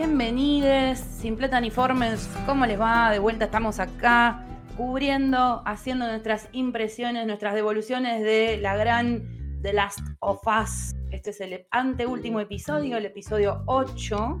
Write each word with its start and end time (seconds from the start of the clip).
bienvenidos, 0.00 0.98
Simpletaniformes, 0.98 2.26
¿cómo 2.46 2.64
les 2.64 2.80
va? 2.80 3.10
De 3.10 3.18
vuelta 3.18 3.44
estamos 3.44 3.78
acá 3.80 4.46
cubriendo, 4.74 5.62
haciendo 5.66 6.06
nuestras 6.06 6.48
impresiones, 6.52 7.26
nuestras 7.26 7.52
devoluciones 7.52 8.22
de 8.22 8.56
la 8.62 8.76
gran 8.78 9.60
The 9.60 9.74
Last 9.74 10.00
of 10.20 10.40
Us. 10.46 10.94
Este 11.10 11.30
es 11.30 11.40
el 11.42 11.66
anteúltimo 11.70 12.40
episodio, 12.40 12.96
el 12.96 13.04
episodio 13.04 13.62
8. 13.66 14.40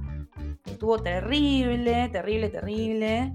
Estuvo 0.64 0.98
terrible, 0.98 2.08
terrible, 2.08 2.48
terrible. 2.48 3.34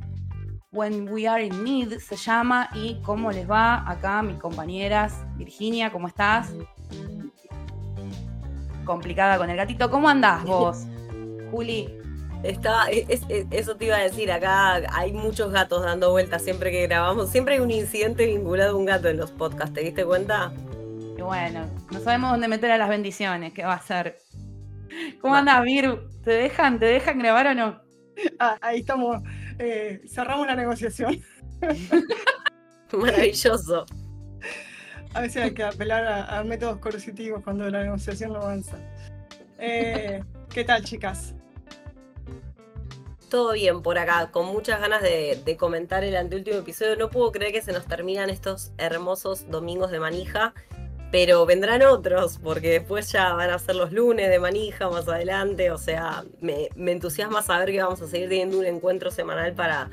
When 0.72 1.08
We 1.08 1.28
Are 1.28 1.46
in 1.46 1.64
Need 1.64 2.00
se 2.00 2.16
llama. 2.16 2.70
¿Y 2.74 3.04
cómo 3.04 3.32
les 3.32 3.48
va 3.48 3.88
acá, 3.88 4.24
mis 4.24 4.40
compañeras? 4.40 5.24
Virginia, 5.36 5.92
¿cómo 5.92 6.08
estás? 6.08 6.56
Complicada 8.84 9.38
con 9.38 9.48
el 9.52 9.58
gatito. 9.58 9.92
¿Cómo 9.92 10.10
andás 10.10 10.44
vos, 10.44 10.88
Juli? 11.52 12.05
Está, 12.46 12.86
eso 12.90 13.76
te 13.76 13.86
iba 13.86 13.96
a 13.96 14.04
decir, 14.04 14.32
acá 14.32 14.76
hay 14.94 15.12
muchos 15.12 15.52
gatos 15.52 15.84
dando 15.84 16.12
vueltas 16.12 16.44
siempre 16.44 16.70
que 16.70 16.84
grabamos. 16.84 17.32
Siempre 17.32 17.56
hay 17.56 17.60
un 17.60 17.72
incidente 17.72 18.28
vinculado 18.28 18.76
a 18.76 18.76
un 18.76 18.86
gato 18.86 19.10
en 19.10 19.18
los 19.18 19.32
podcasts, 19.32 19.74
¿te 19.74 19.82
diste 19.82 20.06
cuenta? 20.06 20.54
Y 21.18 21.22
bueno, 21.22 21.68
no 21.92 22.00
sabemos 22.02 22.32
dónde 22.32 22.48
meter 22.48 22.70
a 22.70 22.78
las 22.78 22.88
bendiciones, 22.88 23.52
¿qué 23.52 23.64
va 23.64 23.74
a 23.74 23.82
ser? 23.82 24.20
¿Cómo 25.22 25.34
andas, 25.34 25.64
Vir? 25.64 25.98
¿Te 26.24 26.32
dejan, 26.32 26.78
¿Te 26.78 26.86
dejan 26.86 27.18
grabar 27.18 27.48
o 27.48 27.56
no? 27.56 27.82
Ah, 28.40 28.58
ahí 28.62 28.82
estamos, 28.82 29.24
eh, 29.58 30.02
cerramos 30.08 30.46
la 30.46 30.56
negociación. 30.56 31.20
Maravilloso. 32.94 33.86
A 35.16 35.22
veces 35.22 35.44
hay 35.44 35.54
que 35.54 35.64
apelar 35.64 36.06
a, 36.30 36.44
métodos 36.44 36.78
coercitivos 36.78 37.42
cuando 37.44 37.68
la 37.72 37.82
negociación 37.82 38.34
no 38.34 38.42
avanza. 38.42 38.78
Eh, 39.58 40.22
¿Qué 40.54 40.64
tal, 40.64 40.84
chicas? 40.84 41.34
Todo 43.30 43.54
bien 43.54 43.82
por 43.82 43.98
acá, 43.98 44.30
con 44.32 44.46
muchas 44.46 44.80
ganas 44.80 45.02
de, 45.02 45.58
comentar 45.60 46.04
el 46.04 46.16
anteúltimo 46.16 46.58
episodio. 46.58 46.96
No 46.96 47.10
puedo 47.10 47.32
creer 47.32 47.52
que 47.52 47.62
se 47.62 47.74
nos 47.74 47.86
terminan 47.86 48.30
estos 48.30 48.72
hermosos 48.78 49.50
domingos 49.50 49.90
de 49.90 50.00
manija, 50.00 50.54
pero 51.12 51.46
vendrán 51.46 51.82
otros, 51.82 52.40
porque 52.44 52.70
después 52.70 53.12
ya 53.12 53.34
van 53.34 53.50
a 53.50 53.58
ser 53.58 53.76
los 53.78 53.92
lunes 53.92 54.30
de 54.30 54.40
manija 54.40 54.90
más 54.90 55.08
adelante. 55.08 55.72
O 55.72 55.78
sea, 55.78 56.24
me, 56.40 56.70
entusiasma 56.76 57.42
saber 57.42 57.72
que 57.72 57.82
vamos 57.82 58.02
a 58.02 58.08
seguir 58.08 58.30
teniendo 58.30 58.60
un 58.60 58.66
encuentro 58.66 59.10
semanal 59.10 59.54
para, 59.54 59.90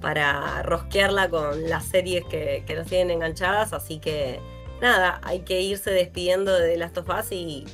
para 0.00 0.62
rosquearla 0.62 1.28
con 1.28 1.68
las 1.68 1.84
series 1.84 2.24
que, 2.24 2.64
nos 2.74 2.86
tienen 2.86 3.10
enganchadas. 3.10 3.74
Así 3.74 3.98
que 3.98 4.40
nada, 4.80 5.20
hay 5.22 5.40
que 5.40 5.60
irse 5.60 5.90
despidiendo 5.90 6.52
de 6.58 6.78
Last 6.78 6.96
of 6.96 7.08
Us 7.10 7.30
y 7.30 7.66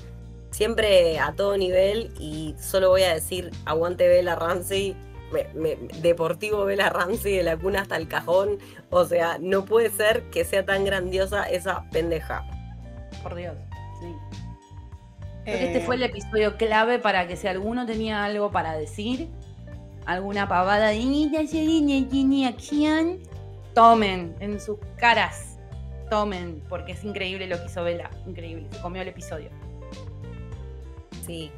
siempre 0.57 1.19
a 1.19 1.35
todo 1.35 1.59
nivel 1.59 2.15
y 2.19 2.55
solo 2.59 2.89
voy 2.89 3.03
a 3.03 3.13
decir 3.13 3.51
aguante 3.67 4.09
Bella 4.09 4.37
Ramsey, 4.37 4.97
deportivo 6.01 6.65
Bella 6.65 6.89
Ramsey 6.89 7.37
de 7.37 7.43
la 7.43 7.59
cuna 7.59 7.83
hasta 7.83 7.99
el 7.99 8.09
cajón, 8.09 8.57
o 8.89 9.05
sea, 9.05 9.37
no 9.39 9.67
puede 9.67 9.91
ser 9.91 10.23
que 10.31 10.47
sea 10.47 10.65
tan 10.65 10.87
grandiosa 10.87 11.45
esa 11.45 11.85
pendeja. 11.91 12.43
Por 13.23 13.35
Dios, 13.35 13.55
sí. 14.01 14.15
Este 15.45 15.83
fue 15.83 15.97
el 15.97 16.05
eh. 16.05 16.07
episodio 16.07 16.57
clave 16.57 16.99
para 16.99 17.29
que 17.29 17.37
si 17.37 17.49
alguno 17.49 17.85
tenía 17.85 18.25
algo 18.25 18.51
para 18.51 18.79
decir, 18.79 19.29
alguna 20.07 20.49
pavada 20.49 20.89
de 20.89 22.47
acción, 22.47 23.19
tomen 23.75 24.35
en 24.41 24.59
sus 24.59 24.79
caras, 24.97 25.59
tomen, 26.09 26.63
porque 26.71 26.93
es 26.93 27.05
increíble 27.05 27.47
lo 27.47 27.59
que 27.59 27.67
hizo 27.67 27.85
Bella, 27.85 28.09
increíble, 28.27 28.69
se 28.73 28.81
comió 28.81 29.03
el 29.03 29.09
episodio. 29.09 29.51
Sí, 31.27 31.51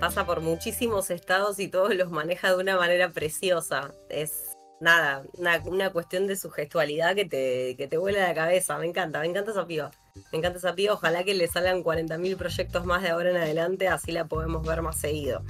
pasa 0.00 0.24
por 0.24 0.40
muchísimos 0.40 1.10
estados 1.10 1.58
y 1.58 1.68
todos 1.68 1.94
los 1.94 2.10
maneja 2.10 2.50
de 2.50 2.56
una 2.56 2.76
manera 2.76 3.10
preciosa. 3.10 3.92
Es 4.08 4.56
nada, 4.80 5.24
una, 5.34 5.90
cuestión 5.90 6.26
de 6.26 6.36
su 6.36 6.50
gestualidad 6.50 7.14
que 7.14 7.24
te, 7.24 7.74
que 7.76 7.88
te 7.88 7.98
vuela 7.98 8.28
la 8.28 8.34
cabeza. 8.34 8.78
Me 8.78 8.86
encanta, 8.86 9.20
me 9.20 9.26
encanta 9.26 9.50
esa 9.50 9.66
piba. 9.66 9.90
Me 10.32 10.38
encanta 10.38 10.58
esa 10.58 10.74
piba. 10.74 10.94
Ojalá 10.94 11.24
que 11.24 11.34
le 11.34 11.48
salgan 11.48 11.82
40.000 11.82 12.36
proyectos 12.36 12.84
más 12.84 13.02
de 13.02 13.10
ahora 13.10 13.30
en 13.30 13.36
adelante, 13.36 13.88
así 13.88 14.12
la 14.12 14.26
podemos 14.26 14.66
ver 14.66 14.82
más 14.82 15.00
seguido. 15.00 15.42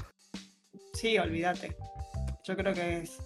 Sí, 0.95 1.19
olvídate. 1.19 1.77
Yo 2.45 2.57
creo 2.57 2.73
que 2.73 2.99
es 2.99 3.19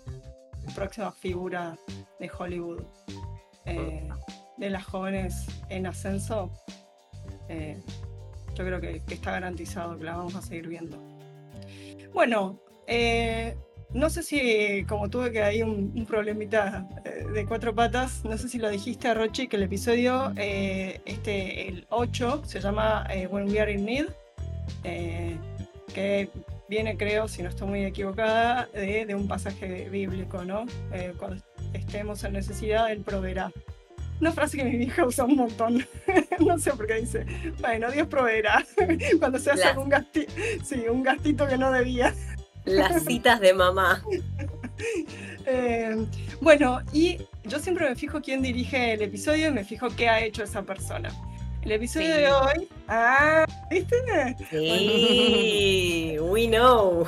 próxima 0.75 1.13
figura 1.13 1.77
de 2.19 2.31
Hollywood. 2.37 2.83
Eh, 3.67 4.09
de 4.57 4.71
las 4.71 4.85
jóvenes 4.85 5.47
en 5.69 5.87
ascenso. 5.87 6.51
Eh, 7.49 7.81
yo 8.55 8.65
creo 8.65 8.81
que, 8.81 9.03
está 9.09 9.33
garantizado 9.33 9.99
que 9.99 10.05
la 10.05 10.17
vamos 10.17 10.35
a 10.35 10.43
seguir 10.43 10.69
viendo. 10.69 10.97
Bueno, 12.13 12.59
eh, 12.87 13.57
no 13.95 14.11
sé 14.11 14.23
si 14.23 14.85
como 14.89 15.09
tuve 15.09 15.33
que 15.33 15.43
hay 15.43 15.63
un, 15.63 16.07
problemita 16.07 16.89
eh, 17.05 17.27
de 17.33 17.47
cuatro 17.47 17.75
patas, 17.75 18.25
no 18.25 18.37
sé 18.37 18.49
si 18.49 18.59
lo 18.59 18.69
dijiste 18.71 19.13
Rochi, 19.15 19.49
que 19.49 19.57
el 19.57 19.65
episodio, 19.65 20.33
eh, 20.37 21.01
este, 21.05 21.69
el 21.69 21.87
8, 21.91 22.43
se 22.45 22.61
llama 22.61 23.07
When 23.31 23.49
We 23.51 23.61
Are 23.61 23.73
in 23.73 23.85
Need, 23.85 24.07
que 25.95 26.31
viene, 26.69 26.97
creo, 26.97 27.29
si 27.29 27.43
no 27.43 27.51
estoy 27.51 27.69
muy 27.69 27.85
equivocada, 27.85 28.69
de, 28.73 29.05
de 29.05 29.15
un 29.15 29.29
pasaje 29.29 29.89
bíblico, 29.91 30.45
¿no? 30.45 30.65
cuando 31.19 31.43
estemos 31.75 32.25
en 32.25 32.33
necesidad, 32.33 32.91
Él 32.91 33.01
proveerá. 33.01 33.53
Una 34.23 34.31
frase 34.31 34.57
que 34.57 34.63
mi 34.63 34.77
vieja 34.77 35.05
usa 35.05 35.25
un 35.25 35.35
montón. 35.35 35.85
no 36.39 36.57
sé 36.57 36.71
por 36.75 36.87
qué 36.87 37.01
dice, 37.01 37.27
bueno, 37.59 37.91
Dios 37.91 38.07
proveerá. 38.07 38.65
Cuando 39.19 39.37
se 39.41 39.51
hace 39.51 39.77
un 39.77 39.89
gastito, 39.89 40.33
sí, 40.65 40.85
un 40.89 41.03
gastito 41.03 41.45
que 41.49 41.59
no 41.59 41.73
debía. 41.73 42.15
Las 42.65 43.03
citas 43.07 43.41
de 43.41 43.53
mamá. 43.53 44.01
Eh, 45.45 46.07
bueno, 46.41 46.83
y 46.93 47.19
yo 47.43 47.59
siempre 47.59 47.89
me 47.89 47.97
fijo 47.97 48.21
quién 48.21 48.43
dirige 48.43 48.93
el 48.93 49.03
episodio 49.03 49.49
y 49.49 49.51
me 49.51 49.65
fijo 49.65 49.89
qué 49.97 50.09
ha 50.09 50.21
hecho 50.21 50.45
esa 50.45 50.63
persona. 50.63 51.11
El 51.63 51.73
episodio 51.73 52.15
de 52.15 52.31
hoy. 52.31 52.69
Ah, 52.87 53.45
¿viste? 53.73 54.37
Sí, 54.51 56.17
we 56.21 56.47
know. 56.47 57.05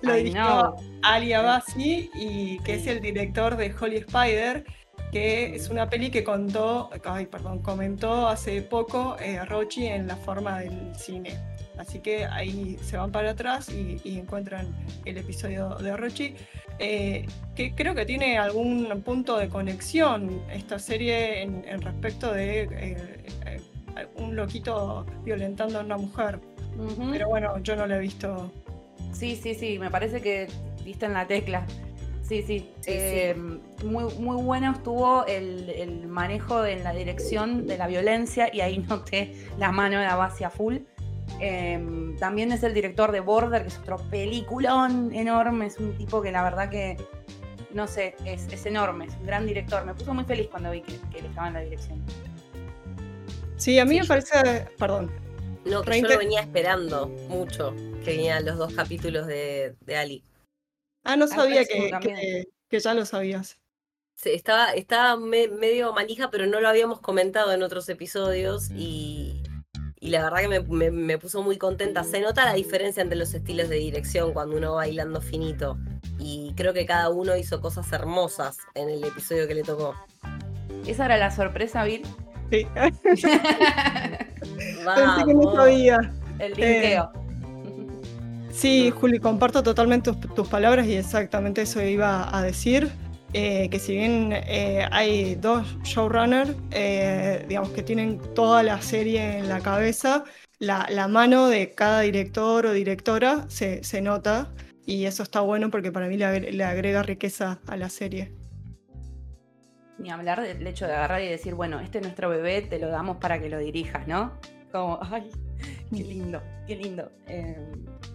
Lo 0.00 0.14
dirigió 0.14 0.74
Ali 1.02 1.34
Abasi 1.34 2.10
y 2.16 2.58
que 2.64 2.74
es 2.74 2.88
el 2.88 3.00
director 3.00 3.56
de 3.56 3.72
Holy 3.80 3.98
Spider 3.98 4.64
que 5.12 5.54
es 5.54 5.68
una 5.68 5.90
peli 5.90 6.10
que 6.10 6.24
contó, 6.24 6.88
ay, 7.04 7.26
perdón, 7.26 7.60
comentó 7.60 8.28
hace 8.28 8.62
poco 8.62 9.16
eh, 9.20 9.44
Rochi 9.44 9.86
en 9.86 10.06
la 10.06 10.16
forma 10.16 10.60
del 10.60 10.96
cine. 10.96 11.38
Así 11.76 12.00
que 12.00 12.24
ahí 12.24 12.78
se 12.82 12.96
van 12.96 13.12
para 13.12 13.30
atrás 13.30 13.68
y, 13.68 14.00
encuentran 14.18 14.74
el 15.04 15.18
episodio 15.18 15.76
de 15.76 15.96
Rochi, 15.96 16.34
eh, 16.78 17.26
que 17.54 17.74
creo 17.74 17.94
que 17.94 18.06
tiene 18.06 18.38
algún 18.38 19.02
punto 19.04 19.36
de 19.36 19.48
conexión 19.48 20.42
esta 20.50 20.78
serie 20.78 21.42
en, 21.42 21.82
respecto 21.82 22.32
de 22.32 22.68
eh, 22.72 23.60
un 24.14 24.34
loquito 24.34 25.04
violentando 25.24 25.78
a 25.78 25.82
una 25.82 25.98
mujer. 25.98 26.40
Pero 27.10 27.28
bueno, 27.28 27.58
yo 27.58 27.76
no 27.76 27.86
la 27.86 27.96
he 27.96 28.00
visto. 28.00 28.50
Sí, 29.12 29.36
sí, 29.36 29.54
sí, 29.54 29.78
me 29.78 29.90
parece 29.90 30.22
que 30.22 30.48
viste 30.84 31.04
en 31.04 31.12
la 31.12 31.26
tecla. 31.26 31.66
Sí, 32.22 32.42
sí. 32.42 32.70
Eh, 32.86 33.34
muy, 33.84 34.04
muy 34.14 34.42
bueno 34.42 34.72
estuvo 34.72 35.26
el, 35.26 36.06
manejo 36.06 36.64
en 36.64 36.84
la 36.84 36.92
dirección 36.92 37.66
de 37.66 37.76
la 37.76 37.86
violencia 37.86 38.48
y 38.52 38.60
ahí 38.60 38.78
noté 38.88 39.34
la 39.58 39.72
mano 39.72 39.98
de 39.98 40.06
la 40.06 40.16
base 40.16 40.44
a 40.44 40.50
full. 40.50 40.78
Em, 41.40 42.16
también 42.18 42.52
es 42.52 42.62
el 42.62 42.74
director 42.74 43.10
de 43.10 43.20
Border, 43.20 43.62
que 43.62 43.68
es 43.68 43.78
otro 43.78 43.98
peliculón 44.10 45.12
enorme. 45.12 45.66
Es 45.66 45.78
un 45.78 45.96
tipo 45.96 46.22
que 46.22 46.30
la 46.30 46.42
verdad 46.42 46.70
que, 46.70 46.96
no 47.72 47.86
sé, 47.86 48.14
es, 48.24 48.66
enorme, 48.66 49.06
es 49.06 49.14
un 49.16 49.26
gran 49.26 49.46
director. 49.46 49.84
Me 49.84 49.94
puso 49.94 50.14
muy 50.14 50.24
feliz 50.24 50.48
cuando 50.50 50.70
vi 50.70 50.82
que, 50.82 50.94
él 51.18 51.26
estaba 51.26 51.48
en 51.48 51.54
la 51.54 51.60
dirección. 51.60 52.02
Sí, 53.56 53.78
a 53.78 53.84
mí 53.84 53.98
me 53.98 54.06
parece. 54.06 54.68
Perdón. 54.78 55.10
No, 55.64 55.84
yo 55.84 56.08
lo 56.08 56.18
venía 56.18 56.40
esperando 56.40 57.08
mucho 57.28 57.72
que 58.04 58.12
vinieran 58.12 58.44
los 58.44 58.58
dos 58.58 58.74
capítulos 58.74 59.28
de, 59.28 59.76
de 59.86 59.96
Ali. 59.96 60.24
Ah, 61.04 61.16
no 61.16 61.26
sabía 61.26 61.64
que, 61.64 62.46
que, 62.68 62.80
ya 62.80 62.94
lo 62.94 63.04
sabías. 63.04 63.58
Sí, 64.14 64.30
estaba, 64.30 64.72
estaba 64.72 65.16
medio 65.16 65.92
manija, 65.92 66.30
pero 66.30 66.46
no 66.46 66.60
lo 66.60 66.68
habíamos 66.68 67.00
comentado 67.00 67.52
en 67.52 67.62
otros 67.62 67.88
episodios 67.88 68.70
y, 68.70 69.42
y 69.98 70.10
la 70.10 70.22
verdad 70.22 70.40
que 70.40 70.60
me, 70.60 70.90
me, 70.90 71.18
puso 71.18 71.42
muy 71.42 71.58
contenta. 71.58 72.04
Se 72.04 72.20
nota 72.20 72.44
la 72.44 72.54
diferencia 72.54 73.02
entre 73.02 73.18
los 73.18 73.34
estilos 73.34 73.68
de 73.68 73.76
dirección 73.76 74.32
cuando 74.32 74.56
uno 74.56 74.72
va 74.72 74.76
bailando 74.76 75.20
finito 75.20 75.76
y 76.18 76.52
creo 76.56 76.72
que 76.72 76.86
cada 76.86 77.10
uno 77.10 77.36
hizo 77.36 77.60
cosas 77.60 77.90
hermosas 77.92 78.58
en 78.74 78.88
el 78.90 79.02
episodio 79.02 79.48
que 79.48 79.54
le 79.54 79.62
tocó. 79.62 79.96
¿Esa 80.86 81.06
era 81.06 81.16
la 81.16 81.30
sorpresa, 81.30 81.84
Bill? 81.84 82.02
Sí. 82.50 82.66
Vamos. 84.84 85.24
que 85.24 85.34
no 85.34 85.54
sabía. 85.54 86.12
El 86.38 86.52
linkeo. 86.54 87.12
Eh, 87.14 87.21
Sí, 88.52 88.90
Juli, 88.90 89.18
comparto 89.18 89.62
totalmente 89.62 90.12
tus, 90.12 90.46
palabras 90.46 90.86
y 90.86 90.94
exactamente 90.94 91.62
eso 91.62 91.82
iba 91.82 92.36
a 92.36 92.42
decir. 92.42 92.90
Eh, 93.34 93.70
que 93.70 93.78
si 93.78 93.96
bien 93.96 94.30
eh, 94.30 94.86
hay 94.90 95.36
dos 95.36 95.66
showrunners, 95.84 96.54
eh, 96.70 97.46
digamos 97.48 97.70
que 97.70 97.82
tienen 97.82 98.20
toda 98.34 98.62
la 98.62 98.82
serie 98.82 99.38
en 99.38 99.48
la 99.48 99.60
cabeza, 99.60 100.24
la, 100.58 101.08
mano 101.08 101.48
de 101.48 101.74
cada 101.74 102.02
director 102.02 102.66
o 102.66 102.72
directora 102.72 103.46
se, 103.48 103.80
nota 104.02 104.52
y 104.84 105.06
eso 105.06 105.22
está 105.22 105.40
bueno 105.40 105.70
porque 105.70 105.90
para 105.90 106.08
mí 106.08 106.18
le, 106.18 106.64
agrega 106.64 107.02
riqueza 107.02 107.58
a 107.66 107.76
la 107.78 107.88
serie. 107.88 108.34
Ni 109.98 110.10
hablar 110.10 110.42
del 110.42 110.66
hecho 110.66 110.86
de 110.86 110.92
agarrar 110.92 111.22
y 111.22 111.28
decir, 111.28 111.54
bueno, 111.54 111.80
este 111.80 111.98
es 111.98 112.04
nuestro 112.04 112.28
bebé, 112.28 112.60
te 112.60 112.78
lo 112.78 112.88
damos 112.88 113.16
para 113.16 113.40
que 113.40 113.48
lo 113.48 113.58
dirijas, 113.58 114.06
¿no? 114.06 114.38
Como, 114.70 114.98
ay, 115.10 115.30
qué 115.90 116.04
lindo, 116.04 116.42
qué 116.66 116.76
lindo. 116.76 117.10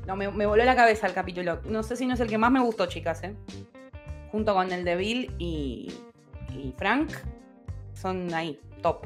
No, 0.07 0.15
me, 0.15 0.45
voló 0.45 0.63
la 0.63 0.75
cabeza 0.75 1.06
el 1.06 1.13
capítulo. 1.13 1.59
No 1.65 1.83
sé 1.83 1.98
si 1.98 2.06
no 2.06 2.13
es 2.13 2.19
el 2.21 2.30
que 2.30 2.38
más 2.38 2.50
me 2.50 2.62
gustó, 2.62 2.86
chicas, 2.86 3.21
¿eh? 3.24 3.36
Junto 4.31 4.54
con 4.54 4.71
el 4.71 4.86
de 4.86 4.95
Bill 4.95 5.36
y, 5.38 5.94
y 6.50 6.74
Frank, 6.77 7.12
son 7.94 8.33
ahí, 8.33 8.57
top. 8.81 9.06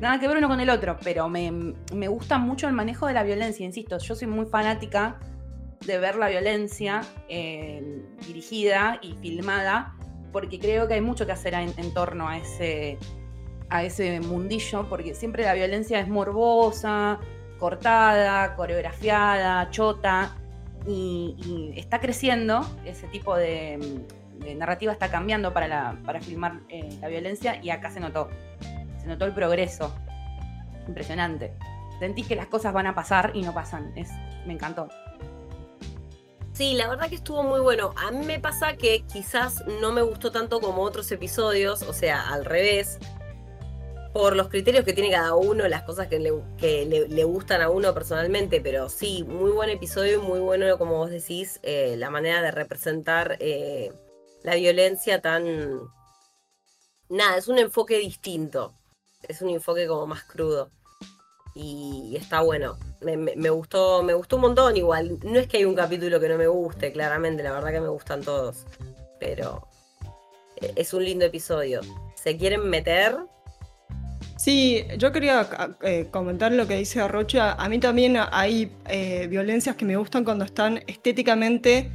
Nada 0.00 0.18
que 0.18 0.26
ver 0.26 0.38
uno 0.38 0.48
con 0.48 0.58
el 0.58 0.70
otro, 0.70 0.96
pero 1.04 1.28
me, 1.28 1.74
me 1.94 2.08
gusta 2.08 2.38
mucho 2.38 2.66
el 2.66 2.72
manejo 2.72 3.06
de 3.06 3.12
la 3.12 3.22
violencia, 3.22 3.66
insisto. 3.66 3.98
Yo 3.98 4.14
soy 4.14 4.28
muy 4.28 4.46
fanática 4.46 5.20
de 5.84 5.98
ver 5.98 6.16
la 6.16 6.28
violencia 6.28 7.02
eh, 7.28 8.02
dirigida 8.26 8.98
y 9.02 9.16
filmada, 9.20 9.94
porque 10.32 10.58
creo 10.58 10.88
que 10.88 10.94
hay 10.94 11.00
mucho 11.02 11.26
que 11.26 11.32
hacer 11.32 11.52
en, 11.52 11.92
torno 11.92 12.28
a 12.28 12.38
ese, 12.38 12.96
a 13.68 13.84
ese 13.84 14.20
mundillo, 14.20 14.88
porque 14.88 15.14
siempre 15.14 15.44
la 15.44 15.52
violencia 15.52 16.00
es 16.00 16.08
morbosa, 16.08 17.20
cortada, 17.60 18.56
coreografiada, 18.56 19.70
chota, 19.70 20.34
y, 20.86 21.72
está 21.76 22.00
creciendo, 22.00 22.66
ese 22.84 23.06
tipo 23.08 23.36
de, 23.36 24.02
narrativa 24.56 24.92
está 24.92 25.10
cambiando 25.10 25.52
para, 25.52 25.98
para 26.04 26.20
filmar 26.20 26.60
eh, 26.70 26.88
la 27.00 27.08
violencia, 27.08 27.62
y 27.62 27.70
acá 27.70 27.90
se 27.90 28.00
notó, 28.00 28.28
se 29.00 29.06
notó 29.06 29.26
el 29.26 29.34
progreso, 29.34 29.94
impresionante. 30.88 31.52
Sentís 32.00 32.26
que 32.26 32.34
las 32.34 32.46
cosas 32.46 32.72
van 32.72 32.86
a 32.86 32.94
pasar 32.94 33.32
y 33.34 33.42
no 33.42 33.52
pasan, 33.52 33.92
es, 33.94 34.10
me 34.46 34.54
encantó. 34.54 34.88
Sí, 36.52 36.74
la 36.74 36.88
verdad 36.88 37.08
que 37.08 37.14
estuvo 37.14 37.42
muy 37.42 37.60
bueno. 37.60 37.94
A 37.96 38.10
mí 38.10 38.24
me 38.26 38.38
pasa 38.38 38.76
que 38.76 39.02
quizás 39.10 39.64
no 39.80 39.92
me 39.92 40.02
gustó 40.02 40.30
tanto 40.30 40.60
como 40.60 40.82
otros 40.82 41.10
episodios, 41.12 41.82
o 41.82 41.92
sea, 41.92 42.28
al 42.28 42.44
revés, 42.44 42.98
por 44.12 44.34
los 44.34 44.48
criterios 44.48 44.84
que 44.84 44.92
tiene 44.92 45.10
cada 45.10 45.34
uno, 45.34 45.68
las 45.68 45.82
cosas 45.84 46.08
que 46.08 46.18
le, 46.18 47.24
gustan 47.24 47.62
a 47.62 47.70
uno 47.70 47.94
personalmente, 47.94 48.60
pero 48.60 48.88
sí, 48.88 49.24
muy 49.24 49.52
buen 49.52 49.70
episodio 49.70 50.20
muy 50.20 50.40
bueno, 50.40 50.76
como 50.78 50.96
vos 50.96 51.10
decís, 51.10 51.60
eh, 51.62 51.94
la 51.96 52.10
manera 52.10 52.42
de 52.42 52.50
representar 52.50 53.36
eh, 53.40 53.92
la 54.42 54.54
violencia 54.56 55.20
tan... 55.20 55.80
Nada, 57.08 57.36
es 57.36 57.48
un 57.48 57.58
enfoque 57.58 57.98
distinto, 57.98 58.74
es 59.28 59.42
un 59.42 59.50
enfoque 59.50 59.86
como 59.86 60.06
más 60.06 60.24
crudo 60.24 60.70
y 61.54 62.16
está 62.16 62.40
bueno. 62.40 62.78
Me, 63.00 63.50
gustó, 63.50 64.02
me 64.02 64.14
gustó 64.14 64.36
un 64.36 64.42
montón 64.42 64.76
igual. 64.76 65.18
No 65.22 65.38
es 65.38 65.48
que 65.48 65.58
hay 65.58 65.64
un 65.64 65.74
capítulo 65.74 66.20
que 66.20 66.28
no 66.28 66.36
me 66.36 66.46
guste, 66.46 66.92
claramente, 66.92 67.42
la 67.42 67.52
verdad 67.52 67.72
que 67.72 67.80
me 67.80 67.88
gustan 67.88 68.22
todos. 68.22 68.66
Pero 69.18 69.66
eh, 70.60 70.72
es 70.76 70.92
un 70.94 71.04
lindo 71.04 71.24
episodio. 71.24 71.80
¿Se 72.14 72.36
quieren 72.36 72.68
meter? 72.68 73.16
Sí, 74.40 74.86
yo 74.96 75.12
quería 75.12 75.46
eh, 75.82 76.08
comentar 76.10 76.50
lo 76.50 76.66
que 76.66 76.76
dice 76.76 77.02
Arrocha. 77.02 77.52
A 77.52 77.68
mí 77.68 77.78
también 77.78 78.16
hay 78.32 78.72
eh, 78.88 79.26
violencias 79.28 79.76
que 79.76 79.84
me 79.84 79.96
gustan 79.96 80.24
cuando 80.24 80.46
están 80.46 80.78
estéticamente 80.86 81.92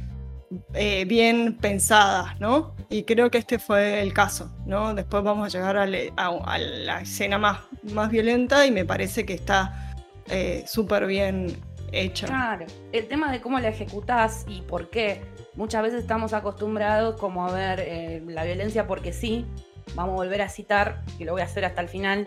bien 1.08 1.58
pensadas, 1.60 2.38
¿no? 2.38 2.76
Y 2.88 3.02
creo 3.02 3.32
que 3.32 3.38
este 3.38 3.58
fue 3.58 4.00
el 4.00 4.12
caso, 4.12 4.48
¿no? 4.64 4.94
Después 4.94 5.24
vamos 5.24 5.46
a 5.46 5.58
llegar 5.58 5.76
a, 5.76 5.86
la 5.86 7.00
escena 7.00 7.36
más, 7.36 7.58
más 7.92 8.10
violenta 8.10 8.64
y 8.64 8.70
me 8.70 8.84
parece 8.84 9.26
que 9.26 9.34
está 9.34 9.86
eh, 10.28 10.64
súper 10.66 11.06
bien 11.06 11.56
hecha. 11.92 12.26
Claro, 12.26 12.66
el 12.92 13.08
tema 13.08 13.30
de 13.30 13.40
cómo 13.40 13.58
la 13.58 13.68
ejecutás 13.68 14.44
y 14.48 14.62
por 14.62 14.90
qué. 14.90 15.22
Muchas 15.54 15.82
veces 15.82 16.02
estamos 16.02 16.32
acostumbrados 16.32 17.18
como 17.18 17.46
a 17.46 17.52
ver 17.52 17.80
eh, 17.80 18.22
la 18.26 18.44
violencia 18.44 18.86
porque 18.86 19.12
sí. 19.12 19.46
Vamos 19.94 20.14
a 20.14 20.16
volver 20.16 20.42
a 20.42 20.48
citar, 20.48 21.02
que 21.18 21.24
lo 21.24 21.32
voy 21.32 21.42
a 21.42 21.44
hacer 21.44 21.64
hasta 21.64 21.80
el 21.80 21.88
final, 21.88 22.26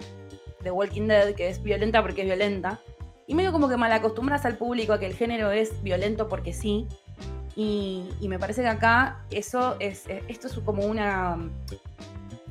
de 0.63 0.71
Walking 0.71 1.07
Dead, 1.07 1.33
que 1.35 1.49
es 1.49 1.61
violenta 1.61 2.01
porque 2.01 2.21
es 2.21 2.27
violenta. 2.27 2.79
Y 3.27 3.35
medio 3.35 3.51
como 3.51 3.69
que 3.69 3.77
mal 3.77 3.91
acostumbras 3.91 4.45
al 4.45 4.57
público 4.57 4.93
a 4.93 4.99
que 4.99 5.05
el 5.05 5.13
género 5.13 5.51
es 5.51 5.81
violento 5.83 6.27
porque 6.27 6.53
sí. 6.53 6.87
Y, 7.55 8.09
me 8.21 8.39
parece 8.39 8.61
que 8.61 8.67
acá 8.67 9.25
eso 9.31 9.75
es, 9.79 10.05
esto 10.27 10.47
es 10.47 10.53
como 10.59 10.83
una, 10.83 11.37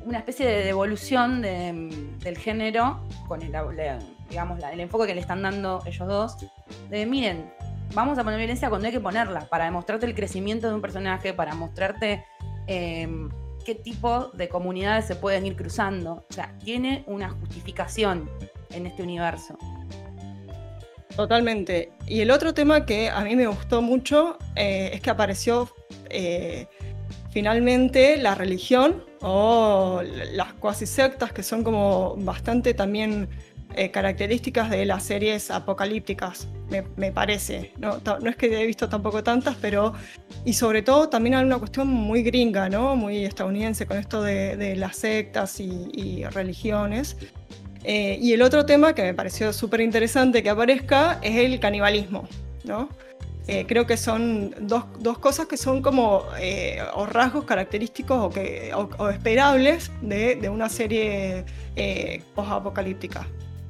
una 0.05 0.19
especie 0.19 0.45
de 0.45 0.63
devolución 0.63 1.41
del 1.41 2.37
género 2.37 2.99
con 3.27 3.41
el, 3.41 3.51
digamos, 4.29 4.63
el 4.63 4.79
enfoque 4.79 5.07
que 5.07 5.15
le 5.15 5.21
están 5.21 5.41
dando 5.41 5.81
ellos 5.85 6.07
dos, 6.07 6.37
de 6.89 7.05
miren, 7.05 7.51
vamos 7.93 8.17
a 8.17 8.23
poner 8.23 8.37
violencia 8.37 8.69
cuando 8.69 8.87
hay 8.87 8.93
que 8.93 8.99
ponerla, 8.99 9.41
para 9.49 9.65
demostrarte 9.65 10.05
el 10.05 10.15
crecimiento 10.15 10.67
de 10.67 10.75
un 10.75 10.81
personaje, 10.81 11.33
para 11.33 11.55
mostrarte 11.55 12.23
em, 12.67 13.29
qué 13.69 13.75
tipo 13.75 14.31
de 14.33 14.49
comunidades 14.49 15.05
se 15.05 15.15
pueden 15.15 15.45
ir 15.45 15.55
cruzando. 15.55 16.25
O 16.27 16.33
sea, 16.33 16.55
tiene 16.63 17.03
una 17.05 17.29
justificación 17.29 18.27
en 18.71 18.87
este 18.87 19.03
universo. 19.03 19.59
Totalmente. 21.15 21.91
Y 22.07 22.21
el 22.21 22.31
otro 22.31 22.55
tema 22.55 22.87
que 22.87 23.11
a 23.11 23.21
mí 23.21 23.35
me 23.35 23.45
gustó 23.45 23.83
mucho 23.83 24.39
eh, 24.55 24.89
es 24.91 25.01
que 25.01 25.11
apareció 25.11 25.69
eh, 26.09 26.65
finalmente 27.29 28.17
la 28.17 28.33
religión 28.33 29.05
o 29.21 30.01
las 30.33 30.53
cuasi 30.53 30.87
sectas 30.87 31.31
que 31.31 31.43
son 31.43 31.63
como 31.63 32.15
bastante 32.17 32.73
también 32.73 33.29
eh, 33.75 33.91
características 33.91 34.69
de 34.69 34.85
las 34.85 35.03
series 35.03 35.51
apocalípticas, 35.51 36.47
me, 36.97 37.11
parece. 37.11 37.71
No, 37.77 37.99
no, 38.05 38.29
es 38.29 38.35
que 38.35 38.61
he 38.61 38.65
visto 38.65 38.87
tampoco 38.89 39.23
tantas, 39.23 39.55
pero. 39.59 39.93
Y 40.45 40.53
sobre 40.53 40.81
todo 40.83 41.09
también 41.09 41.35
hay 41.35 41.45
una 41.45 41.57
cuestión 41.57 41.87
muy 41.87 42.21
gringa, 42.21 42.69
¿no? 42.69 42.95
Muy 42.95 43.25
estadounidense 43.25 43.87
con 43.87 43.97
esto 43.97 44.21
de, 44.21 44.75
las 44.75 44.97
sectas 44.97 45.59
y 45.59 46.23
religiones. 46.25 47.17
Eh, 47.83 48.17
y 48.21 48.33
el 48.33 48.41
otro 48.41 48.65
tema 48.65 48.93
que 48.93 49.03
me 49.03 49.13
pareció 49.13 49.53
súper 49.53 49.81
interesante 49.81 50.43
que 50.43 50.49
aparezca 50.49 51.19
es 51.21 51.37
el 51.37 51.59
canibalismo, 51.59 52.27
¿no? 52.63 52.89
Eh, 53.47 53.65
creo 53.67 53.87
que 53.87 53.97
son 53.97 54.53
dos, 54.59 54.83
dos, 54.99 55.17
cosas 55.17 55.47
que 55.47 55.57
son 55.57 55.81
como 55.81 56.23
eh, 56.39 56.83
o 56.93 57.07
rasgos 57.07 57.45
característicos 57.45 58.17
o, 58.25 58.29
que, 58.29 58.71
o, 58.75 59.09
esperables 59.09 59.91
de, 60.01 60.35
de, 60.35 60.49
una 60.49 60.69
serie 60.69 61.45
post-apocalíptica. 62.35 63.25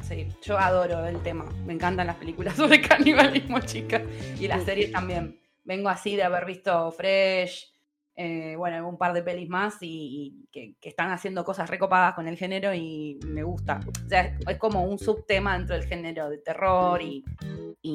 Sí, 0.09 0.27
yo 0.41 0.57
adoro 0.57 1.05
el 1.05 1.21
tema. 1.21 1.45
Me 1.67 1.73
encantan 1.73 2.07
las 2.07 2.15
películas 2.15 2.55
sobre 2.57 2.81
canibalismo, 2.81 3.59
chicas. 3.59 4.01
Y 4.39 4.47
las 4.47 4.63
series 4.63 4.91
también. 4.91 5.39
Vengo 5.63 5.87
así 5.87 6.15
de 6.15 6.23
haber 6.23 6.45
visto 6.45 6.91
Fresh, 6.91 7.71
eh, 8.15 8.55
bueno, 8.57 8.89
un 8.89 8.97
par 8.97 9.13
de 9.13 9.21
pelis 9.21 9.47
más 9.49 9.77
y, 9.81 10.47
que, 10.51 10.75
están 10.81 11.11
haciendo 11.11 11.45
cosas 11.45 11.69
recopadas 11.69 12.15
con 12.15 12.27
el 12.27 12.37
género 12.37 12.73
y 12.73 13.19
me 13.23 13.43
gusta. 13.43 13.79
O 13.87 14.09
sea, 14.09 14.35
es, 14.47 14.57
como 14.57 14.83
un 14.83 14.97
subtema 14.97 15.55
dentro 15.55 15.75
del 15.75 15.85
género 15.85 16.27
de 16.27 16.39
terror 16.39 17.01
y, 17.01 17.23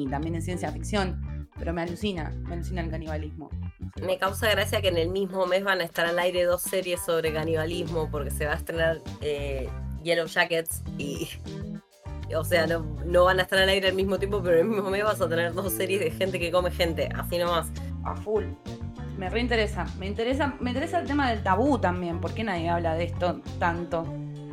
también 0.09 0.35
en 0.35 0.41
ciencia 0.41 0.71
ficción, 0.71 1.49
pero 1.59 1.73
me 1.73 1.81
alucina, 1.81 2.29
me 2.47 2.53
alucina 2.53 2.81
el 2.81 2.89
canibalismo. 2.89 3.49
Me 4.01 4.17
causa 4.17 4.49
gracia 4.49 4.81
que 4.81 4.87
en 4.87 4.97
el 4.97 5.09
mismo 5.09 5.45
mes 5.47 5.63
van 5.63 5.81
a 5.81 5.83
estar 5.83 6.05
al 6.05 6.17
aire 6.17 6.43
dos 6.43 6.61
series 6.61 7.01
sobre 7.01 7.33
canibalismo 7.33 8.09
porque 8.09 8.31
se 8.31 8.45
va 8.45 8.53
a 8.53 8.55
estrenar 8.55 9.01
eh, 9.21 9.69
Yellow 10.01 10.27
Jackets 10.27 10.81
y 10.97 11.29
o 12.33 12.43
sea, 12.43 12.65
no, 12.67 13.23
van 13.23 13.39
a 13.39 13.43
estar 13.43 13.59
al 13.59 13.69
aire 13.69 13.89
al 13.89 13.95
mismo 13.95 14.17
tiempo, 14.17 14.41
pero 14.41 14.55
en 14.55 14.61
el 14.61 14.71
mismo 14.71 14.89
mes 14.89 15.03
vas 15.03 15.21
a 15.21 15.29
tener 15.29 15.53
dos 15.53 15.71
series 15.73 15.99
de 15.99 16.11
gente 16.11 16.39
que 16.39 16.51
come 16.51 16.71
gente, 16.71 17.09
así 17.15 17.37
nomás. 17.37 17.71
A 18.03 18.15
full 18.15 18.45
me 19.17 19.29
reinteresa. 19.29 19.85
Me 19.99 20.07
interesa, 20.07 20.55
me 20.59 20.71
interesa 20.71 20.99
el 20.99 21.07
tema 21.07 21.29
del 21.29 21.43
tabú 21.43 21.79
también. 21.79 22.19
¿Por 22.19 22.33
qué 22.33 22.43
nadie 22.43 22.69
habla 22.69 22.95
de 22.95 23.05
esto 23.05 23.41
tanto? 23.59 24.03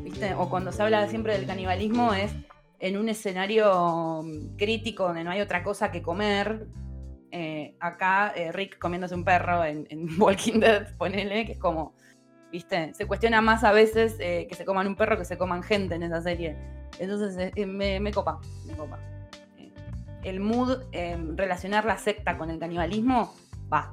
¿Viste? 0.03 0.35
O 0.35 0.49
cuando 0.49 0.73
se 0.73 0.83
habla 0.83 1.09
siempre 1.09 1.37
del 1.37 1.47
canibalismo 1.47 2.15
es 2.15 2.33
en 2.79 2.97
un 2.97 3.09
escenario 3.09 4.23
mm, 4.23 4.57
crítico 4.57 5.05
donde 5.05 5.25
no 5.25 5.31
hay 5.31 5.41
otra 5.41 5.63
cosa 5.63 5.91
que 5.91 6.03
comer. 6.03 6.67
Eh, 7.31 7.77
acá 7.81 8.33
eh, 8.37 8.53
Rick 8.53 8.79
comiéndose 8.79 9.15
un 9.15 9.25
perro 9.25 9.65
en, 9.65 9.87
Walking 10.21 10.61
Dead, 10.61 10.97
ponele, 10.97 11.47
que 11.47 11.53
es 11.53 11.59
como, 11.59 11.95
¿viste? 12.53 12.95
Se 12.95 13.07
cuestiona 13.07 13.41
más 13.41 13.65
a 13.65 13.73
veces 13.73 14.17
eh, 14.21 14.47
que 14.49 14.55
se 14.55 14.65
coman 14.65 14.87
un 14.87 14.95
perro 14.95 15.19
que 15.19 15.25
se 15.25 15.37
coman 15.37 15.63
gente 15.63 15.97
en 15.97 16.05
esa 16.05 16.23
serie. 16.23 16.57
Entonces 17.01 17.53
me, 17.67 17.99
me, 17.99 18.13
copa, 18.13 18.39
me 18.67 18.75
copa. 18.75 19.01
el 20.23 20.39
mood, 20.39 20.79
relacionar 21.35 21.85
la 21.85 21.97
secta 21.97 22.39
con 22.39 22.51
el 22.51 22.59
canibalismo, 22.59 23.35
va. 23.73 23.93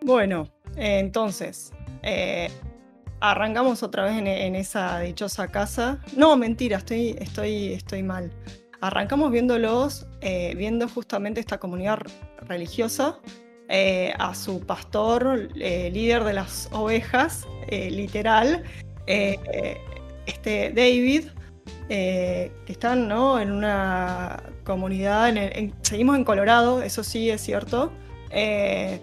Bueno, 0.00 0.48
entonces, 0.76 1.72
eh, 2.02 2.48
arrancamos 3.20 3.82
otra 3.82 4.04
vez 4.04 4.16
en, 4.18 4.54
esa 4.54 5.00
dichosa 5.00 5.48
casa. 5.48 5.98
No, 6.16 6.36
mentira, 6.36 6.78
estoy, 6.78 7.16
estoy, 7.18 7.72
estoy 7.72 8.02
mal. 8.02 8.30
Arrancamos 8.80 9.32
viéndolos, 9.32 10.06
eh, 10.20 10.54
viendo 10.56 10.88
justamente 10.88 11.40
esta 11.40 11.58
comunidad 11.58 11.98
religiosa, 12.42 13.18
eh, 13.68 14.12
a 14.18 14.34
su 14.34 14.60
pastor, 14.60 15.48
líder 15.54 16.24
de 16.24 16.32
las 16.32 16.68
ovejas, 16.72 17.46
literal, 17.70 18.62
este 19.06 20.72
David, 20.72 21.24
que 21.88 22.52
están 22.68 23.08
¿no? 23.08 23.40
en 23.40 23.52
una 23.52 24.42
comunidad, 24.64 25.34
seguimos 25.82 26.16
en 26.16 26.24
Colorado, 26.24 26.82
eso 26.82 27.02
sí 27.02 27.30
es 27.30 27.40
cierto, 27.40 27.92
Eh, 28.30 29.00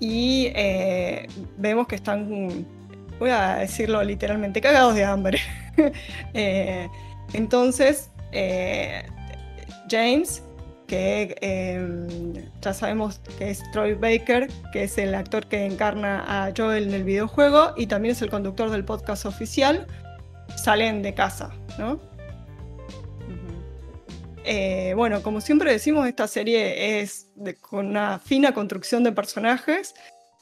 y 0.00 0.52
eh, 0.54 1.26
vemos 1.56 1.88
que 1.88 1.96
están, 1.96 2.66
voy 3.18 3.30
a 3.30 3.56
decirlo 3.56 4.02
literalmente, 4.04 4.60
cagados 4.60 4.94
de 4.94 5.04
hambre. 5.04 5.40
entonces, 7.32 8.10
James 9.90 10.42
que 10.88 11.36
em, 11.42 12.34
ya 12.60 12.74
sabemos 12.74 13.20
que 13.38 13.50
es 13.50 13.62
Troy 13.70 13.94
Baker, 13.94 14.48
que 14.72 14.84
es 14.84 14.98
el 14.98 15.14
actor 15.14 15.46
que 15.46 15.66
encarna 15.66 16.24
a 16.26 16.52
Joel 16.56 16.88
en 16.88 16.94
el 16.94 17.04
videojuego 17.04 17.74
y 17.76 17.86
también 17.86 18.12
es 18.12 18.22
el 18.22 18.30
conductor 18.30 18.70
del 18.70 18.84
podcast 18.84 19.26
oficial, 19.26 19.86
salen 20.56 21.02
de 21.02 21.14
casa, 21.14 21.52
¿no? 21.78 22.00
Eh, 24.44 24.94
bueno, 24.96 25.22
como 25.22 25.42
siempre 25.42 25.70
decimos, 25.70 26.08
esta 26.08 26.26
serie 26.26 27.00
es 27.00 27.28
con 27.60 27.86
una 27.86 28.18
fina 28.18 28.54
construcción 28.54 29.04
de 29.04 29.12
personajes 29.12 29.94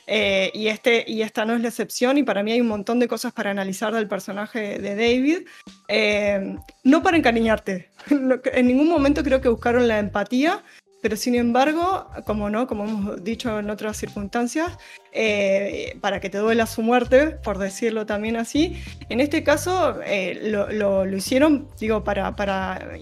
eh, 0.07 0.51
y, 0.55 0.69
este, 0.69 1.05
y 1.07 1.23
esta 1.23 1.45
no 1.45 1.55
es 1.55 1.61
la 1.61 1.69
excepción 1.69 2.17
y 2.19 2.23
para 2.23 2.43
mí 2.43 2.53
hay 2.53 2.61
un 2.61 2.69
montón 2.69 3.01
de 3.01 3.09
cosas 3.09 3.33
para 3.33 3.51
analizar 3.51 3.93
del 3.93 4.09
personaje 4.09 4.79
de 4.79 4.95
David. 4.95 5.49
Eh, 5.89 6.57
no 6.85 7.03
para 7.03 7.17
encariñarte, 7.17 7.91
en 8.53 8.67
ningún 8.67 8.89
momento 8.89 9.23
creo 9.23 9.41
que 9.41 9.49
buscaron 9.49 9.89
la 9.89 9.99
empatía, 9.99 10.63
pero 11.03 11.17
sin 11.17 11.35
embargo, 11.35 12.09
como 12.25 12.51
no, 12.51 12.67
como 12.67 12.85
hemos 12.85 13.25
dicho 13.25 13.59
en 13.59 13.71
otras 13.71 13.97
circunstancias, 13.97 14.79
eh, 15.13 15.97
para 16.01 16.21
que 16.21 16.31
te 16.31 16.39
duela 16.39 16.67
su 16.67 16.83
muerte, 16.83 17.31
por 17.43 17.59
decirlo 17.59 18.07
también 18.07 18.37
así, 18.37 18.83
en 19.09 19.21
este 19.21 19.43
caso 19.43 20.01
lo, 20.43 20.73
lo, 20.73 21.17
hicieron, 21.17 21.69
digo, 21.79 22.03
para, 22.03 22.35
para 22.35 22.97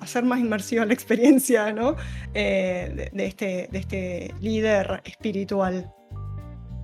hacer 0.00 0.24
más 0.24 0.40
inmersiva 0.40 0.84
la 0.84 0.94
experiencia 0.94 1.72
¿no? 1.72 1.96
Eh, 2.34 3.10
de, 3.12 3.26
este, 3.26 3.68
de 3.70 3.78
este 3.78 4.34
líder 4.40 5.02
espiritual. 5.04 5.92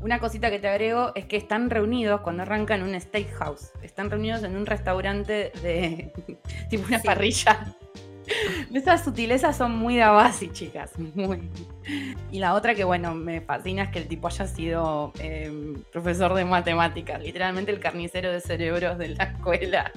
Una 0.01 0.19
cosita 0.19 0.51
que 0.51 0.59
te 0.59 0.69
agrego 0.69 1.13
es 1.15 1.25
que 1.25 1.37
están 1.37 1.71
reunidos 1.71 2.21
cuando 2.21 2.43
arrancan 2.43 2.83
un 2.83 3.01
steakhouse. 3.01 3.73
Están 3.83 4.11
reunidos 4.11 4.43
en 4.43 4.55
un 4.55 4.67
restaurante 4.67 5.51
de 5.63 6.13
tipo 6.69 6.87
una 6.87 7.01
parrilla. 7.01 7.75
Esas 8.75 9.05
sutilezas 9.05 9.57
son 9.57 9.77
muy 9.77 9.97
de 9.97 10.03
Abasi, 10.03 10.51
chicas. 10.53 10.93
Muy. 10.99 11.49
Y 12.31 12.39
la 12.39 12.55
otra 12.55 12.75
que, 12.75 12.85
bueno, 12.85 13.15
me 13.15 13.41
fascina 13.41 13.85
es 13.85 13.91
que 13.91 13.99
el 13.99 14.09
tipo 14.09 14.29
haya 14.29 14.47
sido 14.47 15.13
eh, 15.19 15.51
profesor 15.93 16.35
de 16.35 16.45
matemáticas, 16.45 17.23
literalmente 17.23 17.73
el 17.73 17.81
carnicero 17.81 18.31
de 18.33 18.41
cerebros 18.41 18.99
de 18.99 19.09
la 19.09 19.25
escuela. 19.25 19.93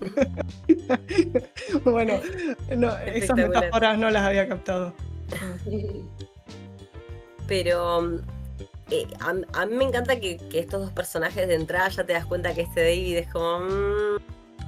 bueno, 1.84 2.20
esas 3.06 3.36
metáforas 3.36 3.98
no 3.98 4.10
las 4.10 4.22
había 4.22 4.48
captado. 4.48 4.94
Pero 7.46 8.20
eh, 8.90 9.06
a, 9.20 9.66
mí 9.66 9.74
me 9.74 9.84
encanta 9.84 10.18
que, 10.18 10.38
estos 10.52 10.80
dos 10.80 10.92
personajes 10.92 11.46
de 11.48 11.54
entrada 11.54 11.88
ya 11.88 12.04
te 12.04 12.12
das 12.12 12.26
cuenta 12.26 12.54
que 12.54 12.62
este 12.62 12.82
David 12.82 13.16
es 13.18 13.28
como. 13.32 13.60
Mm, 13.60 14.18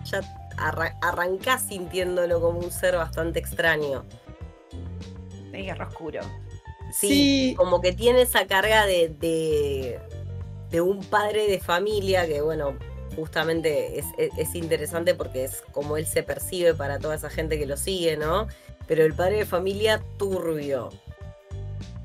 ya 0.05 0.21
arrancás 1.03 1.69
sintiéndolo 1.69 2.41
como 2.41 2.59
un 2.59 2.71
ser 2.71 2.97
bastante 2.97 3.39
extraño. 3.39 4.05
De 5.53 5.63
guerra 5.63 5.89
oscuro. 5.89 6.21
Sí, 6.93 7.55
como 7.57 7.81
que 7.81 7.93
tiene 7.93 8.23
esa 8.23 8.47
carga 8.47 8.85
de, 8.85 10.01
de 10.71 10.81
un 10.81 11.05
padre 11.05 11.47
de 11.47 11.61
familia 11.61 12.27
que, 12.27 12.41
bueno, 12.41 12.77
justamente 13.17 14.03
es, 14.19 14.55
interesante 14.55 15.15
porque 15.15 15.45
es 15.45 15.63
como 15.73 15.97
él 15.97 16.07
se 16.07 16.23
percibe 16.23 16.75
para 16.75 16.99
toda 16.99 17.15
esa 17.15 17.31
gente 17.31 17.59
que 17.59 17.67
lo 17.67 17.77
sigue, 17.77 18.17
¿no? 18.17 18.47
Pero 18.87 19.05
el 19.05 19.15
padre 19.15 19.39
de 19.39 19.47
familia 19.47 20.03
turbio. 20.19 20.91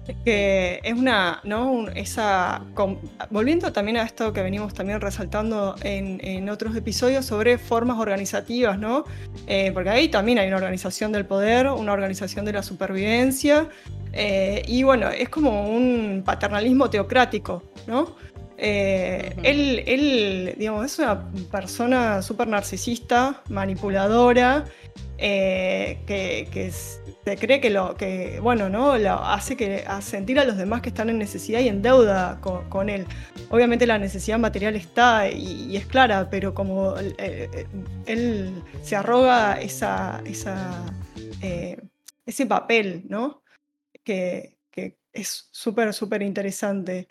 Es 0.08 0.16
que 0.24 0.80
es 0.84 0.94
una, 0.94 1.42
¿no? 1.44 1.88
Esa, 1.90 2.64
volviendo 3.32 3.72
también 3.72 3.98
a 3.98 4.04
esto 4.04 4.34
que 4.34 4.44
venimos 4.44 4.74
también 4.76 5.02
resaltando 5.02 5.76
en, 5.82 6.48
otros 6.48 6.76
episodios 6.76 7.26
sobre 7.26 7.58
formas 7.58 7.98
organizativas, 7.98 8.78
¿no? 8.78 9.06
Eh, 9.48 9.72
porque 9.74 9.90
ahí 9.90 10.10
también 10.10 10.38
hay 10.38 10.48
una 10.48 10.58
organización 10.58 11.12
del 11.12 11.26
poder, 11.26 11.68
una 11.68 11.94
organización 11.94 12.46
de 12.46 12.54
la 12.54 12.62
supervivencia, 12.62 13.68
eh, 14.14 14.64
y 14.66 14.84
bueno, 14.84 15.10
es 15.10 15.28
como 15.28 15.70
un 15.70 16.24
paternalismo 16.26 16.90
teocrático, 16.90 17.64
¿no? 17.86 18.16
Eh, 18.58 19.36
él, 19.44 19.84
él, 19.86 20.56
digamos, 20.58 20.86
es 20.86 21.00
una 21.00 21.30
persona 21.52 22.22
súper 22.22 22.48
narcisista, 22.48 23.42
manipuladora, 23.50 24.66
eh, 25.18 26.00
que, 26.06 26.72
se 26.72 27.38
cree 27.38 27.60
que 27.60 27.70
lo 27.70 27.96
que, 27.96 28.40
bueno, 28.40 28.70
¿no? 28.70 28.98
Lo 28.98 29.14
hace 29.14 29.58
que 29.58 29.84
a 29.88 30.02
sentir 30.02 30.40
a 30.40 30.46
los 30.46 30.58
demás 30.58 30.82
que 30.82 30.90
están 30.90 31.10
en 31.10 31.18
necesidad 31.18 31.60
y 31.60 31.68
en 31.68 31.82
deuda 31.82 32.40
con, 32.42 32.90
él. 32.90 33.06
Obviamente 33.50 33.88
la 33.88 33.98
necesidad 33.98 34.38
material 34.40 34.76
está 34.76 35.30
y, 35.30 35.76
es 35.76 35.86
clara, 35.86 36.30
pero 36.30 36.54
como 36.54 36.96
eh, 37.00 37.66
él 38.06 38.64
se 38.84 38.96
arroga 38.96 39.60
esa, 39.60 40.22
esa 40.26 40.86
ese 42.26 42.46
papel, 42.46 43.04
¿no? 43.08 43.44
Que, 44.04 44.58
que 44.72 44.98
es 45.14 45.48
súper, 45.52 45.94
súper 45.94 46.22
interesante. 46.22 47.08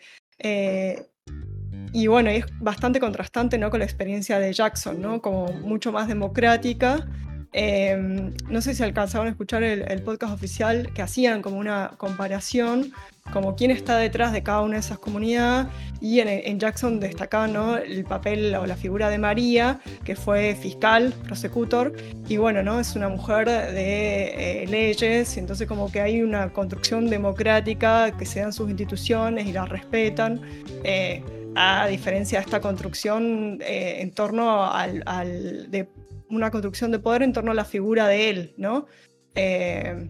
Y 1.95 2.07
bueno, 2.07 2.29
es 2.29 2.43
bastante 2.59 2.99
contrastante 2.99 3.57
¿no? 3.57 3.69
con 3.69 3.79
la 3.79 3.85
experiencia 3.85 4.37
de 4.37 4.51
Jackson, 4.51 5.01
¿no? 5.01 5.21
como 5.21 5.47
mucho 5.53 5.93
más 5.93 6.09
democrática. 6.09 7.07
Em, 7.53 8.33
no 8.49 8.59
sé 8.59 8.75
si 8.75 8.83
alcanzaron 8.83 9.27
a 9.27 9.29
escuchar 9.29 9.63
el, 9.63 10.01
podcast 10.01 10.33
oficial 10.33 10.91
que 10.93 11.01
hacían 11.01 11.41
como 11.41 11.57
una 11.57 11.93
comparación, 11.95 12.91
como 13.31 13.55
quién 13.55 13.71
está 13.71 13.97
detrás 13.97 14.33
de 14.33 14.43
cada 14.43 14.59
una 14.59 14.73
de 14.73 14.81
esas 14.81 14.99
comunidades. 14.99 15.67
Y 16.01 16.19
en, 16.19 16.59
Jackson 16.59 16.99
destacaba 16.99 17.47
¿no? 17.47 17.77
el 17.77 18.03
papel 18.03 18.53
o 18.55 18.65
la 18.65 18.75
figura 18.75 19.09
de 19.09 19.17
María, 19.17 19.79
que 20.03 20.17
fue 20.17 20.53
fiscal, 20.55 21.13
prosecutor. 21.23 21.93
Y 22.27 22.35
bueno, 22.35 22.61
¿no? 22.61 22.77
es 22.81 22.93
una 22.97 23.07
mujer 23.07 23.47
de 23.47 24.63
eh, 24.63 24.67
leyes, 24.67 25.37
entonces 25.37 25.65
como 25.65 25.89
que 25.89 26.01
hay 26.01 26.21
una 26.21 26.51
construcción 26.51 27.09
democrática, 27.09 28.11
que 28.17 28.25
se 28.25 28.41
dan 28.41 28.51
sus 28.51 28.67
instituciones 28.69 29.47
y 29.47 29.53
las 29.53 29.69
respetan. 29.69 30.41
Eh, 30.83 31.23
a 31.55 31.87
diferencia 31.87 32.39
de 32.39 32.45
esta 32.45 32.59
construcción 32.59 33.59
eh, 33.61 34.01
en 34.01 34.11
torno 34.11 34.65
al, 34.65 35.71
de 35.71 35.89
una 36.29 36.51
construcción 36.51 36.91
de 36.91 36.99
poder 36.99 37.23
en 37.23 37.33
torno 37.33 37.51
a 37.51 37.53
la 37.53 37.65
figura 37.65 38.07
de 38.07 38.29
él, 38.29 38.53
¿no? 38.57 38.87
Eh, 39.35 40.09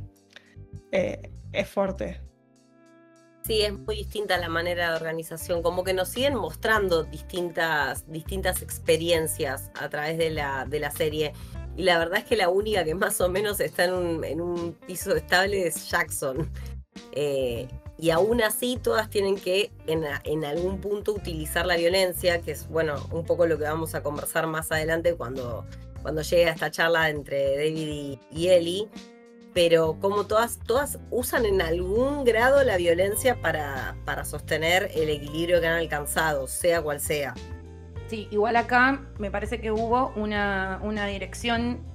eh, 0.91 1.31
es 1.51 1.69
fuerte. 1.69 2.21
Sí, 3.43 3.61
es 3.61 3.73
muy 3.73 3.97
distinta 3.97 4.39
la 4.39 4.49
manera 4.49 4.89
de 4.89 4.95
organización, 4.95 5.61
como 5.61 5.83
que 5.83 5.93
nos 5.93 6.09
siguen 6.09 6.35
mostrando 6.35 7.03
distintas, 7.03 8.09
distintas 8.11 8.63
experiencias 8.63 9.69
a 9.75 9.87
través 9.89 10.17
de 10.17 10.31
la, 10.31 10.65
de 10.65 10.79
la 10.79 10.89
serie. 10.89 11.33
Y 11.77 11.83
la 11.83 11.99
verdad 11.99 12.19
es 12.19 12.23
que 12.23 12.37
la 12.37 12.49
única 12.49 12.83
que 12.83 12.95
más 12.95 13.21
o 13.21 13.29
menos 13.29 13.59
está 13.59 13.85
en 13.85 13.93
un, 13.93 14.23
en 14.23 14.41
un 14.41 14.73
piso 14.87 15.15
estable 15.15 15.67
es 15.67 15.89
Jackson 15.89 16.49
y 17.97 18.09
aún 18.09 18.41
así 18.41 18.77
todas 18.81 19.09
tienen 19.09 19.37
que 19.37 19.71
en, 19.87 20.45
algún 20.45 20.81
punto 20.81 21.13
utilizar 21.13 21.65
la 21.65 21.77
violencia, 21.77 22.41
que 22.41 22.51
es 22.51 22.67
bueno, 22.67 22.95
un 23.11 23.25
poco 23.25 23.45
lo 23.47 23.57
que 23.57 23.63
vamos 23.63 23.95
a 23.95 24.03
conversar 24.03 24.47
más 24.47 24.71
adelante 24.71 25.15
cuando, 25.15 25.65
cuando 26.01 26.21
llegue 26.21 26.47
a 26.47 26.51
esta 26.51 26.71
charla 26.71 27.09
entre 27.09 27.55
David 27.55 28.19
y, 28.31 28.47
Ellie, 28.49 28.89
pero 29.53 29.97
como 30.01 30.25
todas, 30.25 30.59
todas 30.65 30.99
usan 31.09 31.45
en 31.45 31.61
algún 31.61 32.25
grado 32.25 32.61
la 32.65 32.75
violencia 32.75 33.39
para, 33.39 33.95
para 34.03 34.25
sostener 34.25 34.91
el 34.93 35.09
equilibrio 35.09 35.61
que 35.61 35.67
han 35.67 35.77
alcanzado, 35.77 36.47
sea 36.47 36.81
cual 36.81 36.99
sea. 36.99 37.33
Sí, 38.07 38.27
igual 38.29 38.57
acá 38.57 39.05
me 39.17 39.31
parece 39.31 39.61
que 39.61 39.71
hubo 39.71 40.11
una, 40.17 40.79
una 40.83 41.07
dirección 41.07 41.94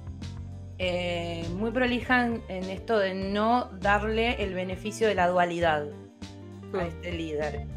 eh, 0.83 1.47
muy 1.57 1.69
prolija 1.69 2.25
en, 2.25 2.63
esto 2.63 2.97
de 2.97 3.13
no 3.13 3.69
darle 3.81 4.43
el 4.43 4.55
beneficio 4.55 5.07
de 5.07 5.13
la 5.13 5.27
dualidad 5.27 5.83
a 5.83 6.77
hmm. 6.77 6.79
este 6.79 7.11
líder. 7.11 7.67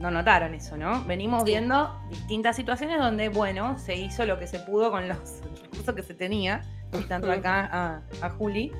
No 0.00 0.10
notaron 0.10 0.54
eso, 0.54 0.78
¿no? 0.78 1.04
Venimos 1.04 1.44
viendo 1.44 1.94
distintas 2.08 2.56
situaciones 2.56 2.98
donde, 2.98 3.28
bueno, 3.28 3.78
se 3.78 3.94
hizo 3.94 4.24
lo 4.24 4.38
que 4.38 4.46
se 4.46 4.58
pudo 4.60 4.90
con 4.90 5.06
los 5.06 5.42
recursos 5.62 5.94
que 5.94 6.02
se 6.02 6.14
tenía, 6.14 6.62
tanto 7.08 7.30
acá 7.30 7.68
a, 7.70 8.02
a 8.22 8.30
Juli. 8.30 8.72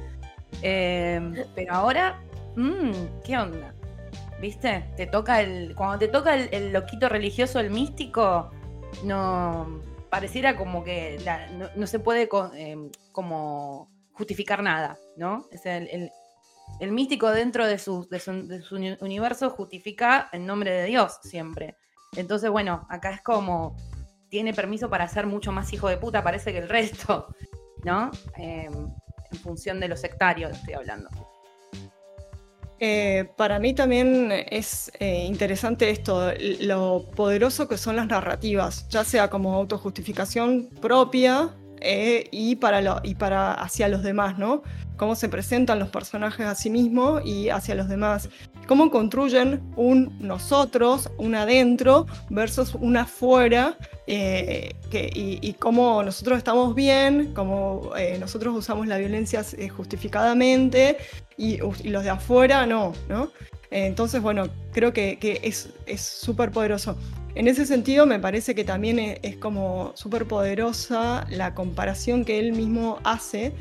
Em, 0.62 1.34
pero 1.54 1.74
ahora, 1.74 2.18
mmm, 2.56 2.92
¿qué 3.26 3.36
onda? 3.36 3.74
¿Viste? 4.40 4.86
Te 4.96 5.06
toca 5.06 5.42
el. 5.42 5.74
Cuando 5.74 5.98
te 5.98 6.08
toca 6.08 6.34
el 6.34 6.72
loquito 6.72 7.10
religioso, 7.10 7.60
el 7.60 7.68
místico, 7.68 8.50
no 9.04 9.91
pareciera 10.12 10.58
como 10.58 10.84
que 10.84 11.18
no, 11.74 11.86
se 11.86 11.98
puede 11.98 12.28
em, 12.52 12.90
como 13.12 13.90
justificar 14.12 14.62
nada, 14.62 14.98
¿no? 15.16 15.46
Es 15.50 15.64
el, 15.64 16.12
místico 16.92 17.30
dentro 17.30 17.66
de 17.66 17.78
su, 17.78 18.06
de, 18.10 18.20
su, 18.20 18.76
universo 19.00 19.48
justifica 19.48 20.28
en 20.32 20.44
nombre 20.44 20.70
de 20.70 20.84
Dios 20.84 21.18
siempre. 21.22 21.78
Entonces, 22.14 22.50
bueno, 22.50 22.86
acá 22.90 23.14
es 23.14 23.22
como 23.22 23.74
tiene 24.28 24.52
permiso 24.52 24.90
para 24.90 25.08
ser 25.08 25.26
mucho 25.26 25.50
más 25.50 25.72
hijo 25.72 25.88
de 25.88 25.96
puta, 25.96 26.22
parece 26.22 26.52
que 26.52 26.58
el 26.58 26.68
resto, 26.68 27.34
¿no? 27.82 28.10
Em, 28.36 28.92
en 29.30 29.38
función 29.38 29.80
de 29.80 29.88
los 29.88 30.00
sectarios 30.00 30.52
estoy 30.52 30.74
hablando. 30.74 31.08
Eh, 32.84 33.30
para 33.36 33.60
mí 33.60 33.74
también 33.74 34.32
es 34.50 34.90
eh, 34.98 35.24
interesante 35.24 35.88
esto, 35.88 36.32
lo 36.62 37.08
poderoso 37.14 37.68
que 37.68 37.78
son 37.78 37.94
las 37.94 38.08
narrativas, 38.08 38.88
ya 38.88 39.04
sea 39.04 39.30
como 39.30 39.54
autojustificación 39.54 40.68
propia 40.80 41.54
eh, 41.80 42.24
y, 42.32 42.56
para 42.56 43.00
y 43.04 43.14
para 43.14 43.54
hacia 43.54 43.86
los 43.86 44.02
demás, 44.02 44.36
¿no? 44.36 44.64
Cómo 44.96 45.14
se 45.14 45.28
presentan 45.28 45.78
los 45.78 45.88
personajes 45.88 46.46
a 46.46 46.54
sí 46.54 46.70
mismos 46.70 47.22
y 47.24 47.48
hacia 47.48 47.74
los 47.74 47.88
demás. 47.88 48.28
Cómo 48.68 48.90
construyen 48.90 49.60
un 49.76 50.16
nosotros, 50.20 51.10
un 51.18 51.34
adentro 51.34 52.06
versus 52.30 52.74
un 52.74 52.96
afuera 52.96 53.76
que, 54.06 54.74
y, 54.92 55.52
cómo 55.58 56.02
nosotros 56.02 56.38
estamos 56.38 56.74
bien, 56.74 57.32
cómo 57.34 57.90
nosotros 58.20 58.54
usamos 58.54 58.86
la 58.86 58.98
violencia 58.98 59.42
justificadamente 59.76 60.98
y, 61.36 61.58
los 61.58 62.04
de 62.04 62.10
afuera 62.10 62.66
no, 62.66 62.92
¿no? 63.08 63.30
Entonces, 63.70 64.20
bueno, 64.20 64.48
creo 64.72 64.92
que, 64.92 65.18
es 65.42 66.00
súper 66.00 66.50
poderoso. 66.50 66.96
En 67.34 67.48
ese 67.48 67.64
sentido, 67.64 68.04
me 68.04 68.18
parece 68.18 68.54
que 68.54 68.64
también 68.64 69.18
es, 69.22 69.36
como 69.36 69.92
súper 69.94 70.26
poderosa 70.26 71.26
la 71.30 71.54
comparación 71.54 72.24
que 72.24 72.38
él 72.38 72.52
mismo 72.52 72.98
hace. 73.04 73.52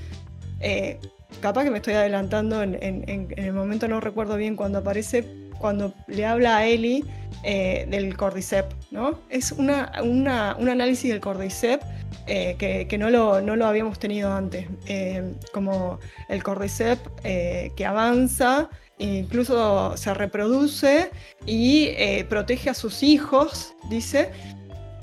Eh, 0.60 1.00
capaz 1.40 1.64
que 1.64 1.72
me 1.72 1.78
estoy 1.78 1.94
adelantando 1.94 2.62
en, 2.62 3.34
el 3.36 3.54
momento, 3.54 3.88
no 3.88 4.00
recuerdo 4.00 4.36
bien 4.38 4.56
cuando 4.56 4.80
aparece, 4.80 5.26
cuando 5.58 5.94
le 6.08 6.26
habla 6.26 6.58
a 6.58 6.66
Eli 6.66 7.06
eh, 7.44 7.86
del 7.90 8.16
Cordyceps, 8.18 8.76
¿no? 8.92 9.20
Es 9.30 9.52
un 9.52 9.70
análisis 9.70 11.10
del 11.10 11.22
Cordyceps 11.22 11.86
eh, 12.28 12.88
que, 12.90 12.98
no, 12.98 13.10
lo, 13.10 13.42
no, 13.42 13.56
lo, 13.56 13.66
habíamos 13.66 14.00
tenido 14.00 14.32
antes, 14.32 14.68
eh, 14.88 15.34
como 15.54 16.00
el 16.30 16.44
Cordyceps 16.44 17.10
que 17.24 17.86
avanza, 17.86 18.70
incluso 18.98 19.98
se 19.98 20.14
reproduce 20.14 21.10
y 21.46 21.90
protege 22.30 22.70
a 22.70 22.74
sus 22.74 23.02
hijos, 23.02 23.74
dice, 23.90 24.32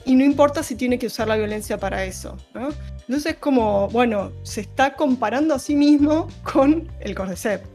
y 0.05 0.15
no 0.15 0.25
importa 0.25 0.63
si 0.63 0.75
tiene 0.75 0.99
que 0.99 1.07
usar 1.07 1.29
la 1.29 1.37
violencia 1.37 1.79
para 1.79 2.05
eso. 2.05 2.37
¿no? 2.55 2.71
Entonces, 3.07 3.37
como, 3.37 3.89
bueno, 3.89 4.33
se 4.43 4.61
está 4.61 4.95
comparando 4.95 5.55
a 5.55 5.59
sí 5.59 5.75
mismo 5.75 6.29
con 6.43 6.91
el 7.01 7.15
Cordyceps, 7.15 7.69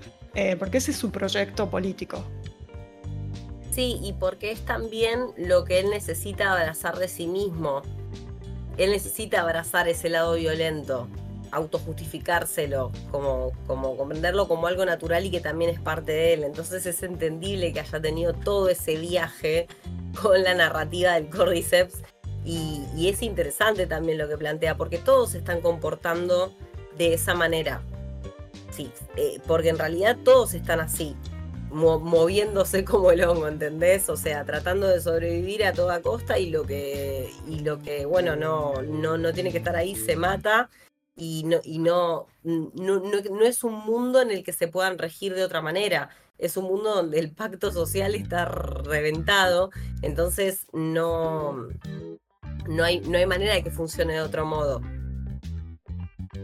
porque 0.60 0.78
ese 0.78 0.92
es 0.92 0.98
su 0.98 1.12
proyecto 1.12 1.70
político. 1.70 2.24
Sí, 3.72 4.00
y 4.04 4.14
porque 4.14 4.52
es 4.52 4.62
también 4.62 5.28
lo 5.36 5.66
que 5.66 5.80
él 5.80 5.90
necesita 5.90 6.54
abrazar 6.54 7.00
de 7.00 7.08
sí 7.08 7.26
mismo. 7.26 7.82
Él 8.78 8.92
necesita 8.92 9.42
abrazar 9.42 9.88
ese 9.88 10.10
lado 10.10 10.36
violento, 10.36 11.08
autojustificárselo, 11.52 12.92
como, 13.10 13.52
como 13.66 13.98
comprenderlo 13.98 14.48
como 14.48 14.68
algo 14.68 14.86
natural 14.86 15.26
y 15.26 15.32
que 15.32 15.42
también 15.42 15.72
es 15.72 15.80
parte 15.80 16.12
de 16.12 16.34
él. 16.34 16.44
Entonces 16.44 16.86
es 16.86 17.02
entendible 17.02 17.74
que 17.74 17.80
haya 17.80 18.00
tenido 18.00 18.34
todo 18.34 18.70
ese 18.70 18.96
viaje 18.96 19.68
con 20.22 20.44
la 20.44 20.54
narrativa 20.54 21.14
del 21.14 21.30
Cordyceps. 21.30 22.04
Y, 22.46 23.08
es 23.08 23.22
interesante 23.22 23.88
también 23.88 24.18
lo 24.18 24.28
que 24.28 24.38
plantea, 24.38 24.76
porque 24.76 24.98
todos 24.98 25.32
se 25.32 25.40
están 25.40 25.62
comportando 25.62 26.54
de 26.98 27.14
esa 27.14 27.34
manera. 27.36 27.82
Sí, 28.72 28.92
eh, 29.18 29.40
porque 29.48 29.70
en 29.70 29.78
realidad 29.78 30.18
todos 30.24 30.54
están 30.54 30.80
así 30.80 31.16
moviéndose 31.74 32.86
como 32.86 33.12
el 33.12 33.24
hongo, 33.24 33.48
¿entendés? 33.48 34.10
O 34.10 34.16
sea, 34.16 34.46
tratando 34.46 34.88
de 34.88 35.02
sobrevivir 35.02 35.66
a 35.66 35.74
toda 35.74 36.02
costa 36.02 36.38
y 36.38 36.50
lo 36.50 36.64
que, 36.64 37.32
y 37.48 37.60
lo 37.60 37.80
que 37.80 38.06
bueno, 38.06 38.36
no, 38.36 38.82
no, 38.84 39.18
no 39.18 39.34
tiene 39.34 39.52
que 39.52 39.58
estar 39.58 39.76
ahí 39.76 39.96
se 39.96 40.16
mata 40.16 40.70
y, 41.16 41.44
no, 41.44 41.60
y 41.64 41.80
no, 41.80 42.28
no, 42.44 43.00
no, 43.00 43.46
es 43.46 43.64
un 43.64 43.74
mundo 43.86 44.22
en 44.22 44.32
el 44.32 44.44
que 44.44 44.54
se 44.54 44.68
puedan 44.68 44.98
regir 44.98 45.34
de 45.36 45.44
otra 45.44 45.62
manera. 45.62 46.10
Es 46.38 46.58
un 46.58 46.66
mundo 46.66 46.96
donde 46.96 47.20
el 47.20 47.32
pacto 47.32 47.72
social 47.72 48.16
está 48.16 48.46
reventado, 48.46 49.70
entonces 50.02 50.66
no, 50.74 51.70
no, 52.68 52.84
hay, 52.84 53.02
no 53.02 53.18
hay 53.18 53.26
manera 53.26 53.54
de 53.54 53.64
que 53.64 53.72
funcione 53.72 54.14
de 54.14 54.22
otro 54.22 54.46
modo. 54.46 54.82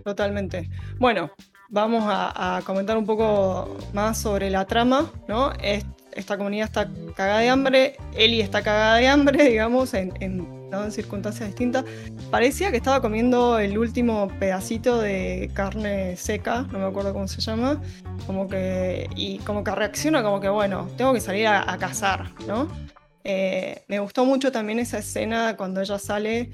Totalmente. 0.04 0.70
Bueno, 1.00 1.32
vamos 1.70 2.04
a, 2.08 2.62
comentar 2.66 2.98
un 2.98 3.06
poco 3.06 3.78
más 3.94 4.18
sobre 4.18 4.50
la 4.50 4.66
trama, 4.66 5.12
¿no? 5.28 5.54
esta 6.14 6.38
comunidad 6.38 6.68
está 6.68 6.90
cagada 7.16 7.40
de 7.40 7.50
hambre, 7.50 7.96
Eli 8.16 8.42
está 8.42 8.62
cagada 8.62 8.96
de 8.96 9.08
hambre, 9.08 9.44
digamos, 9.50 9.94
en, 9.94 10.60
circunstancias 10.92 11.50
distintas. 11.50 11.84
Parecía 12.30 12.70
que 12.70 12.78
estaba 12.78 13.02
comiendo 13.02 13.58
el 13.58 13.76
último 13.78 14.28
pedacito 14.40 15.00
de 15.00 15.50
carne 15.54 16.16
seca, 16.16 16.68
no 16.72 16.78
me 16.78 16.86
acuerdo 16.86 17.12
cómo 17.12 17.28
se 17.28 17.42
llama, 17.42 17.82
como 18.28 18.48
que, 18.48 19.10
y 19.16 19.40
como 19.40 19.64
que 19.64 19.72
reacciona 19.72 20.22
como 20.22 20.40
que, 20.40 20.50
bueno, 20.50 20.88
tengo 20.96 21.12
que 21.14 21.22
salir 21.22 21.48
a, 21.48 21.76
cazar, 21.80 22.32
¿no? 22.48 22.68
Eh, 23.24 23.84
me 23.88 24.00
gustó 24.00 24.26
mucho 24.26 24.52
también 24.52 24.80
esa 24.80 25.00
escena 25.00 25.58
cuando 25.58 25.82
ella 25.82 26.00
sale 26.00 26.52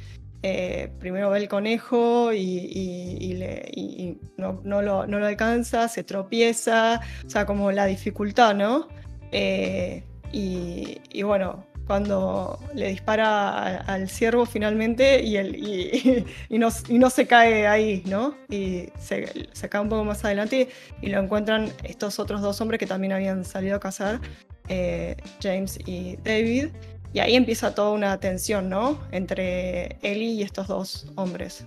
eh, 0.47 0.91
primero 0.99 1.31
ve 1.31 1.39
el 1.39 1.47
conejo 1.47 2.31
y, 2.31 4.19
no, 4.37 4.61
lo, 4.63 5.25
alcanza, 5.25 5.87
se 5.87 6.03
tropieza, 6.03 7.01
o 7.25 7.29
sea, 7.31 7.47
como 7.47 7.71
la 7.71 7.87
dificultad, 7.87 8.53
¿no? 8.53 8.87
Eh, 9.31 10.03
y, 10.31 11.23
bueno, 11.23 11.65
cuando 11.87 12.59
le 12.75 12.89
dispara 12.89 13.77
al 13.87 14.07
ciervo 14.07 14.45
finalmente 14.45 15.23
y, 15.23 15.37
el, 15.37 15.55
y, 16.49 16.59
no, 16.59 17.09
se 17.09 17.25
cae 17.25 17.65
ahí, 17.65 18.03
¿no? 18.05 18.35
Y 18.47 18.89
se, 18.99 19.47
se, 19.51 19.67
cae 19.67 19.81
un 19.81 19.89
poco 19.89 20.03
más 20.03 20.23
adelante 20.25 20.69
y, 21.01 21.07
lo 21.07 21.21
encuentran 21.23 21.71
estos 21.83 22.19
otros 22.19 22.41
dos 22.41 22.61
hombres 22.61 22.77
que 22.77 22.85
también 22.85 23.13
habían 23.13 23.45
salido 23.45 23.77
a 23.77 23.79
cazar, 23.79 24.19
eh, 24.67 25.17
James 25.41 25.79
y 25.85 26.17
David. 26.17 26.69
Y 27.13 27.19
ahí 27.19 27.35
empieza 27.35 27.73
toda 27.73 27.91
una 27.91 28.19
tensión, 28.19 28.69
¿no? 28.69 28.99
Entre 29.11 29.97
Ellie 30.01 30.33
y 30.33 30.41
estos 30.43 30.67
dos 30.67 31.07
hombres. 31.15 31.65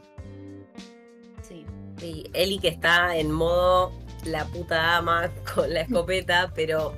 Sí, 1.43 1.65
y 2.03 2.31
Ellie 2.35 2.59
que 2.59 2.69
está 2.69 3.17
en 3.17 3.31
modo 3.31 3.93
la 4.25 4.45
puta 4.45 4.97
ama 4.97 5.31
con 5.55 5.73
la 5.73 5.83
escopeta, 5.83 6.53
pero 6.55 6.95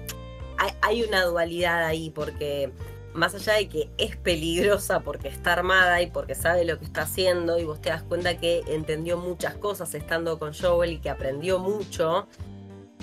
hay, 0.83 1.03
una 1.03 1.25
dualidad 1.25 1.85
ahí 1.85 2.11
porque 2.11 2.71
más 3.15 3.35
allá 3.35 3.55
de 3.55 3.69
que 3.69 3.91
es 3.99 4.17
peligrosa 4.17 5.01
porque 5.01 5.29
está 5.29 5.55
armada 5.55 6.03
y 6.03 6.09
porque 6.09 6.35
sabe 6.35 6.65
lo 6.65 6.79
que 6.79 6.85
está 6.85 7.03
haciendo 7.03 7.59
y 7.59 7.65
vos 7.65 7.81
te 7.81 7.89
das 7.89 8.03
cuenta 8.03 8.39
que 8.39 8.63
entendió 8.69 9.17
muchas 9.17 9.55
cosas 9.55 9.95
estando 9.95 10.39
con 10.39 10.53
Joel 10.55 10.93
y 10.93 10.99
que 10.99 11.11
aprendió 11.11 11.59
mucho, 11.59 12.29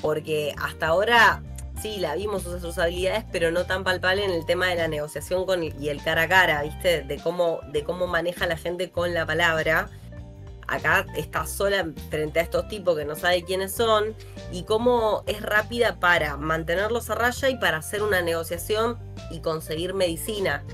porque 0.01 0.53
hasta 0.61 0.87
ahora 0.87 1.41
sí, 1.81 1.97
la 1.97 2.15
vimos 2.15 2.45
usar 2.45 2.59
sus 2.59 2.77
habilidades, 2.77 3.25
pero 3.31 3.51
no 3.51 3.65
tan 3.65 3.83
palpable 3.83 4.25
en 4.25 4.31
el 4.31 4.45
tema 4.45 4.67
de 4.67 4.75
la 4.75 4.87
negociación 4.87 5.45
con 5.45 5.63
y 5.63 5.89
el 5.89 6.03
cara 6.03 6.23
a 6.23 6.27
cara, 6.27 6.63
¿viste? 6.63 7.03
De 7.03 7.17
cómo, 7.17 7.59
de 7.71 7.83
cómo 7.83 8.07
maneja 8.07 8.47
la 8.47 8.57
gente 8.57 8.91
con 8.91 9.13
la 9.13 9.25
palabra. 9.25 9.89
Acá 10.67 11.05
está 11.15 11.45
sola 11.45 11.87
frente 12.09 12.39
a 12.39 12.43
estos 12.43 12.67
tipos 12.67 12.97
que 12.97 13.05
no 13.05 13.15
sabe 13.15 13.43
quiénes 13.43 13.71
son 13.71 14.15
y 14.51 14.63
cómo 14.63 15.23
es 15.25 15.41
rápida 15.41 15.99
para 15.99 16.35
mantenerlos 16.35 17.09
a 17.09 17.15
raya 17.15 17.49
y 17.49 17.57
para 17.57 17.77
hacer 17.77 18.03
una 18.03 18.21
negociación 18.21 18.97
y 19.31 19.39
conseguir 19.39 19.93
medicina 19.93 20.65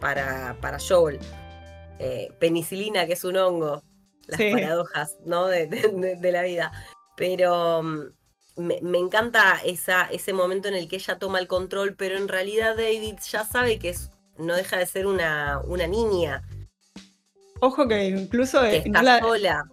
para, 0.00 0.56
para 0.60 0.78
Joel. 0.78 1.18
Eh, 1.98 2.30
penicilina, 2.38 3.06
que 3.06 3.14
es 3.14 3.24
un 3.24 3.36
hongo, 3.36 3.82
las 4.26 4.40
paradojas 4.40 5.16
¿no? 5.24 5.46
de 5.46 6.30
la 6.32 6.42
vida. 6.42 6.70
Pero 7.16 7.82
me, 8.56 8.98
encanta 8.98 9.60
esa, 9.64 10.04
ese 10.04 10.32
momento 10.32 10.68
en 10.68 10.74
el 10.74 10.88
que 10.88 10.96
ella 10.96 11.18
toma 11.18 11.38
el 11.38 11.46
control, 11.46 11.94
pero 11.94 12.16
en 12.16 12.28
realidad 12.28 12.76
David 12.76 13.16
ya 13.30 13.44
sabe 13.44 13.78
que 13.78 13.90
es, 13.90 14.10
no 14.38 14.54
deja 14.54 14.78
de 14.78 14.86
ser 14.86 15.06
una, 15.06 15.60
una 15.66 15.86
niña. 15.86 16.42
Ojo 17.60 17.86
que 17.86 18.06
incluso 18.06 18.62
que 18.62 18.78
está 18.78 19.20
sola. 19.20 19.64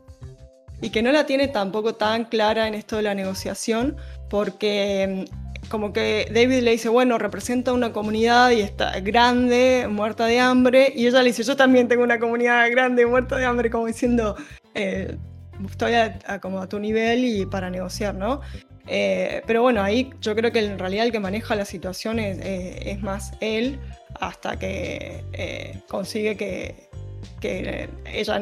Y 0.81 0.89
que 0.89 1.01
no 1.01 1.11
la 1.11 1.25
tiene 1.25 1.47
tampoco 1.47 1.95
tan 1.95 2.25
clara 2.25 2.67
en 2.67 2.73
esto 2.73 2.97
de 2.97 3.03
la 3.03 3.15
negociación, 3.15 3.95
porque 4.29 5.27
mm, 5.29 5.69
como 5.69 5.93
que 5.93 6.29
David 6.33 6.61
le 6.61 6.71
dice, 6.71 6.89
bueno, 6.89 7.17
representa 7.17 7.71
una 7.71 7.93
comunidad 7.93 8.51
y 8.51 8.59
está 8.59 8.99
grande, 8.99 9.87
muerta 9.89 10.25
de 10.25 10.41
hambre, 10.41 10.91
y 10.93 11.07
ella 11.07 11.21
le 11.21 11.29
dice, 11.29 11.43
yo 11.43 11.55
también 11.55 11.87
tengo 11.87 12.03
una 12.03 12.19
comunidad 12.19 12.69
grande, 12.69 13.05
muerta 13.05 13.37
de 13.37 13.45
hambre, 13.45 13.69
como 13.69 13.87
diciendo, 13.87 14.35
eh, 14.75 15.17
estoy 15.69 15.93
como 16.41 16.59
a 16.59 16.67
tu 16.67 16.79
nivel 16.79 17.23
y 17.23 17.45
para 17.45 17.69
negociar, 17.69 18.15
¿no? 18.15 18.41
Eh, 18.87 19.41
pero 19.47 19.61
bueno, 19.61 19.81
ahí 19.81 20.09
yo 20.19 20.35
creo 20.35 20.51
que 20.51 20.59
en 20.59 20.77
realidad 20.77 21.05
el 21.05 21.11
que 21.11 21.19
maneja 21.19 21.55
la 21.55 21.65
situación 21.65 22.19
es, 22.19 22.37
eh, 22.41 22.97
más 23.01 23.31
él 23.39 23.79
hasta 24.19 24.59
que 24.59 25.23
eh, 25.33 25.79
consigue 25.87 26.35
que, 26.37 26.89
ella 28.05 28.41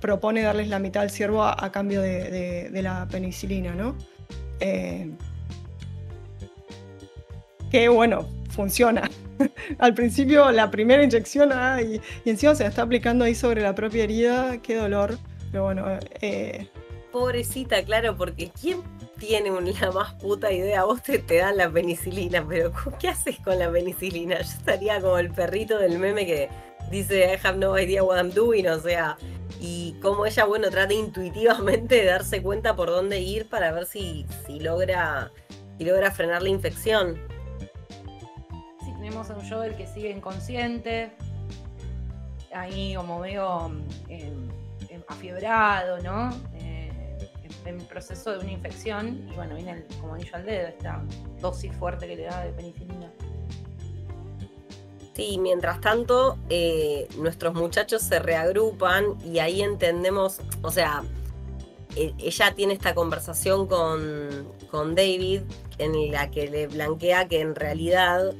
propone 0.00 0.42
darles 0.42 0.66
la 0.68 0.80
mitad 0.80 1.04
al 1.04 1.10
ciervo 1.10 1.44
a, 1.44 1.70
cambio 1.70 2.00
de, 2.02 2.68
la 2.82 3.06
penicilina, 3.06 3.74
¿no? 3.74 3.96
que 7.70 7.88
bueno, 7.88 8.28
funciona. 8.50 9.08
Al 9.78 9.94
principio 9.94 10.50
la 10.50 10.68
primera 10.68 11.04
inyección 11.04 11.50
y, 11.80 12.00
encima 12.28 12.56
se 12.56 12.64
la 12.64 12.70
está 12.70 12.82
aplicando 12.82 13.24
ahí 13.24 13.36
sobre 13.36 13.62
la 13.62 13.76
propia 13.76 14.02
herida, 14.02 14.58
qué 14.60 14.74
dolor. 14.74 15.16
Pero 15.52 15.64
bueno, 15.64 15.86
Pobrecita, 17.12 17.84
claro, 17.84 18.16
porque 18.16 18.50
¿quién 18.60 18.82
tiene 19.20 19.50
la 19.50 19.92
más 19.92 20.14
puta 20.14 20.50
idea. 20.50 20.84
Vos 20.84 21.02
te, 21.02 21.18
te 21.20 21.36
dan 21.36 21.58
la 21.58 21.70
penicilina, 21.70 22.44
pero 22.48 22.72
¿qué 22.98 23.08
haces 23.08 23.38
con 23.38 23.58
la 23.58 23.70
penicilina? 23.70 24.40
Yo 24.40 24.50
estaría 24.50 25.00
como 25.00 25.18
el 25.18 25.30
perrito 25.30 25.78
del 25.78 25.98
meme 25.98 26.26
que 26.26 26.48
dice 26.90 27.32
I 27.32 27.46
have 27.46 27.58
no 27.58 27.78
idea 27.78 28.02
what 28.02 28.16
I'm 28.16 28.32
doing, 28.32 28.66
o 28.66 28.80
sea, 28.80 29.16
y 29.60 29.94
cómo 30.02 30.26
ella, 30.26 30.46
bueno, 30.46 30.70
trata 30.70 30.94
intuitivamente 30.94 31.96
de 31.96 32.04
darse 32.06 32.42
cuenta 32.42 32.74
por 32.74 32.88
dónde 32.88 33.20
ir 33.20 33.48
para 33.48 33.70
ver 33.72 33.86
si, 33.86 34.26
si 34.46 34.58
logra 34.58 35.30
si 35.78 35.84
frenar 36.12 36.42
la 36.42 36.48
infección. 36.48 37.18
Sí, 38.80 38.92
tenemos 38.96 39.30
a 39.30 39.34
un 39.34 39.48
Joel 39.48 39.76
que 39.76 39.86
sigue 39.86 40.10
inconsciente, 40.10 41.12
ahí 42.52 42.94
como 42.94 43.24
em, 43.24 43.86
em, 44.08 45.02
afiebrado, 45.08 45.98
¿no? 46.00 46.30
En 47.64 47.78
proceso 47.78 48.32
de 48.32 48.38
una 48.38 48.52
infección 48.52 49.28
y 49.30 49.34
bueno, 49.34 49.56
viene 49.56 49.84
como 50.00 50.14
anillo 50.14 50.34
al 50.34 50.44
dedo 50.44 50.68
esta 50.68 51.02
dosis 51.40 51.72
fuerte 51.76 52.06
que 52.06 52.16
le 52.16 52.24
da 52.24 52.44
de 52.44 52.52
penicilina. 52.52 53.10
Sí, 55.14 55.38
mientras 55.38 55.80
tanto, 55.80 56.38
eh, 56.48 57.08
nuestros 57.18 57.54
muchachos 57.54 58.02
se 58.02 58.20
reagrupan 58.20 59.16
y 59.24 59.40
ahí 59.40 59.60
entendemos, 59.60 60.40
o 60.62 60.70
sea, 60.70 61.02
e, 61.96 62.14
ella 62.18 62.54
tiene 62.54 62.74
esta 62.74 62.94
conversación 62.94 63.66
con, 63.66 64.48
con 64.70 64.94
David 64.94 65.42
en 65.78 66.12
la 66.12 66.30
que 66.30 66.48
le 66.48 66.68
blanquea 66.68 67.28
que 67.28 67.40
en 67.40 67.54
realidad 67.54 68.32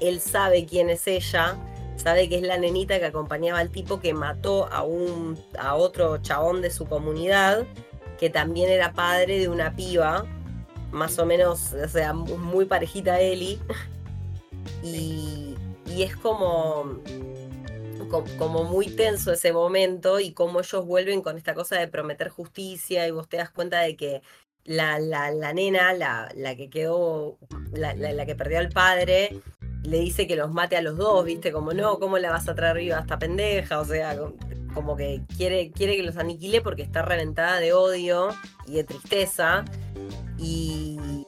él 0.00 0.20
sabe 0.20 0.66
quién 0.66 0.90
es 0.90 1.06
ella, 1.06 1.56
sabe 1.96 2.28
que 2.28 2.36
es 2.36 2.42
la 2.42 2.58
nenita 2.58 2.98
que 2.98 3.06
acompañaba 3.06 3.60
al 3.60 3.70
tipo 3.70 4.00
que 4.00 4.12
mató 4.12 4.66
a, 4.70 4.82
un, 4.82 5.38
a 5.58 5.76
otro 5.76 6.18
chabón 6.18 6.60
de 6.60 6.70
su 6.70 6.86
comunidad, 6.86 7.66
que 8.18 8.30
también 8.30 8.70
era 8.70 8.92
padre 8.92 9.38
de 9.38 9.48
una 9.48 9.74
piba, 9.74 10.24
más 10.90 11.18
o 11.18 11.26
menos, 11.26 11.72
o 11.72 11.88
sea, 11.88 12.12
muy 12.12 12.64
parejita 12.64 13.14
a 13.14 13.20
Eli. 13.20 13.60
Y, 14.82 15.54
y 15.86 16.02
es 16.02 16.16
como, 16.16 17.00
como 18.38 18.64
muy 18.64 18.88
tenso 18.88 19.32
ese 19.32 19.52
momento 19.52 20.20
y 20.20 20.32
cómo 20.32 20.60
ellos 20.60 20.84
vuelven 20.84 21.22
con 21.22 21.36
esta 21.36 21.54
cosa 21.54 21.78
de 21.78 21.88
prometer 21.88 22.28
justicia 22.28 23.06
y 23.06 23.10
vos 23.10 23.28
te 23.28 23.36
das 23.36 23.50
cuenta 23.50 23.80
de 23.80 23.96
que 23.96 24.22
la, 24.64 24.98
la, 24.98 25.30
la 25.30 25.52
nena, 25.52 25.92
la, 25.92 26.28
la, 26.34 26.56
que 26.56 26.68
quedó, 26.68 27.38
la, 27.72 28.26
que 28.26 28.34
perdió 28.34 28.58
al 28.58 28.68
padre, 28.68 29.40
le 29.82 29.98
dice 29.98 30.26
que 30.26 30.36
los 30.36 30.52
mate 30.52 30.76
a 30.76 30.82
los 30.82 30.96
dos, 30.96 31.24
¿viste? 31.24 31.52
Como 31.52 31.72
no, 31.72 31.98
¿cómo 31.98 32.18
la 32.18 32.30
vas 32.30 32.48
a 32.48 32.54
traer 32.54 32.76
viva 32.76 32.98
a 32.98 33.00
esta 33.00 33.18
pendeja? 33.18 33.78
O 33.80 33.84
sea, 33.84 34.16
como 34.76 34.94
que 34.94 35.22
quiere, 35.38 35.70
quiere 35.70 35.96
que 35.96 36.02
los 36.02 36.18
aniquile 36.18 36.60
porque 36.60 36.82
está 36.82 37.00
reventada 37.00 37.58
de 37.60 37.72
odio 37.72 38.28
y 38.66 38.74
de 38.74 38.84
tristeza. 38.84 39.64
Y, 40.36 41.24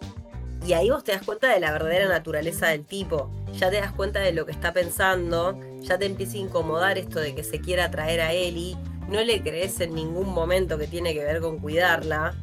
y 0.67 0.73
ahí 0.75 0.91
vos 0.91 1.03
te 1.03 1.13
das 1.13 1.23
cuenta 1.23 1.49
de 1.49 1.59
la 1.59 1.73
verdadera 1.73 2.09
naturaleza 2.09 2.67
del 2.69 2.85
tipo. 2.85 3.31
Ya 3.55 3.71
te 3.71 3.81
das 3.81 3.93
cuenta 3.93 4.21
de 4.21 4.33
lo 4.33 4.45
que 4.45 4.53
está 4.53 4.75
pensando. 4.75 5.59
Ya 5.81 5.99
te 5.99 6.05
empieza 6.05 6.35
a 6.35 6.41
incomodar 6.41 6.99
esto 6.99 7.21
de 7.21 7.35
que 7.35 7.43
se 7.43 7.59
quiera 7.59 7.91
traer 7.91 8.21
a 8.21 8.35
Eli. 8.35 8.77
No 9.09 9.25
le 9.25 9.43
crees 9.43 9.81
en 9.81 9.95
ningún 9.95 10.29
momento 10.29 10.77
que 10.77 10.87
tiene 10.87 11.15
que 11.15 11.25
ver 11.25 11.41
con 11.41 11.59
cuidarla. 11.59 12.35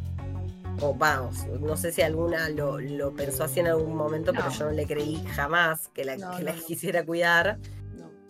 O 0.81 0.95
vamos, 0.95 1.45
no 1.61 1.77
sé 1.77 1.91
si 1.91 2.01
alguna 2.01 2.49
lo, 2.49 3.13
pensó 3.13 3.43
así 3.43 3.59
en 3.59 3.67
algún 3.67 3.95
momento, 3.95 4.33
pero 4.33 4.49
yo 4.49 4.65
no 4.65 4.71
le 4.71 4.87
creí 4.87 5.23
jamás 5.27 5.87
que 5.89 6.03
la, 6.03 6.15
que 6.35 6.43
la 6.43 6.53
quisiera 6.53 7.05
cuidar. 7.05 7.59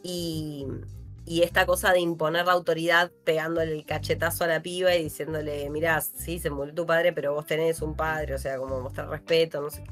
Y, 0.03 0.67
y 1.27 1.41
esta 1.41 1.65
cosa 1.65 1.91
de 1.91 1.99
imponer 1.99 2.45
la 2.45 2.51
autoridad 2.51 3.11
pegándole 3.23 3.73
el 3.73 3.85
cachetazo 3.85 4.43
a 4.43 4.47
la 4.47 4.61
piba 4.61 4.93
y 4.95 5.03
diciéndole, 5.03 5.67
mirá, 5.71 5.99
sí, 6.01 6.37
se 6.37 6.51
murió 6.51 6.73
tu 6.73 6.85
padre, 6.85 7.13
pero 7.13 7.33
vos 7.33 7.47
tenés 7.47 7.81
un 7.81 7.95
padre, 7.95 8.35
o 8.35 8.37
sea, 8.37 8.57
como 8.57 8.79
mostrar 8.79 9.09
respeto, 9.09 9.59
no 9.59 9.71
sé 9.71 9.83
qué. 9.83 9.91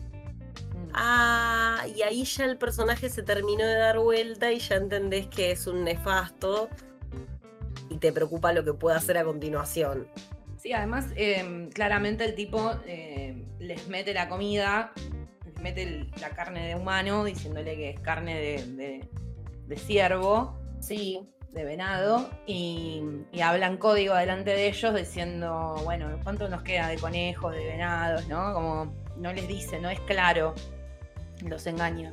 Mm. 0.77 0.91
Ah, 0.93 1.85
y 1.95 2.03
ahí 2.03 2.23
ya 2.23 2.45
el 2.45 2.57
personaje 2.57 3.09
se 3.09 3.23
terminó 3.23 3.65
de 3.65 3.75
dar 3.75 3.97
vuelta 3.97 4.51
y 4.51 4.59
ya 4.59 4.75
entendés 4.75 5.25
que 5.25 5.51
es 5.51 5.65
un 5.65 5.83
nefasto 5.83 6.69
y 7.89 7.97
te 7.97 8.13
preocupa 8.13 8.53
lo 8.53 8.63
que 8.63 8.73
pueda 8.73 8.97
hacer 8.97 9.17
a 9.17 9.23
continuación. 9.23 10.07
Sí, 10.59 10.71
además, 10.71 11.07
em, 11.15 11.69
claramente 11.71 12.25
el 12.25 12.35
tipo 12.35 12.73
em, 12.85 13.43
les 13.57 13.87
mete 13.87 14.13
la 14.13 14.29
comida, 14.29 14.93
les 15.45 15.61
mete 15.63 16.07
la 16.21 16.29
carne 16.29 16.67
de 16.67 16.75
humano, 16.75 17.25
diciéndole 17.25 17.75
que 17.75 17.89
es 17.89 17.99
carne 17.99 18.39
de, 18.39 19.07
de 19.67 19.77
ciervo 19.77 20.62
Sí. 20.85 21.21
De 21.51 21.63
venado 21.63 22.31
y, 22.47 23.03
hablan 23.43 23.77
código 23.77 24.15
delante 24.15 24.49
de 24.51 24.67
ellos 24.69 24.95
diciendo, 24.95 25.79
bueno, 25.83 26.07
¿cuánto 26.23 26.49
nos 26.49 26.63
queda 26.63 26.87
de 26.87 26.97
conejos, 26.97 27.53
de 27.53 27.63
venados, 27.63 28.27
no? 28.27 28.55
Como 28.55 28.91
no 29.17 29.31
les 29.31 29.47
dice, 29.47 29.79
no 29.79 29.91
es 29.91 29.99
claro, 29.99 30.55
los 31.47 31.67
engaña. 31.67 32.11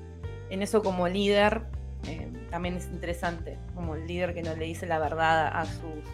En 0.51 0.61
eso 0.61 0.83
como 0.83 1.09
líder 1.09 1.63
eh, 2.07 2.31
también 2.51 2.77
es 2.77 2.85
interesante, 2.89 3.57
como 3.75 3.95
el 3.95 4.07
líder 4.07 4.35
que 4.35 4.43
no 4.43 4.55
le 4.55 4.67
dice 4.67 4.87
la 4.87 4.99
verdad 4.99 5.51
a 5.55 5.65
sus 5.65 6.05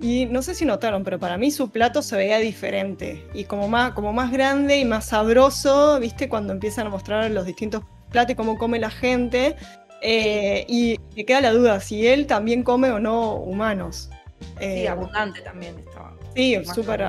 y 0.00 0.26
no 0.26 0.42
sé 0.42 0.54
si 0.54 0.64
notaron, 0.64 1.02
pero 1.02 1.18
para 1.18 1.36
mí 1.36 1.50
su 1.50 1.70
plato 1.70 2.02
se 2.02 2.16
veía 2.16 2.38
diferente 2.38 3.26
y 3.34 3.44
como 3.44 3.68
más, 3.68 3.92
como 3.92 4.12
más 4.12 4.30
grande 4.30 4.78
y 4.78 4.84
más 4.84 5.06
sabroso, 5.06 5.98
¿viste? 5.98 6.28
Cuando 6.28 6.52
empiezan 6.52 6.86
a 6.86 6.90
mostrar 6.90 7.28
los 7.32 7.44
distintos 7.44 7.82
platos 8.10 8.32
y 8.32 8.36
cómo 8.36 8.58
come 8.58 8.78
la 8.78 8.90
gente. 8.90 9.56
Eh, 10.00 10.64
y 10.68 10.98
me 11.16 11.24
queda 11.24 11.40
la 11.40 11.52
duda 11.52 11.80
si 11.80 12.06
él 12.06 12.26
también 12.26 12.62
come 12.62 12.90
o 12.90 13.00
no 13.00 13.34
humanos. 13.34 14.10
sí, 14.58 14.64
eh, 14.64 14.88
abundante 14.88 15.40
también 15.40 15.78
estaba. 15.78 16.14
Sí, 16.34 16.56
súper, 16.72 17.04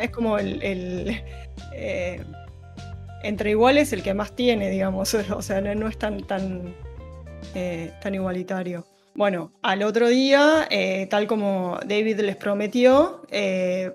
es 0.00 0.10
como 0.10 0.38
el, 0.38 1.22
eh, 1.72 2.22
entre 3.22 3.50
iguales 3.50 3.92
el 3.92 4.02
que 4.02 4.14
más 4.14 4.34
tiene, 4.34 4.70
digamos, 4.70 5.14
o 5.30 5.42
sea, 5.42 5.60
no, 5.60 5.88
es 5.88 5.98
tan, 5.98 6.26
tan, 6.26 6.74
tan 8.02 8.14
igualitario. 8.14 8.84
Bueno, 9.16 9.52
al 9.62 9.84
otro 9.84 10.08
día, 10.08 10.66
tal 11.08 11.28
como 11.28 11.78
David 11.86 12.18
les 12.18 12.34
prometió, 12.34 13.22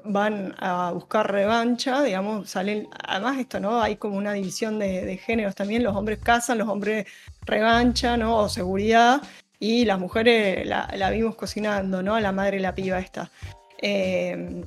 van 0.05 0.55
a 0.59 0.91
buscar 0.93 1.29
revancha, 1.29 2.03
digamos, 2.03 2.49
salen, 2.49 2.87
además 3.05 3.37
esto, 3.37 3.59
¿no? 3.59 3.81
Hay 3.81 3.97
como 3.97 4.17
una 4.17 4.31
división 4.31 4.79
de, 4.79 5.03
de 5.03 5.17
géneros 5.17 5.55
también, 5.55 5.83
los 5.83 5.93
hombres 5.93 6.19
cazan, 6.23 6.59
los 6.59 6.69
hombres 6.69 7.05
revancha, 7.49 8.17
¿no? 8.17 8.37
O 8.37 8.49
seguridad. 8.49 9.21
Y 9.59 9.85
las 9.85 9.99
mujeres 9.99 10.65
la, 10.65 11.09
vimos 11.11 11.35
cocinando, 11.35 12.01
¿no? 12.01 12.19
La 12.19 12.31
madre 12.31 12.59
la 12.59 12.73
piba 12.75 12.99
esta. 12.99 13.29
Eh, 13.81 14.63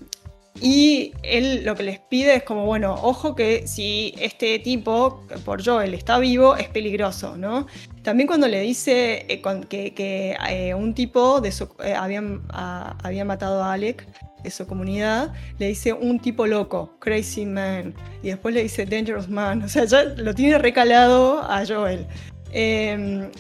y 0.61 1.13
él 1.23 1.65
lo 1.65 1.75
que 1.75 1.83
les 1.83 1.99
pide 1.99 2.37
es 2.37 2.43
como, 2.43 2.67
bueno, 2.67 2.95
ojo 2.95 3.35
que 3.35 3.67
si 3.67 4.15
este 4.19 4.59
tipo, 4.59 5.27
por 5.45 5.65
Joel, 5.65 5.95
está 5.95 6.19
vivo, 6.19 6.57
es 6.57 6.69
peligroso, 6.69 7.37
¿no? 7.37 7.67
También 8.03 8.27
cuando 8.27 8.49
le 8.49 8.61
dice 8.61 9.27
eh, 9.29 9.43
que, 9.69 10.37
eh, 10.49 10.75
un 10.75 10.95
tipo 10.95 11.41
de 11.41 11.53
habían, 11.97 12.43
había 12.51 13.25
matado 13.25 13.63
a 13.63 13.73
Alec 13.73 14.07
de 14.43 14.51
su 14.51 14.67
comunidad, 14.67 15.33
le 15.59 15.69
dice 15.69 15.93
un 15.93 16.19
tipo 16.21 16.47
loco, 16.47 16.97
crazy 16.99 17.47
man, 17.47 17.95
y 18.23 18.29
después 18.29 18.55
le 18.55 18.63
dice 18.63 18.85
dangerous 18.85 19.29
man, 19.29 19.63
o 19.63 19.69
sea, 19.69 19.85
ya 19.85 20.05
lo 20.05 20.35
tiene 20.35 20.59
recalado 20.59 21.43
a 21.43 21.65
Joel. 21.67 22.07
Em, 22.53 23.31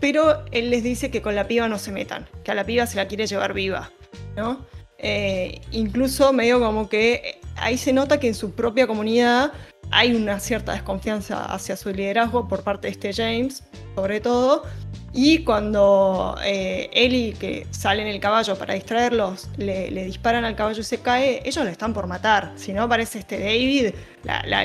pero 0.00 0.44
él 0.50 0.70
les 0.70 0.82
dice 0.82 1.10
que 1.10 1.22
con 1.22 1.34
la 1.34 1.46
piba 1.46 1.68
no 1.68 1.78
se 1.78 1.92
metan, 1.92 2.26
que 2.44 2.50
a 2.50 2.54
la 2.54 2.64
piba 2.64 2.86
se 2.86 2.96
la 2.96 3.06
quiere 3.06 3.26
llevar 3.26 3.54
viva, 3.54 3.90
¿no? 4.36 4.66
Eh, 4.98 5.60
incluso 5.70 6.32
medio 6.32 6.60
como 6.60 6.88
que 6.88 7.40
ahí 7.56 7.78
se 7.78 7.92
nota 7.92 8.20
que 8.20 8.28
en 8.28 8.34
su 8.34 8.52
propia 8.52 8.86
comunidad 8.86 9.52
hay 9.90 10.14
una 10.14 10.38
cierta 10.40 10.72
desconfianza 10.72 11.44
hacia 11.46 11.76
su 11.76 11.90
liderazgo 11.90 12.48
por 12.48 12.62
parte 12.62 12.88
de 12.88 12.92
este 12.92 13.12
James, 13.12 13.64
sobre 13.94 14.20
todo. 14.20 14.64
Y 15.12 15.42
cuando 15.42 16.36
eh, 16.44 16.88
Ellie, 16.92 17.32
que 17.32 17.66
sale 17.70 18.02
en 18.02 18.08
el 18.08 18.20
caballo 18.20 18.56
para 18.56 18.74
distraerlos, 18.74 19.48
le, 19.56 19.90
disparan 20.04 20.44
al 20.44 20.54
caballo 20.54 20.80
y 20.80 20.84
se 20.84 20.98
cae, 20.98 21.42
ellos 21.44 21.64
lo 21.64 21.70
están 21.70 21.92
por 21.92 22.06
matar. 22.06 22.52
Si 22.54 22.72
no 22.72 22.82
aparece 22.84 23.18
este 23.18 23.38
David, 23.40 23.94
la, 24.22 24.44
la 24.46 24.64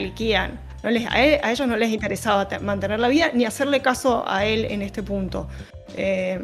a, 0.88 1.52
ellos 1.52 1.68
no 1.68 1.78
les 1.78 1.90
interesaba 1.90 2.48
mantener 2.62 3.00
la 3.00 3.08
vida 3.08 3.32
ni 3.34 3.46
hacerle 3.46 3.82
caso 3.82 4.24
a 4.28 4.46
él 4.46 4.66
en 4.66 4.82
este 4.82 5.04
punto. 5.04 5.48
Eh, 5.98 6.40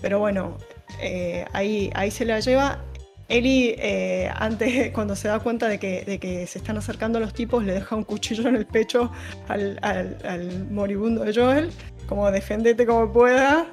pero 0.00 0.18
bueno, 0.18 0.56
eh, 1.00 1.44
ahí, 1.52 1.90
ahí 1.94 2.10
se 2.10 2.24
la 2.24 2.40
lleva. 2.40 2.82
Eli, 3.28 3.74
eh, 3.78 4.30
antes, 4.34 4.90
cuando 4.94 5.16
se 5.16 5.28
da 5.28 5.38
cuenta 5.40 5.68
de 5.68 5.78
que, 5.78 6.46
se 6.46 6.58
están 6.58 6.76
acercando 6.76 7.20
los 7.20 7.34
tipos, 7.34 7.64
le 7.64 7.74
deja 7.74 7.96
un 7.96 8.04
cuchillo 8.04 8.48
en 8.48 8.56
el 8.56 8.66
pecho 8.66 9.10
al, 9.48 10.66
moribundo 10.70 11.24
de 11.24 11.34
Joel, 11.34 11.70
como 12.06 12.30
defendete 12.30 12.86
como 12.86 13.12
pueda. 13.12 13.66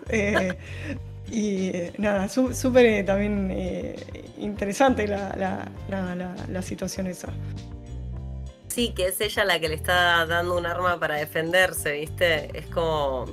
y 1.32 1.72
nada, 1.98 2.30
súper 2.30 3.06
también 3.06 3.96
interesante 4.40 5.08
la, 5.08 5.68
la 6.50 6.62
situación 6.62 7.08
esa. 7.08 7.30
Sí, 8.74 8.90
que 8.90 9.06
es 9.06 9.22
ella 9.22 9.46
la 9.46 9.60
que 9.60 9.70
le 9.70 9.76
está 9.76 10.26
dando 10.26 10.58
un 10.58 10.66
arma 10.66 11.00
para 11.00 11.14
defenderse, 11.14 11.92
¿viste? 11.92 12.50
Es 12.58 12.66
como, 12.66 13.26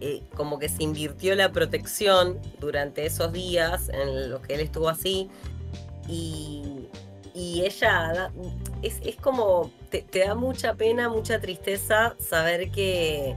eh, 0.00 0.20
como 0.34 0.58
que 0.58 0.68
se 0.68 0.82
invirtió 0.82 1.36
la 1.36 1.52
protección 1.52 2.40
durante 2.58 3.06
esos 3.06 3.32
días 3.32 3.88
en 3.90 4.30
los 4.30 4.40
que 4.40 4.54
él 4.54 4.62
estuvo 4.62 4.88
así. 4.88 5.30
Y, 6.08 6.88
y 7.34 7.62
ella 7.64 8.32
es, 8.82 9.14
como, 9.14 9.70
te, 9.90 10.04
da 10.26 10.34
mucha 10.34 10.74
pena, 10.74 11.08
mucha 11.08 11.40
tristeza 11.40 12.16
saber 12.18 12.72
que, 12.72 13.36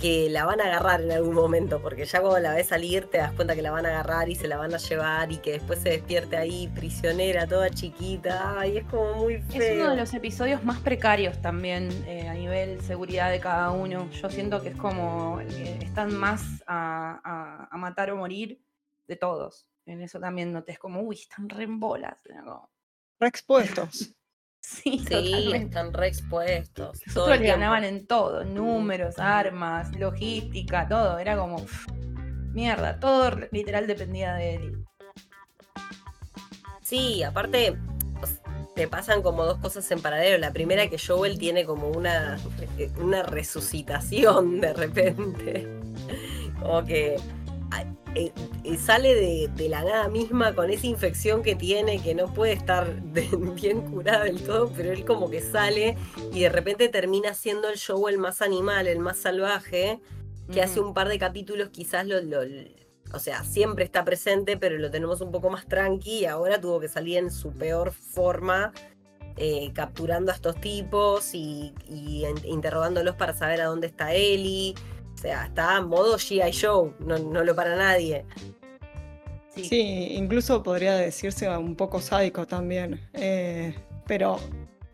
que 0.00 0.28
la 0.28 0.44
van 0.44 0.60
a 0.60 0.64
agarrar 0.64 1.00
en 1.00 1.10
algún 1.10 1.34
momento, 1.34 1.80
porque 1.80 2.04
ya 2.04 2.20
cuando 2.20 2.38
la 2.40 2.54
ves 2.54 2.68
salir 2.68 3.06
te 3.06 3.18
das 3.18 3.32
cuenta 3.32 3.54
que 3.54 3.62
la 3.62 3.70
van 3.70 3.86
a 3.86 3.88
agarrar 3.88 4.28
y 4.28 4.34
se 4.34 4.46
la 4.46 4.56
van 4.56 4.74
a 4.74 4.78
llevar 4.78 5.32
y 5.32 5.38
que 5.38 5.52
después 5.52 5.80
se 5.80 5.90
despierte 5.90 6.36
ahí 6.36 6.68
prisionera, 6.74 7.46
toda 7.46 7.70
chiquita, 7.70 8.66
y 8.66 8.78
es 8.78 8.84
como 8.84 9.14
muy 9.14 9.38
feo. 9.42 9.62
Es 9.62 9.72
uno 9.76 9.90
de 9.90 9.96
los 9.96 10.12
episodios 10.14 10.64
más 10.64 10.80
precarios 10.80 11.40
también 11.40 11.90
eh, 12.06 12.28
a 12.28 12.34
nivel 12.34 12.80
seguridad 12.82 13.30
de 13.30 13.40
cada 13.40 13.70
uno. 13.70 14.10
Yo 14.10 14.30
siento 14.30 14.62
que 14.62 14.70
es 14.70 14.76
como, 14.76 15.40
eh, 15.40 15.78
están 15.82 16.14
más 16.14 16.62
a, 16.66 17.68
matar 17.72 18.10
o 18.10 18.16
morir 18.16 18.60
de 19.06 19.16
todos. 19.16 19.70
En 19.86 20.02
eso 20.02 20.18
también 20.18 20.52
noté, 20.52 20.76
como, 20.76 21.00
uy, 21.02 21.16
están 21.16 21.48
re 21.48 21.64
en 21.64 21.78
bolas. 21.78 22.18
Re 23.20 23.28
expuestos. 23.28 24.15
Sí, 24.66 25.00
sí 25.06 25.52
están 25.54 25.92
re 25.92 26.08
expuestos. 26.08 27.00
Nosotros 27.06 27.38
le 27.38 27.46
ganaban 27.46 27.84
en 27.84 28.04
todo, 28.04 28.44
números, 28.44 29.16
armas, 29.20 29.94
logística, 29.96 30.88
todo. 30.88 31.20
Era 31.20 31.36
como, 31.36 31.64
mierda, 32.52 32.98
todo 32.98 33.30
literal 33.52 33.86
dependía 33.86 34.34
de 34.34 34.56
él. 34.56 34.84
Sí, 36.82 37.22
aparte, 37.22 37.78
te 38.74 38.88
pasan 38.88 39.22
como 39.22 39.44
dos 39.44 39.58
cosas 39.58 39.88
en 39.92 40.02
paralelo. 40.02 40.36
La 40.38 40.52
primera 40.52 40.90
que 40.90 40.98
Joel 40.98 41.38
tiene 41.38 41.64
como 41.64 41.88
una, 41.90 42.36
una 42.98 43.22
resucitación 43.22 44.60
de 44.60 44.72
repente. 44.72 45.68
Como 46.60 46.84
que 46.86 47.16
eh, 48.16 48.32
eh, 48.64 48.78
sale 48.78 49.14
de, 49.14 49.68
la 49.68 49.84
nada 49.84 50.08
misma 50.08 50.54
con 50.54 50.70
esa 50.70 50.86
infección 50.86 51.42
que 51.42 51.54
tiene, 51.54 52.02
que 52.02 52.14
no 52.14 52.32
puede 52.32 52.54
estar 52.54 53.02
bien 53.02 53.82
curada 53.82 54.24
del 54.24 54.42
todo, 54.42 54.72
pero 54.74 54.90
él 54.90 55.04
como 55.04 55.28
que 55.28 55.42
sale 55.42 55.98
y 56.32 56.40
de 56.40 56.48
repente 56.48 56.88
termina 56.88 57.34
siendo 57.34 57.68
el 57.68 57.76
show 57.76 58.08
el 58.08 58.16
más 58.16 58.40
animal, 58.40 58.86
el 58.86 59.00
más 59.00 59.18
salvaje, 59.18 60.00
que 60.50 60.62
hace 60.62 60.80
un 60.80 60.94
par 60.94 61.10
de 61.10 61.18
capítulos 61.18 61.68
quizás 61.68 62.06
lo, 62.06 62.16
o 63.12 63.18
sea, 63.18 63.44
siempre 63.44 63.84
está 63.84 64.02
presente, 64.02 64.56
pero 64.56 64.78
lo 64.78 64.90
tenemos 64.90 65.20
un 65.20 65.30
poco 65.30 65.50
más 65.50 65.66
tranqui 65.68 66.20
y 66.20 66.24
ahora 66.24 66.58
tuvo 66.58 66.80
que 66.80 66.88
salir 66.88 67.18
en 67.18 67.30
su 67.30 67.52
peor 67.52 67.92
forma. 67.92 68.72
Eh, 69.38 69.70
capturando 69.74 70.32
a 70.32 70.34
estos 70.34 70.58
tipos 70.62 71.34
y, 71.34 71.74
y 71.86 72.24
interrogándolos 72.44 73.16
para 73.16 73.34
saber 73.34 73.60
a 73.60 73.66
dónde 73.66 73.86
está 73.86 74.14
Ellie 74.14 74.74
o 75.16 75.18
sea, 75.18 75.46
está 75.46 75.78
en 75.78 75.88
modo 75.88 76.16
G.I. 76.16 76.50
Show, 76.50 76.94
no, 77.00 77.16
lo 77.42 77.56
para 77.56 77.74
nadie. 77.74 78.24
Sí. 79.54 80.08
incluso 80.10 80.62
podría 80.62 80.94
decirse 80.94 81.48
un 81.48 81.74
poco 81.74 82.02
sádico 82.02 82.46
también. 82.46 83.00
Eh, 83.14 83.74
pero, 84.06 84.38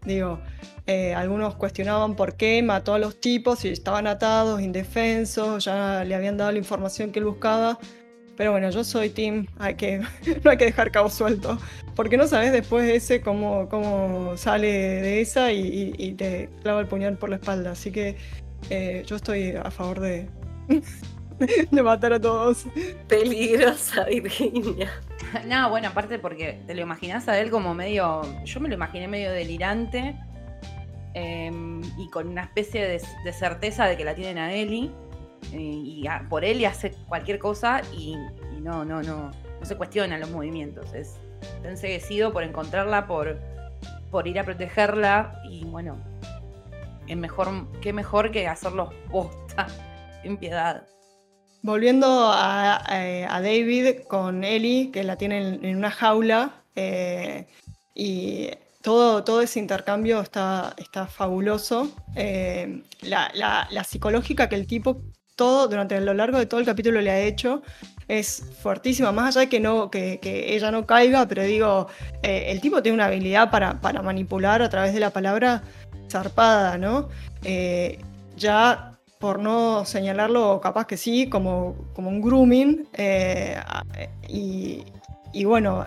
digo, 0.04 0.38
eh, 0.86 1.12
algunos 1.14 1.56
cuestionaban 1.56 2.14
por 2.14 2.36
qué 2.36 2.62
mató 2.62 2.94
a 2.94 3.00
los 3.00 3.20
tipos 3.20 3.58
si 3.58 3.68
estaban 3.68 4.06
atados, 4.06 4.60
indefensos, 4.60 5.64
ya 5.64 6.04
le 6.04 6.14
habían 6.14 6.36
dado 6.36 6.52
la 6.52 6.58
información 6.58 7.10
que 7.10 7.18
él 7.18 7.24
buscaba. 7.24 7.80
Pero 8.36 8.52
bueno, 8.52 8.70
yo 8.70 8.84
soy 8.84 9.10
Tim, 9.10 9.46
hay 9.58 9.74
que, 9.74 9.98
no 10.44 10.50
hay 10.52 10.56
que 10.56 10.66
dejar 10.66 10.92
cabo 10.92 11.10
suelto. 11.10 11.58
Porque 11.96 12.16
no 12.16 12.28
sabes 12.28 12.52
después 12.52 12.86
de 12.86 12.94
ese 12.94 13.20
cómo, 13.20 13.68
cómo 13.68 14.36
sale 14.36 14.68
de 14.68 15.20
esa 15.20 15.52
y, 15.52 15.94
y, 15.98 16.14
te 16.14 16.48
clava 16.62 16.80
el 16.80 16.86
puñal 16.86 17.18
por 17.18 17.28
la 17.28 17.36
espalda. 17.36 17.72
Así 17.72 17.90
que 17.90 18.16
eh, 18.70 19.04
yo 19.06 19.16
estoy 19.16 19.52
a 19.52 19.70
favor 19.70 20.00
de, 20.00 20.28
de 21.70 21.82
matar 21.82 22.12
a 22.12 22.20
todos. 22.20 22.66
Peligrosa 23.08 24.04
Virginia. 24.04 24.90
No, 25.46 25.70
bueno, 25.70 25.88
aparte 25.88 26.18
porque 26.18 26.60
te 26.66 26.74
lo 26.74 26.82
imaginas 26.82 27.26
a 27.26 27.38
él 27.40 27.50
como 27.50 27.72
medio. 27.74 28.20
Yo 28.44 28.60
me 28.60 28.68
lo 28.68 28.74
imaginé 28.74 29.08
medio 29.08 29.30
delirante 29.32 30.14
em, 31.14 31.80
y 31.98 32.10
con 32.10 32.28
una 32.28 32.42
especie 32.42 32.86
de, 32.86 33.32
certeza 33.32 33.86
de 33.86 33.96
que 33.96 34.04
la 34.04 34.14
tienen 34.14 34.36
a 34.36 34.52
Eli. 34.52 34.92
Eh, 35.52 35.56
y 35.56 36.04
por 36.28 36.44
él 36.44 36.60
y 36.60 36.66
hace 36.66 36.92
cualquier 37.08 37.38
cosa 37.38 37.80
y, 37.96 38.16
no, 38.60 38.84
no, 38.84 39.02
no, 39.02 39.30
no 39.30 39.66
se 39.66 39.74
cuestiona 39.76 40.18
los 40.18 40.30
movimientos. 40.30 40.92
Es 40.92 41.16
enseguecido 41.64 42.32
por 42.32 42.42
encontrarla, 42.42 43.06
por, 43.06 43.38
por 44.10 44.28
ir 44.28 44.38
a 44.38 44.44
protegerla 44.44 45.40
y 45.48 45.64
bueno, 45.64 45.96
mejor, 47.16 47.68
qué 47.80 47.92
mejor 47.92 48.30
que 48.30 48.46
hacerlo 48.46 48.90
bosta, 49.10 49.66
en 50.24 50.36
piedad. 50.36 50.86
Volviendo 51.62 52.30
a, 52.32 52.82
David 52.88 54.02
con 54.08 54.42
Ellie, 54.42 54.90
que 54.90 55.04
la 55.04 55.16
tiene 55.16 55.60
en, 55.62 55.76
una 55.76 55.90
jaula, 55.90 56.64
eh, 56.74 57.46
y 57.94 58.50
todo, 58.82 59.22
todo 59.22 59.40
ese 59.40 59.60
intercambio 59.60 60.20
está, 60.20 60.74
está 60.76 61.06
fabuloso. 61.06 61.90
Eh, 62.16 62.82
la, 63.02 63.84
psicológica 63.84 64.48
que 64.48 64.56
el 64.56 64.66
tipo 64.66 65.02
todo 65.36 65.66
durante 65.68 65.98
lo 66.00 66.12
largo 66.14 66.38
de 66.38 66.46
todo 66.46 66.60
el 66.60 66.66
capítulo 66.66 67.00
le 67.00 67.10
ha 67.10 67.20
hecho 67.20 67.62
es 68.06 68.44
fuertísima, 68.60 69.12
más 69.12 69.34
allá 69.34 69.46
de 69.46 69.48
que, 69.48 69.60
no, 69.60 69.90
que, 69.90 70.18
ella 70.22 70.70
no 70.70 70.84
caiga, 70.86 71.26
pero 71.26 71.42
digo, 71.44 71.86
eh, 72.22 72.46
el 72.48 72.60
tipo 72.60 72.82
tiene 72.82 72.94
una 72.94 73.06
habilidad 73.06 73.50
para, 73.50 73.80
para 73.80 74.02
manipular 74.02 74.60
a 74.60 74.68
través 74.68 74.92
de 74.92 75.00
la 75.00 75.10
palabra 75.10 75.62
zarpada, 76.12 76.78
¿no? 76.78 77.08
Eh, 77.44 77.98
ya 78.36 78.98
por 79.18 79.38
no 79.38 79.84
señalarlo, 79.84 80.60
capaz 80.60 80.86
que 80.86 80.96
sí, 80.96 81.28
como, 81.28 81.76
como 81.94 82.08
un 82.10 82.20
grooming. 82.20 82.88
Eh, 82.94 83.56
y, 84.28 85.44
bueno, 85.44 85.86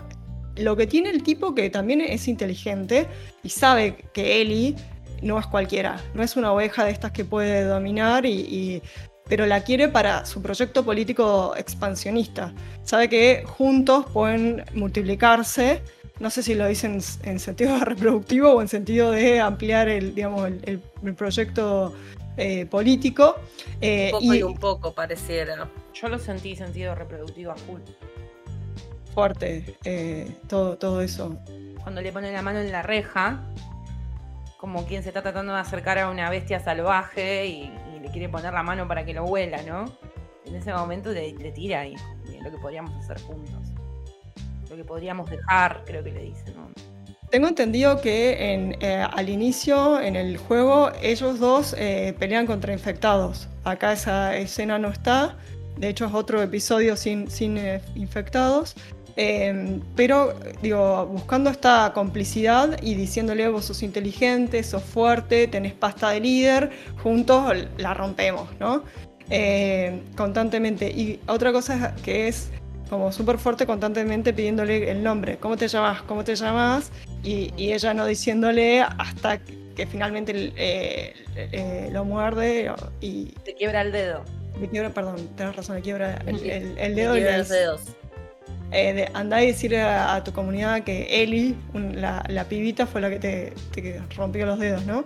lo 0.56 0.74
que 0.74 0.86
tiene 0.86 1.10
el 1.10 1.22
tipo 1.22 1.54
que 1.54 1.68
también 1.68 2.00
es 2.00 2.28
inteligente 2.28 3.06
y 3.42 3.50
sabe 3.50 3.96
que 4.14 4.40
Eli 4.40 4.74
no 5.22 5.38
es 5.38 5.46
cualquiera, 5.46 6.00
no 6.14 6.22
es 6.22 6.36
una 6.36 6.52
oveja 6.52 6.84
de 6.84 6.92
estas 6.92 7.12
que 7.12 7.24
puede 7.24 7.64
dominar 7.64 8.24
y, 8.24 8.82
pero 9.28 9.44
la 9.44 9.62
quiere 9.62 9.88
para 9.88 10.24
su 10.24 10.40
proyecto 10.40 10.84
político 10.84 11.54
expansionista. 11.56 12.54
Sabe 12.84 13.08
que 13.08 13.44
juntos 13.46 14.06
pueden 14.14 14.64
multiplicarse 14.74 15.82
no 16.18 16.30
sé 16.30 16.42
si 16.42 16.54
lo 16.54 16.66
dicen 16.66 17.00
en 17.22 17.38
sentido 17.38 17.78
reproductivo 17.84 18.52
o 18.52 18.62
en 18.62 18.68
sentido 18.68 19.10
de 19.10 19.40
ampliar 19.40 19.88
el, 19.88 20.14
digamos, 20.14 20.50
el, 20.62 20.80
proyecto 21.14 21.94
eh, 22.36 22.66
político. 22.66 23.36
Eh, 23.80 24.10
un 24.12 24.20
poco 24.20 24.34
y, 24.34 24.42
un 24.42 24.56
poco 24.56 24.94
pareciera. 24.94 25.68
Yo 25.92 26.08
lo 26.08 26.18
sentí 26.18 26.56
sentido 26.56 26.94
reproductivo 26.94 27.52
a 27.52 27.56
full. 27.56 27.80
Fuerte, 29.14 29.76
eh, 29.84 30.30
todo, 30.46 30.76
todo 30.76 31.00
eso. 31.00 31.38
Cuando 31.82 32.02
le 32.02 32.12
pone 32.12 32.32
la 32.32 32.42
mano 32.42 32.60
en 32.60 32.70
la 32.72 32.82
reja, 32.82 33.46
como 34.58 34.86
quien 34.86 35.02
se 35.02 35.08
está 35.10 35.22
tratando 35.22 35.54
de 35.54 35.60
acercar 35.60 35.98
a 35.98 36.10
una 36.10 36.28
bestia 36.28 36.60
salvaje 36.60 37.46
y, 37.46 37.72
le 38.02 38.12
quiere 38.12 38.28
poner 38.28 38.52
la 38.52 38.62
mano 38.62 38.86
para 38.86 39.04
que 39.04 39.14
lo 39.14 39.24
huela, 39.24 39.62
¿no? 39.62 39.86
En 40.44 40.54
ese 40.54 40.72
momento 40.72 41.10
le, 41.10 41.32
le 41.32 41.50
tira 41.50 41.84
y 41.86 41.96
lo 42.40 42.52
que 42.52 42.58
podríamos 42.58 42.94
hacer 43.02 43.20
juntos 43.20 43.75
lo 44.70 44.76
que 44.76 44.84
podríamos 44.84 45.30
dejar, 45.30 45.82
creo 45.84 46.02
que 46.02 46.12
le 46.12 46.22
dicen. 46.22 46.54
Tengo 47.30 47.48
entendido 47.48 48.00
que 48.00 48.52
en, 48.52 48.76
eh, 48.80 49.04
al 49.12 49.28
inicio, 49.28 50.00
en 50.00 50.14
el 50.14 50.36
juego, 50.36 50.92
ellos 51.02 51.40
dos 51.40 51.74
eh, 51.76 52.14
pelean 52.18 52.46
contra 52.46 52.72
infectados. 52.72 53.48
Acá 53.64 53.92
esa 53.92 54.36
escena 54.36 54.78
no 54.78 54.88
está. 54.88 55.36
De 55.76 55.88
hecho, 55.88 56.06
es 56.06 56.14
otro 56.14 56.40
episodio 56.40 56.96
sin, 56.96 57.28
sin 57.28 57.58
eh, 57.58 57.80
infectados. 57.96 58.76
Em, 59.16 59.80
pero, 59.96 60.34
digo, 60.62 61.06
buscando 61.06 61.50
esta 61.50 61.90
complicidad 61.94 62.80
y 62.82 62.94
diciéndole, 62.94 63.48
vos 63.48 63.64
sos 63.64 63.82
inteligente, 63.82 64.62
sos 64.62 64.82
fuerte, 64.82 65.48
tenés 65.48 65.72
pasta 65.72 66.10
de 66.10 66.20
líder, 66.20 66.70
juntos 67.02 67.54
la 67.78 67.94
rompemos, 67.94 68.48
¿no? 68.60 68.84
constantemente. 70.16 70.88
Y 70.88 71.18
otra 71.26 71.50
cosa 71.50 71.96
que 71.96 72.28
es 72.28 72.50
como 72.88 73.12
súper 73.12 73.38
fuerte 73.38 73.66
constantemente 73.66 74.32
pidiéndole 74.32 74.90
el 74.90 75.02
nombre, 75.02 75.38
¿cómo 75.38 75.56
te 75.56 75.68
llamas? 75.68 76.02
¿Cómo 76.02 76.24
te 76.24 76.34
llamas? 76.34 76.90
Y, 77.22 77.52
ella 77.58 77.94
no 77.94 78.06
diciéndole 78.06 78.80
hasta 78.80 79.38
que 79.38 79.86
finalmente 79.86 80.52
eh, 80.56 81.14
eh, 81.36 81.88
lo 81.92 82.04
muerde 82.04 82.72
y... 83.00 83.26
Te 83.44 83.54
quiebra 83.54 83.82
el 83.82 83.92
dedo. 83.92 84.24
Me 84.60 84.68
quiebra, 84.68 84.90
perdón, 84.90 85.16
tenés 85.36 85.56
razón, 85.56 85.76
me 85.76 85.82
quiebra 85.82 86.22
el, 86.26 86.94
dedo. 86.94 87.16
y 87.16 87.20
los 87.20 87.48
dedos. 87.48 87.82
Eh, 88.72 88.92
de, 88.94 89.10
andá 89.14 89.42
y 89.42 89.48
decirle 89.48 89.82
a, 89.82 90.22
tu 90.24 90.32
comunidad 90.32 90.82
que 90.82 91.22
Eli, 91.22 91.56
la, 91.74 92.46
pibita, 92.48 92.86
fue 92.86 93.00
la 93.00 93.10
que 93.10 93.18
te, 93.18 93.52
te 93.72 94.00
rompió 94.16 94.46
los 94.46 94.58
dedos, 94.58 94.84
¿no? 94.86 95.04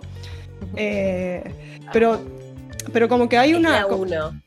pero, 1.91 2.21
pero 2.93 3.09
como 3.09 3.27
que 3.27 3.37
hay 3.37 3.53
una... 3.53 3.85
Uno. 3.87 4.39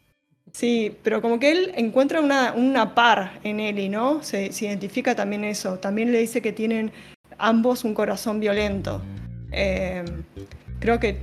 Sí, 0.54 0.96
pero 1.02 1.20
como 1.20 1.40
que 1.40 1.50
él 1.50 1.72
encuentra 1.74 2.20
una, 2.20 2.94
par 2.94 3.40
en 3.42 3.58
Eli, 3.58 3.88
¿no? 3.88 4.22
Se, 4.22 4.46
identifica 4.60 5.16
también 5.16 5.42
eso. 5.42 5.80
También 5.80 6.12
le 6.12 6.20
dice 6.20 6.40
que 6.40 6.52
tienen 6.52 6.92
ambos 7.38 7.82
un 7.82 7.92
corazón 7.92 8.38
violento. 8.38 9.02
Em, 9.50 10.04
creo 10.78 11.00
que, 11.00 11.18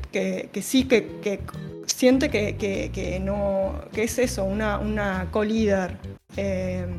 sí, 0.62 0.84
que, 0.84 1.40
siente 1.86 2.30
que, 2.30 3.22
no, 3.24 3.82
que 3.94 4.04
es 4.04 4.20
eso, 4.20 4.44
una, 4.44 4.80
una 4.80 5.28
co-líder. 5.32 5.98
Em, 6.36 6.98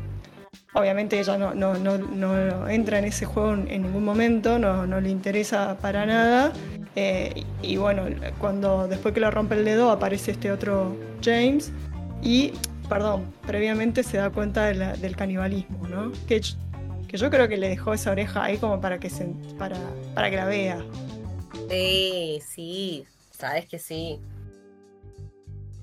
obviamente 0.72 1.20
ella 1.20 1.36
no, 1.36 1.52
no, 1.52 1.74
no, 1.74 1.98
no, 1.98 2.66
entra 2.66 2.98
en 2.98 3.04
ese 3.04 3.26
juego 3.26 3.52
en 3.52 3.82
ningún 3.82 4.06
momento, 4.06 4.58
no, 4.58 4.86
no 4.86 5.02
le 5.02 5.10
interesa 5.10 5.76
para 5.82 6.06
nada. 6.06 6.54
Eh, 6.96 7.44
y 7.60 7.76
bueno, 7.76 8.06
cuando 8.38 8.88
después 8.88 9.12
que 9.12 9.20
le 9.20 9.30
rompe 9.30 9.54
el 9.54 9.66
dedo 9.66 9.90
aparece 9.90 10.30
este 10.30 10.50
otro 10.50 10.96
James 11.22 11.72
y, 12.22 12.52
perdón, 12.88 13.32
previamente 13.46 14.02
se 14.02 14.16
da 14.16 14.30
cuenta 14.30 14.66
del 14.66 15.16
canibalismo, 15.16 15.86
¿no? 15.88 16.12
Que, 16.26 16.40
que 17.08 17.16
yo 17.16 17.30
creo 17.30 17.48
que 17.48 17.56
le 17.56 17.68
dejó 17.68 17.92
esa 17.92 18.12
oreja 18.12 18.44
ahí 18.44 18.58
como 18.58 18.80
para 18.80 18.98
que, 18.98 19.10
se, 19.10 19.26
para, 19.58 19.76
para 20.14 20.30
que 20.30 20.36
la 20.36 20.44
vea. 20.46 20.84
Sí, 21.68 22.40
sí, 22.46 23.04
sabes 23.30 23.66
que 23.66 23.78
sí. 23.78 24.20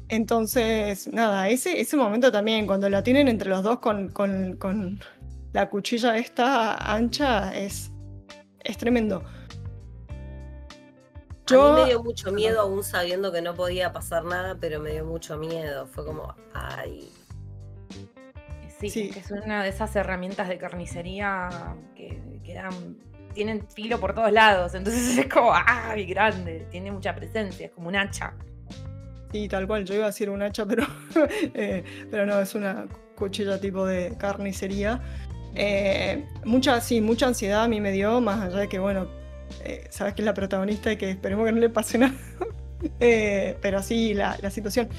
Entonces, 0.10 1.08
nada, 1.13 1.49
ese, 1.49 1.80
ese 1.80 1.95
momento 1.95 2.32
también, 2.32 2.65
cuando 2.65 2.89
la 2.89 3.04
tienen 3.04 3.28
entre 3.28 3.49
los 3.49 3.62
dos 3.62 3.80
con, 3.80 4.10
con, 4.10 4.99
la 5.54 5.69
cuchilla 5.69 6.17
esta 6.17 6.75
ancha, 6.93 7.56
es, 7.56 7.91
es 8.63 8.78
tremendo. 8.78 9.23
Yo... 11.50 11.64
A 11.64 11.76
mí 11.76 11.82
me 11.82 11.88
dio 11.88 12.04
mucho 12.04 12.32
miedo, 12.32 12.62
aún 12.62 12.84
sabiendo 12.84 13.32
que 13.32 13.42
no 13.42 13.56
podía 13.56 13.92
pasar 13.92 14.24
nada, 14.24 14.58
pero 14.60 14.80
me 14.80 14.92
dio 14.92 15.06
mucho 15.06 15.38
miedo. 15.38 15.88
Fue 15.88 16.06
como, 16.06 16.36
ay. 16.54 17.10
Sí, 18.80 19.12
es 19.14 19.30
una 19.32 19.64
de 19.64 19.70
esas 19.70 19.94
herramientas 19.96 20.48
de 20.48 20.58
carnicería 20.58 21.50
que, 21.96 22.22
tienen 23.34 23.68
filo 23.70 24.00
por 24.00 24.14
todos 24.14 24.32
lados. 24.32 24.74
Entonces 24.74 25.18
es 25.18 25.28
como, 25.28 25.52
ay, 25.54 26.06
grande, 26.06 26.68
tiene 26.72 26.92
mucha 26.92 27.16
presencia, 27.16 27.68
es 27.68 27.72
como 27.72 27.90
un 27.90 27.96
hacha. 27.96 28.34
Sí, 29.32 29.48
tal 29.48 29.68
cual, 29.68 29.86
yo 29.86 29.94
iba 29.94 30.06
a 30.06 30.08
decir 30.08 30.30
un 30.30 30.42
hacha, 30.42 30.66
pero, 30.66 30.84
eh, 31.54 31.84
pero 32.10 32.26
no, 32.26 32.40
es 32.40 32.56
una 32.56 32.88
cuchilla 33.16 33.60
tipo 33.60 33.86
de 33.86 34.16
carnicería. 34.18 35.02
Eh, 35.56 36.26
mucha, 36.46 36.80
sí, 36.82 37.02
mucha 37.02 37.28
ansiedad 37.28 37.64
a 37.64 37.68
mí 37.68 37.82
me 37.82 37.92
dio, 37.92 38.22
más 38.22 38.42
allá 38.42 38.60
de 38.60 38.70
que, 38.70 38.80
bueno, 38.80 39.08
eh, 39.64 39.88
sabes 39.90 40.14
que 40.14 40.22
es 40.22 40.26
la 40.26 40.34
protagonista 40.34 40.92
y 40.92 40.98
que 40.98 41.10
esperemos 41.10 41.46
que 41.46 41.52
no 41.52 41.60
le 41.60 41.70
pase 41.70 41.98
nada. 42.00 42.14
pero 43.62 43.84
sí, 43.84 44.14
la, 44.14 44.38
situación. 44.50 44.90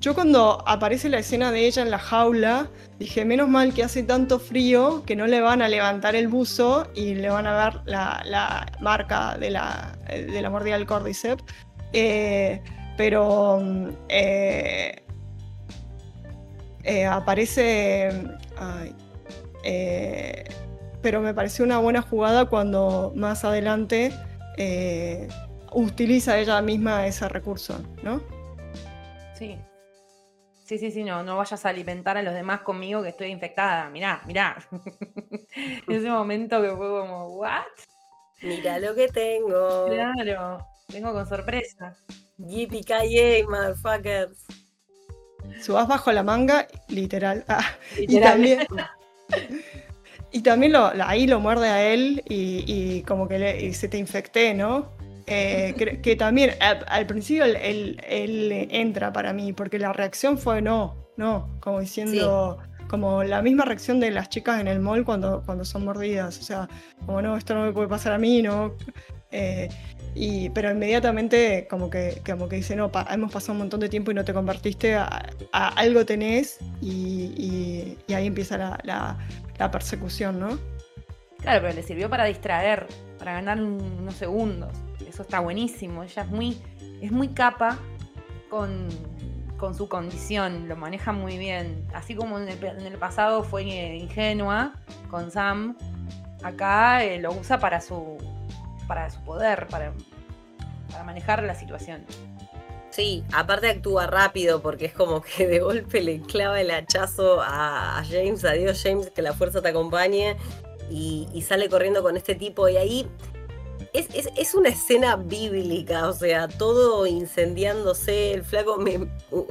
Yo 0.00 0.14
cuando 0.14 0.62
aparece 0.66 1.08
la 1.08 1.18
escena 1.18 1.50
de 1.50 1.66
ella 1.66 1.82
en 1.82 1.90
la 1.90 1.98
jaula, 1.98 2.70
dije, 3.00 3.24
menos 3.24 3.48
mal 3.48 3.74
que 3.74 3.82
hace 3.82 4.04
tanto 4.04 4.38
frío 4.38 5.02
que 5.04 5.16
no 5.16 5.26
le 5.26 5.40
van 5.40 5.60
a 5.60 5.68
levantar 5.68 6.14
el 6.14 6.28
buzo 6.28 6.88
y 6.94 7.14
le 7.14 7.28
van 7.30 7.48
a 7.48 7.64
ver 7.64 7.80
la, 7.84 8.72
marca 8.80 9.36
de 9.38 9.50
la, 9.50 9.98
de 10.08 10.40
la 10.40 10.50
mordida 10.50 10.76
del 10.76 10.86
cordyceps 10.86 11.42
pero 12.98 13.62
eh, 14.08 15.02
eh, 16.82 17.06
aparece... 17.06 18.08
Eh, 19.62 20.44
pero 21.08 21.22
me 21.22 21.32
pareció 21.32 21.64
una 21.64 21.78
buena 21.78 22.02
jugada 22.02 22.44
cuando 22.50 23.14
más 23.16 23.42
adelante 23.42 24.12
utiliza 25.72 26.38
ella 26.38 26.60
misma 26.60 27.06
ese 27.06 27.26
recurso, 27.30 27.80
¿no? 28.02 28.20
Sí. 29.32 29.58
Sí, 30.66 30.76
sí, 30.76 30.90
sí, 30.90 31.04
no, 31.04 31.22
no 31.22 31.38
vayas 31.38 31.64
a 31.64 31.70
alimentar 31.70 32.18
a 32.18 32.22
los 32.22 32.34
demás 32.34 32.60
conmigo 32.60 33.02
que 33.02 33.08
estoy 33.08 33.28
infectada. 33.28 33.88
Mirá, 33.88 34.20
mirá. 34.26 34.58
Ese 35.88 36.10
momento 36.10 36.60
que 36.60 36.76
fue 36.76 36.90
como, 36.90 37.28
¿what? 37.38 37.62
Mira 38.42 38.78
lo 38.78 38.94
que 38.94 39.08
tengo. 39.08 39.86
Claro, 39.86 40.58
vengo 40.92 41.14
con 41.14 41.26
sorpresa. 41.26 41.96
Yippee 42.36 43.46
motherfuckers. 43.48 44.44
Subas 45.58 45.88
bajo 45.88 46.12
la 46.12 46.22
manga, 46.22 46.68
literal. 46.88 47.46
Ah, 47.48 47.64
y 47.96 48.20
también, 48.20 48.66
y 50.32 50.42
también 50.42 50.72
lo, 50.72 50.90
ahí 51.04 51.26
lo 51.26 51.40
muerde 51.40 51.68
a 51.68 51.92
él 51.92 52.22
y, 52.28 53.02
como 53.02 53.28
que 53.28 53.72
se 53.74 53.88
te 53.88 53.98
infecté, 53.98 54.54
¿no? 54.54 54.90
Eh, 55.26 55.74
que, 56.02 56.16
también 56.16 56.52
al, 56.60 57.06
principio 57.06 57.44
él, 57.44 57.96
entra 58.70 59.12
para 59.12 59.32
mí, 59.32 59.52
porque 59.52 59.78
la 59.78 59.92
reacción 59.92 60.38
fue 60.38 60.62
no, 60.62 60.96
no, 61.16 61.48
como 61.60 61.80
diciendo, 61.80 62.58
como 62.88 63.22
la 63.24 63.42
misma 63.42 63.64
reacción 63.64 64.00
de 64.00 64.10
las 64.10 64.28
chicas 64.28 64.60
en 64.60 64.68
el 64.68 64.80
mall 64.80 65.04
cuando, 65.04 65.42
cuando 65.44 65.64
son 65.64 65.84
mordidas, 65.84 66.38
o 66.38 66.42
sea, 66.42 66.68
como 67.04 67.22
no, 67.22 67.36
esto 67.36 67.54
no 67.54 67.64
me 67.64 67.72
puede 67.72 67.88
pasar 67.88 68.12
a 68.12 68.18
mí, 68.18 68.42
¿no? 68.42 68.74
Eh, 69.30 69.68
pero 70.54 70.70
inmediatamente 70.70 71.66
como 71.68 71.90
que, 71.90 72.22
como 72.26 72.48
que 72.48 72.56
dice, 72.56 72.74
no, 72.74 72.90
hemos 73.10 73.32
pasado 73.32 73.52
un 73.52 73.58
montón 73.58 73.80
de 73.80 73.88
tiempo 73.88 74.10
y 74.10 74.14
no 74.14 74.24
te 74.24 74.32
convertiste, 74.32 74.94
a, 74.96 75.28
algo 75.52 76.04
tenés 76.04 76.58
y, 76.80 77.96
ahí 78.12 78.26
empieza 78.26 78.78
la, 78.82 79.18
persecución, 79.70 80.40
¿no? 80.40 80.58
Claro, 81.40 81.62
pero 81.62 81.74
le 81.74 81.82
sirvió 81.82 82.10
para 82.10 82.24
distraer, 82.24 82.86
para 83.18 83.34
ganar 83.34 83.60
unos 83.60 84.14
segundos. 84.14 84.70
Eso 85.08 85.22
está 85.22 85.40
buenísimo. 85.40 86.02
Ella 86.02 86.22
es 86.22 86.28
muy, 86.28 86.60
es 87.00 87.12
muy 87.12 87.28
capa 87.28 87.78
con, 88.48 88.88
su 89.76 89.88
condición, 89.88 90.68
lo 90.68 90.76
maneja 90.76 91.12
muy 91.12 91.38
bien. 91.38 91.86
Así 91.94 92.14
como 92.14 92.38
en 92.38 92.48
el, 92.48 92.98
pasado 92.98 93.44
fue 93.44 93.64
ingenua 93.64 94.74
con 95.10 95.30
Sam, 95.30 95.76
acá 96.42 97.04
eh, 97.04 97.20
lo 97.20 97.32
usa 97.32 97.58
para 97.58 97.80
su, 97.80 98.18
para 98.88 99.08
su 99.10 99.22
poder, 99.22 99.68
para, 99.68 99.92
para 100.90 101.04
manejar 101.04 101.44
la 101.44 101.54
situación. 101.54 102.04
Sí, 102.90 103.22
aparte 103.32 103.68
actúa 103.68 104.08
rápido 104.08 104.60
porque 104.60 104.86
es 104.86 104.92
como 104.92 105.22
que 105.22 105.46
de 105.46 105.60
golpe 105.60 106.00
le 106.00 106.20
clava 106.20 106.60
el 106.60 106.70
hachazo 106.72 107.40
a, 107.40 108.02
James, 108.08 108.44
adiós 108.44 108.82
James, 108.82 109.10
que 109.10 109.22
la 109.22 109.34
fuerza 109.34 109.62
te 109.62 109.68
acompañe. 109.68 110.36
Y, 110.90 111.44
sale 111.46 111.68
corriendo 111.68 112.02
con 112.02 112.16
este 112.16 112.34
tipo 112.34 112.66
y 112.68 112.78
ahí 112.78 113.06
es, 113.92 114.54
una 114.54 114.70
escena 114.70 115.16
bíblica, 115.16 116.08
o 116.08 116.12
sea, 116.12 116.48
todo 116.48 117.06
incendiándose, 117.06 118.32
el 118.32 118.42
flaco, 118.42 118.78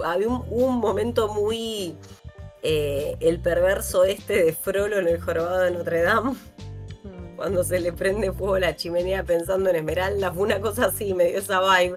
había 0.04 0.28
un, 0.28 0.80
momento 0.80 1.28
muy 1.28 1.96
eh, 2.64 3.16
el 3.20 3.40
perverso 3.40 4.04
este 4.04 4.44
de 4.46 4.52
Frollo 4.52 4.98
en 4.98 5.08
el 5.08 5.22
jorobado 5.22 5.60
de 5.60 5.72
Notre 5.72 6.02
Dame 6.02 6.36
cuando 7.38 7.64
se 7.64 7.80
le 7.80 7.94
prende 7.94 8.34
fuego 8.34 8.58
la 8.58 8.76
chimenea 8.76 9.24
pensando 9.24 9.70
en 9.70 9.78
Esmeralda, 9.78 10.34
fue 10.34 10.44
una 10.44 10.60
cosa 10.60 10.88
así, 10.88 11.14
me 11.14 11.26
dio 11.26 11.38
esa 11.38 11.62
vibe. 11.62 11.96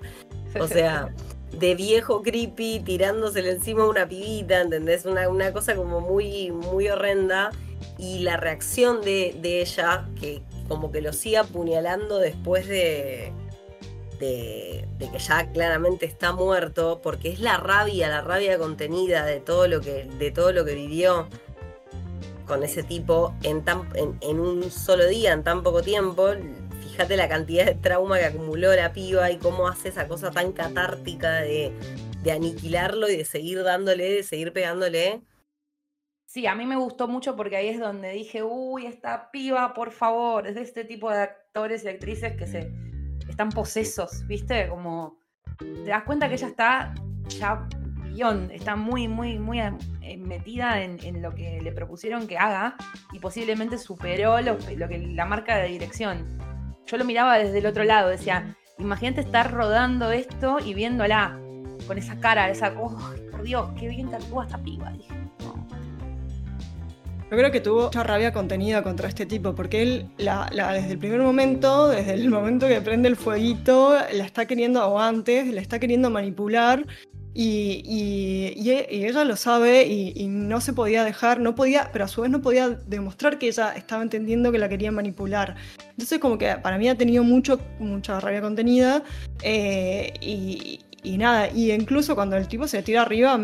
O 0.60 0.68
sea, 0.68 1.12
de 1.52 1.74
viejo 1.74 2.22
creepy 2.22 2.80
tirándosele 2.80 3.50
encima 3.50 3.82
a 3.82 3.88
una 3.88 4.06
pibita, 4.06 4.60
¿entendés? 4.60 5.06
Una, 5.06 5.28
una 5.28 5.52
cosa 5.52 5.74
como 5.74 6.00
muy, 6.00 6.52
muy 6.52 6.88
horrenda. 6.88 7.50
Y 7.98 8.20
la 8.20 8.36
reacción 8.36 9.00
de, 9.00 9.34
ella, 9.42 10.06
que 10.20 10.42
como 10.68 10.92
que 10.92 11.00
lo 11.00 11.12
sigue 11.12 11.38
apuñalando 11.38 12.18
después 12.18 12.68
de, 12.68 13.32
de, 14.18 14.86
de, 14.98 15.10
que 15.10 15.18
ya 15.18 15.50
claramente 15.52 16.06
está 16.06 16.32
muerto, 16.32 17.00
porque 17.02 17.30
es 17.30 17.40
la 17.40 17.56
rabia, 17.56 18.08
la 18.08 18.20
rabia 18.20 18.58
contenida 18.58 19.24
de 19.24 19.40
todo 19.40 19.66
lo 19.68 19.80
que, 19.80 20.04
de 20.18 20.30
todo 20.30 20.52
lo 20.52 20.64
que 20.64 20.74
vivió 20.74 21.28
con 22.50 22.64
ese 22.64 22.82
tipo 22.82 23.32
en, 23.44 23.64
tan, 23.64 23.88
en, 23.94 24.40
un 24.40 24.72
solo 24.72 25.06
día, 25.06 25.32
en 25.32 25.44
tan 25.44 25.62
poco 25.62 25.82
tiempo. 25.82 26.30
Fíjate 26.82 27.16
la 27.16 27.28
cantidad 27.28 27.64
de 27.64 27.76
trauma 27.76 28.18
que 28.18 28.24
acumuló 28.24 28.74
la 28.74 28.92
piba 28.92 29.30
y 29.30 29.38
cómo 29.38 29.68
hace 29.68 29.90
esa 29.90 30.08
cosa 30.08 30.32
tan 30.32 30.50
catártica 30.50 31.42
de, 31.42 31.72
aniquilarlo 32.28 33.08
y 33.08 33.16
de 33.16 33.24
seguir 33.24 33.62
dándole, 33.62 34.14
de 34.14 34.22
seguir 34.24 34.52
pegándole. 34.52 35.22
Sí, 36.26 36.48
a 36.48 36.56
mí 36.56 36.66
me 36.66 36.76
gustó 36.76 37.06
mucho 37.06 37.36
porque 37.36 37.54
ahí 37.54 37.68
es 37.68 37.78
donde 37.78 38.10
dije, 38.10 38.42
uy, 38.42 38.86
esta 38.86 39.30
piba, 39.30 39.72
por 39.72 39.92
favor, 39.92 40.48
es 40.48 40.56
de 40.56 40.62
este 40.62 40.84
tipo 40.84 41.08
de 41.08 41.18
actores 41.18 41.84
y 41.84 41.88
actrices 41.88 42.36
que 42.36 42.48
se 42.48 42.72
están 43.28 43.50
posesos, 43.50 44.26
¿viste? 44.26 44.68
Como 44.68 45.20
te 45.58 45.84
das 45.84 46.02
cuenta 46.02 46.28
que 46.28 46.34
ella 46.34 46.48
está 46.48 46.94
ya 47.28 47.68
está 48.52 48.76
muy, 48.76 49.08
muy, 49.08 49.38
muy 49.38 49.60
eh, 49.60 50.16
metida 50.18 50.82
en, 50.82 51.22
lo 51.22 51.34
que 51.34 51.60
le 51.62 51.72
propusieron 51.72 52.26
que 52.26 52.36
haga 52.36 52.76
y 53.12 53.18
posiblemente 53.18 53.78
superó 53.78 54.40
lo, 54.40 54.58
que 54.58 54.98
la 55.14 55.24
marca 55.24 55.56
de 55.56 55.68
dirección. 55.68 56.38
Yo 56.86 56.96
lo 56.96 57.04
miraba 57.04 57.38
desde 57.38 57.58
el 57.58 57.66
otro 57.66 57.84
lado, 57.84 58.08
decía, 58.08 58.56
imagínate 58.78 59.22
estar 59.22 59.52
rodando 59.52 60.10
esto 60.10 60.58
y 60.64 60.74
viéndola 60.74 61.38
con 61.86 61.98
esa 61.98 62.18
cara, 62.20 62.50
esa, 62.50 62.74
oh, 62.78 62.96
por 63.30 63.42
Dios, 63.42 63.70
qué 63.78 63.88
bien 63.88 64.08
que 64.10 64.16
actúa 64.16 64.44
esta 64.44 64.58
piba. 64.58 64.92
Yo 67.30 67.36
creo 67.36 67.52
que 67.52 67.60
tuvo 67.60 67.84
mucha 67.84 68.02
rabia 68.02 68.32
contenida 68.32 68.82
contra 68.82 69.08
este 69.08 69.24
tipo, 69.24 69.54
porque 69.54 69.82
él 69.82 70.10
desde 70.18 70.90
el 70.90 70.98
primer 70.98 71.20
momento, 71.20 71.86
desde 71.88 72.14
el 72.14 72.28
momento 72.28 72.66
que 72.66 72.80
prende 72.80 73.08
el 73.08 73.14
fueguito, 73.14 73.94
la 74.12 74.24
está 74.24 74.46
queriendo, 74.46 74.84
o 74.84 74.98
antes, 74.98 75.46
la 75.46 75.60
está 75.60 75.78
queriendo 75.78 76.10
manipular 76.10 76.84
y, 77.32 78.90
ella 78.90 79.24
lo 79.24 79.36
sabe 79.36 79.86
y, 79.86 80.26
no 80.26 80.60
se 80.60 80.72
podía 80.72 81.04
dejar, 81.04 81.40
no 81.40 81.54
podía, 81.54 81.90
pero 81.92 82.04
a 82.04 82.08
su 82.08 82.22
vez 82.22 82.30
no 82.30 82.40
podía 82.40 82.70
demostrar 82.70 83.38
que 83.38 83.48
ella 83.48 83.72
estaba 83.74 84.02
entendiendo 84.02 84.50
que 84.52 84.58
la 84.58 84.68
quería 84.68 84.90
manipular. 84.90 85.56
Entonces 85.90 86.18
como 86.18 86.38
que 86.38 86.56
para 86.56 86.78
mí 86.78 86.88
ha 86.88 86.96
tenido 86.96 87.22
mucho, 87.22 87.60
mucha 87.78 88.20
rabia 88.20 88.40
contenida 88.40 89.02
eh, 89.42 90.12
y, 90.20 90.80
nada, 91.18 91.50
y 91.50 91.72
incluso 91.72 92.14
cuando 92.14 92.36
el 92.36 92.48
tipo 92.48 92.66
se 92.66 92.82
tira 92.82 93.02
arriba 93.02 93.38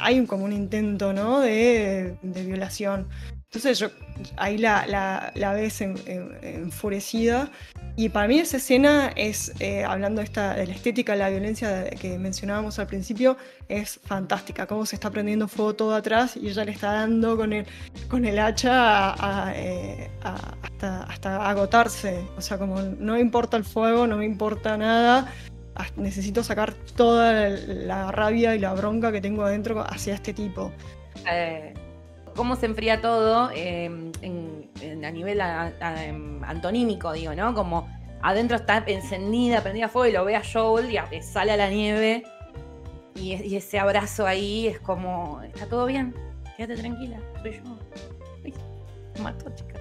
hay 0.00 0.24
como 0.26 0.44
un 0.44 0.52
intento 0.52 1.12
¿no? 1.12 1.40
de, 1.40 2.16
violación. 2.22 3.08
Entonces 3.52 3.88
ahí 4.36 4.58
la, 4.58 5.32
la, 5.34 5.52
ves 5.52 5.80
enfurecida. 5.80 7.50
Y 7.98 8.10
para 8.10 8.28
mí 8.28 8.38
esa 8.38 8.58
escena 8.58 9.10
es, 9.16 9.52
eh, 9.58 9.82
hablando 9.82 10.20
esta, 10.20 10.54
de 10.54 10.66
la 10.66 10.74
estética 10.74 11.16
la 11.16 11.30
violencia 11.30 11.88
que 11.90 12.18
mencionábamos 12.18 12.78
al 12.78 12.86
principio, 12.86 13.38
es 13.68 13.98
fantástica. 14.04 14.66
Cómo 14.66 14.84
se 14.84 14.96
está 14.96 15.10
prendiendo 15.10 15.48
fuego 15.48 15.74
todo 15.74 15.94
atrás 15.94 16.36
y 16.36 16.48
ella 16.48 16.64
le 16.64 16.72
está 16.72 16.92
dando 16.92 17.38
con 17.38 17.54
el, 17.54 17.66
con 18.08 18.26
el 18.26 18.38
hacha 18.38 19.14
eh, 19.54 20.10
hasta, 20.22 21.04
hasta 21.04 21.48
agotarse. 21.48 22.22
O 22.36 22.42
sea, 22.42 22.58
como 22.58 22.82
no 22.82 23.14
me 23.14 23.20
importa 23.20 23.56
el 23.56 23.64
fuego, 23.64 24.06
no 24.06 24.18
me 24.18 24.26
importa 24.26 24.76
nada 24.76 25.32
necesito 25.96 26.42
sacar 26.42 26.74
toda 26.96 27.50
la 27.50 28.10
rabia 28.10 28.54
y 28.54 28.58
la 28.58 28.72
bronca 28.74 29.12
que 29.12 29.20
tengo 29.20 29.44
adentro 29.44 29.84
hacia 29.86 30.14
este 30.14 30.32
tipo. 30.32 30.72
Eh, 31.30 31.74
cómo 32.36 32.56
se 32.56 32.66
enfría 32.66 33.00
todo 33.00 33.50
em, 33.52 34.12
a 35.04 35.10
nivel 35.10 35.40
em, 35.40 36.44
antonímico, 36.44 37.12
digo, 37.12 37.34
¿no? 37.34 37.54
Como 37.54 37.88
adentro 38.22 38.56
está 38.56 38.84
encendida, 38.86 39.62
prendida 39.62 39.88
fuego 39.88 40.06
y 40.06 40.12
lo 40.12 40.24
ve 40.24 40.36
a 40.36 40.42
Joel 40.44 40.90
y 40.90 41.22
sale 41.22 41.52
a 41.52 41.56
la 41.56 41.68
nieve. 41.68 42.24
Y, 43.14 43.56
ese 43.56 43.78
abrazo 43.78 44.26
ahí 44.26 44.66
es 44.66 44.78
como, 44.78 45.40
está 45.42 45.66
todo 45.66 45.86
bien, 45.86 46.14
quédate 46.56 46.80
tranquila, 46.80 47.18
soy 47.42 47.52
yo. 47.52 47.62
me 49.14 49.22
mató, 49.22 49.50
chica. 49.54 49.75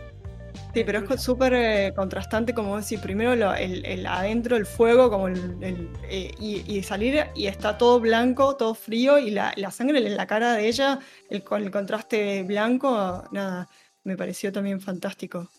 Sí, 0.76 0.84
pero 0.84 1.00
es 1.10 1.22
súper 1.22 1.54
eh, 1.54 1.94
contrastante, 1.96 2.54
como 2.54 2.76
decir, 2.76 3.00
primero 3.00 3.32
el, 3.32 4.06
adentro, 4.06 4.58
el 4.58 4.66
fuego, 4.66 5.10
como 5.10 5.30
el, 5.30 5.90
eh, 6.10 6.34
y, 6.38 6.84
salir 6.84 7.28
y 7.34 7.48
está 7.48 7.78
todo 7.78 8.02
blanco, 8.02 8.58
todo 8.58 8.76
frío, 8.76 9.18
y 9.18 9.32
la, 9.32 9.54
sangre 9.72 10.00
en 10.06 10.18
la 10.18 10.28
cara 10.28 10.52
de 10.52 10.68
ella, 10.68 11.00
con 11.46 11.64
el 11.64 11.72
contraste 11.72 12.44
blanco, 12.44 13.24
nada, 13.32 13.70
me 14.04 14.18
pareció 14.18 14.52
también 14.52 14.82
fantástico. 14.82 15.50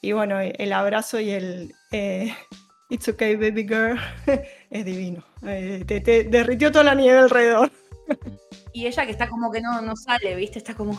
Y 0.00 0.12
bueno, 0.12 0.40
el 0.40 0.72
abrazo 0.72 1.20
y 1.20 1.32
el 1.32 1.74
eh, 1.90 2.34
It's 2.88 3.06
okay, 3.10 3.36
baby 3.36 3.68
girl, 3.68 4.00
es 4.70 4.84
divino. 4.86 5.22
te, 5.42 6.24
derritió 6.30 6.72
toda 6.72 6.84
la 6.84 6.94
nieve 6.94 7.18
alrededor. 7.18 7.70
Y 8.72 8.86
ella 8.86 9.04
que 9.04 9.12
está 9.12 9.28
como 9.28 9.52
que 9.52 9.60
no, 9.60 9.82
no 9.82 9.96
sale, 9.96 10.34
¿viste? 10.34 10.58
Está 10.58 10.72
como 10.72 10.98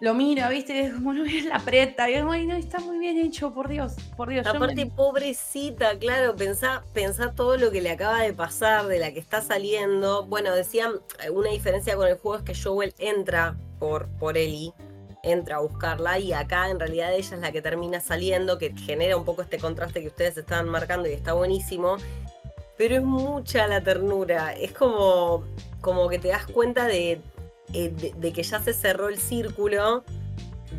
lo 0.00 0.14
mira, 0.14 0.48
¿viste? 0.48 0.80
Es 0.80 0.94
como, 0.94 1.12
no 1.12 1.24
es 1.24 1.44
la 1.44 1.58
preta. 1.58 2.08
Y 2.08 2.14
es, 2.14 2.24
no, 2.24 2.34
está 2.34 2.78
muy 2.78 2.98
bien 2.98 3.18
hecho, 3.18 3.52
por 3.52 3.68
Dios, 3.68 3.94
por 4.16 4.28
Dios. 4.28 4.46
Aparte, 4.46 4.86
pobrecita, 4.86 5.98
claro, 5.98 6.36
pensá, 6.36 6.84
pensá 6.92 7.32
todo 7.32 7.56
lo 7.56 7.70
que 7.70 7.80
le 7.80 7.90
acaba 7.90 8.22
de 8.22 8.32
pasar, 8.32 8.86
de 8.86 8.98
la 8.98 9.12
que 9.12 9.18
está 9.18 9.40
saliendo. 9.40 10.24
Bueno, 10.26 10.54
decían, 10.54 10.92
una 11.32 11.50
diferencia 11.50 11.96
con 11.96 12.06
el 12.06 12.16
juego 12.16 12.38
es 12.38 12.44
que 12.44 12.54
Joel 12.54 12.94
entra 12.98 13.56
por, 13.80 14.08
por 14.18 14.38
Ellie, 14.38 14.72
entra 15.24 15.56
a 15.56 15.60
buscarla, 15.60 16.18
y 16.20 16.32
acá 16.32 16.70
en 16.70 16.78
realidad 16.78 17.12
ella 17.12 17.34
es 17.34 17.40
la 17.40 17.50
que 17.50 17.60
termina 17.60 18.00
saliendo, 18.00 18.56
que 18.58 18.72
genera 18.76 19.16
un 19.16 19.24
poco 19.24 19.42
este 19.42 19.58
contraste 19.58 20.00
que 20.00 20.08
ustedes 20.08 20.36
estaban 20.36 20.68
marcando 20.68 21.08
y 21.08 21.12
está 21.12 21.32
buenísimo. 21.32 21.96
Pero 22.76 22.94
es 22.94 23.02
mucha 23.02 23.66
la 23.66 23.80
ternura, 23.80 24.52
es 24.52 24.70
como, 24.70 25.42
como 25.80 26.08
que 26.08 26.20
te 26.20 26.28
das 26.28 26.46
cuenta 26.46 26.86
de, 26.86 27.20
eh, 27.72 27.92
de, 28.16 28.32
que 28.32 28.42
ya 28.42 28.60
se 28.62 28.72
cerró 28.72 29.08
el 29.08 29.18
círculo 29.18 30.04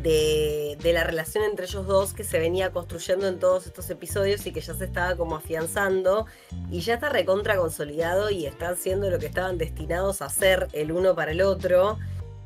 de, 0.02 0.76
la 0.82 1.04
relación 1.04 1.44
entre 1.44 1.66
ellos 1.66 1.86
dos 1.86 2.14
que 2.14 2.24
se 2.24 2.38
venía 2.38 2.70
construyendo 2.70 3.28
en 3.28 3.38
todos 3.38 3.66
estos 3.66 3.88
episodios 3.90 4.46
y 4.46 4.52
que 4.52 4.60
ya 4.60 4.74
se 4.74 4.84
estaba 4.84 5.16
como 5.16 5.36
afianzando 5.36 6.26
y 6.70 6.80
ya 6.80 6.94
está 6.94 7.08
recontra 7.08 7.56
consolidado 7.56 8.30
y 8.30 8.46
están 8.46 8.76
siendo 8.76 9.10
lo 9.10 9.18
que 9.18 9.26
estaban 9.26 9.58
destinados 9.58 10.22
a 10.22 10.28
ser 10.28 10.68
el 10.72 10.92
uno 10.92 11.14
para 11.14 11.32
el 11.32 11.42
otro. 11.42 11.98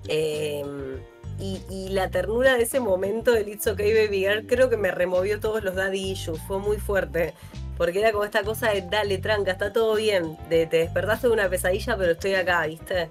Em, 0.09 0.99
y, 1.39 1.89
la 1.89 2.11
ternura 2.11 2.57
de 2.57 2.63
ese 2.63 2.81
momento 2.81 3.33
del 3.33 3.49
It's 3.49 3.67
Okay 3.67 3.93
Baby 3.93 4.19
Girl 4.19 4.47
creo 4.47 4.69
que 4.69 4.77
me 4.77 4.91
removió 4.91 5.41
todos 5.41 5.63
los 5.65 5.75
daddy 5.75 6.13
issues, 6.13 6.41
fue 6.47 6.59
muy 6.59 6.79
fuerte. 6.79 7.35
Porque 7.77 8.01
era 8.01 8.13
como 8.13 8.25
esta 8.25 8.45
cosa 8.45 8.71
de 8.71 8.83
dale, 8.83 9.19
tranca, 9.19 9.53
está 9.53 9.73
todo 9.73 9.97
bien. 9.97 10.39
De 10.49 10.67
te 10.67 10.79
despertaste 10.79 11.27
de 11.27 11.33
una 11.33 11.49
pesadilla, 11.49 11.97
pero 11.97 12.13
estoy 12.13 12.35
acá, 12.35 12.67
¿viste? 12.67 13.11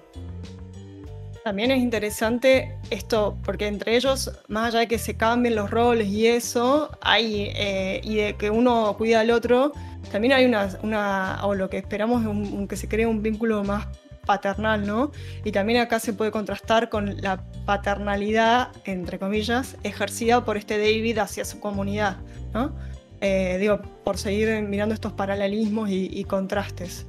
También 1.44 1.70
es 1.70 1.82
interesante 1.82 2.74
esto, 2.88 3.36
porque 3.44 3.66
entre 3.66 3.96
ellos, 3.96 4.32
más 4.48 4.68
allá 4.68 4.78
de 4.80 4.88
que 4.88 4.96
se 4.96 5.14
cambien 5.14 5.54
los 5.54 5.70
roles 5.70 6.08
y 6.08 6.26
eso, 6.26 6.96
hay, 7.02 7.50
eh, 7.54 8.00
y 8.02 8.14
de 8.14 8.36
que 8.36 8.48
uno 8.48 8.94
cuida 8.96 9.20
al 9.20 9.30
otro, 9.30 9.72
también 10.10 10.32
hay 10.32 10.46
una, 10.46 11.40
o 11.44 11.54
lo 11.54 11.68
que 11.68 11.76
esperamos 11.76 12.24
es 12.24 12.68
que 12.68 12.76
se 12.76 12.88
cree 12.88 13.04
un 13.04 13.22
vínculo 13.22 13.62
más 13.62 13.86
paternal, 14.24 14.86
¿no? 14.86 15.12
Y 15.44 15.52
también 15.52 15.82
acá 15.82 16.00
se 16.00 16.14
puede 16.14 16.30
contrastar 16.30 16.88
con 16.88 17.20
la 17.20 17.44
paternalidad, 17.66 18.68
entre 18.86 19.18
comillas, 19.18 19.76
ejercida 19.82 20.46
por 20.46 20.56
este 20.56 20.78
David 20.78 21.18
hacia 21.18 21.44
su 21.44 21.60
comunidad, 21.60 22.16
¿no? 22.54 22.74
Eh, 23.20 23.58
digo, 23.60 23.82
por 24.02 24.16
seguir 24.16 24.62
mirando 24.62 24.94
estos 24.94 25.12
paralelismos 25.12 25.90
y 25.90 26.24
contrastes. 26.24 27.06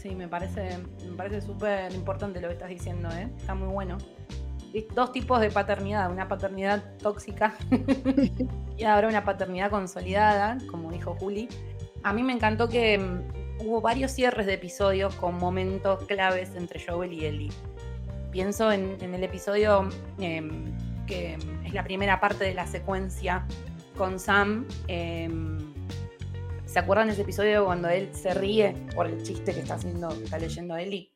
Sí, 0.00 0.14
me 0.14 0.28
parece, 0.28 0.78
me 1.04 1.14
parece 1.14 1.42
súper 1.42 1.92
importante 1.92 2.40
lo 2.40 2.48
que 2.48 2.54
estás 2.54 2.70
diciendo, 2.70 3.10
¿eh? 3.10 3.28
Está 3.36 3.54
muy 3.54 3.68
bueno. 3.68 3.98
Dos 4.94 5.12
tipos 5.12 5.40
de 5.40 5.50
paternidad, 5.50 6.10
una 6.10 6.26
paternidad 6.26 6.96
tóxica 6.98 7.54
y 8.78 8.84
ahora 8.84 9.08
una 9.08 9.24
paternidad 9.24 9.68
consolidada, 9.68 10.56
como 10.70 10.90
dijo 10.90 11.16
Juli. 11.16 11.50
A 12.02 12.14
mí 12.14 12.22
me 12.22 12.32
encantó 12.32 12.70
que 12.70 12.96
mm, 12.98 13.66
hubo 13.66 13.82
varios 13.82 14.12
cierres 14.12 14.46
de 14.46 14.54
episodios 14.54 15.14
con 15.16 15.36
momentos 15.36 16.02
claves 16.04 16.54
entre 16.54 16.80
Joel 16.82 17.12
y 17.12 17.26
Ellie. 17.26 17.52
Pienso 18.30 18.72
en, 18.72 18.96
el 19.02 19.22
episodio 19.22 19.90
em, 20.18 20.74
que 21.06 21.36
es 21.66 21.74
la 21.74 21.84
primera 21.84 22.20
parte 22.20 22.44
de 22.44 22.54
la 22.54 22.66
secuencia 22.66 23.44
con 23.98 24.18
Sam. 24.18 24.66
Em, 24.88 25.69
¿Se 26.70 26.78
acuerdan 26.78 27.08
de 27.08 27.14
ese 27.14 27.22
episodio 27.22 27.64
cuando 27.64 27.88
él 27.88 28.14
se 28.14 28.32
ríe 28.32 28.76
por 28.94 29.08
el 29.08 29.20
chiste 29.24 29.52
que 29.52 29.58
está 29.58 29.74
haciendo, 29.74 30.08
que 30.10 30.22
está 30.22 30.38
leyendo 30.38 30.76
Eli? 30.76 31.12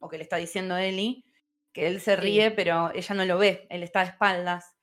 O 0.00 0.08
que 0.08 0.16
le 0.16 0.24
está 0.24 0.34
diciendo 0.34 0.76
Eli, 0.76 1.24
que 1.72 1.86
él 1.86 2.00
se 2.00 2.16
ríe, 2.16 2.50
pero 2.50 2.90
ella 2.92 3.14
no 3.14 3.24
lo 3.24 3.38
ve, 3.38 3.68
él 3.70 3.84
está 3.84 4.00
de 4.00 4.06
espaldas. 4.06 4.74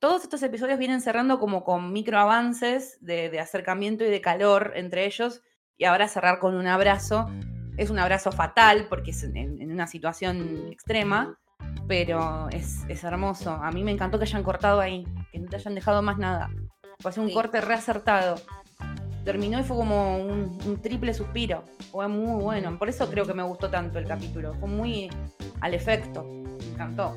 Todos 0.00 0.24
estos 0.24 0.42
episodios 0.42 0.80
vienen 0.80 1.00
cerrando 1.00 1.38
como 1.38 1.62
con 1.62 1.92
micro 1.92 2.18
avances 2.18 2.98
de, 3.02 3.38
acercamiento 3.38 4.04
y 4.04 4.08
de 4.08 4.20
calor 4.20 4.72
entre 4.74 5.06
ellos, 5.06 5.42
y 5.78 5.84
ahora 5.84 6.08
cerrar 6.08 6.40
con 6.40 6.56
un 6.56 6.66
abrazo. 6.66 7.30
Es 7.76 7.88
un 7.90 8.00
abrazo 8.00 8.32
fatal 8.32 8.86
porque 8.88 9.12
es 9.12 9.22
en, 9.22 9.70
una 9.70 9.86
situación 9.86 10.72
extrema, 10.72 11.38
pero 11.86 12.48
es, 12.48 12.84
hermoso. 13.04 13.52
A 13.52 13.70
mí 13.70 13.84
me 13.84 13.92
encantó 13.92 14.18
que 14.18 14.24
hayan 14.24 14.42
cortado 14.42 14.80
ahí, 14.80 15.06
que 15.30 15.38
no 15.38 15.48
te 15.48 15.54
hayan 15.54 15.76
dejado 15.76 16.02
más 16.02 16.18
nada. 16.18 16.50
Fue 16.98 17.12
un 17.22 17.32
corte 17.32 17.60
reacertado 17.60 18.34
terminó 19.24 19.60
y 19.60 19.62
fue 19.62 19.76
como 19.76 20.18
un, 20.18 20.80
triple 20.82 21.14
suspiro. 21.14 21.64
Fue 21.90 22.08
muy 22.08 22.42
bueno. 22.42 22.78
Por 22.78 22.88
eso 22.88 23.08
creo 23.08 23.26
que 23.26 23.34
me 23.34 23.42
gustó 23.42 23.70
tanto 23.70 23.98
el 23.98 24.06
capítulo. 24.06 24.54
Fue 24.54 24.68
muy 24.68 25.10
al 25.60 25.74
efecto. 25.74 26.24
Me 26.24 26.72
encantó. 26.72 27.16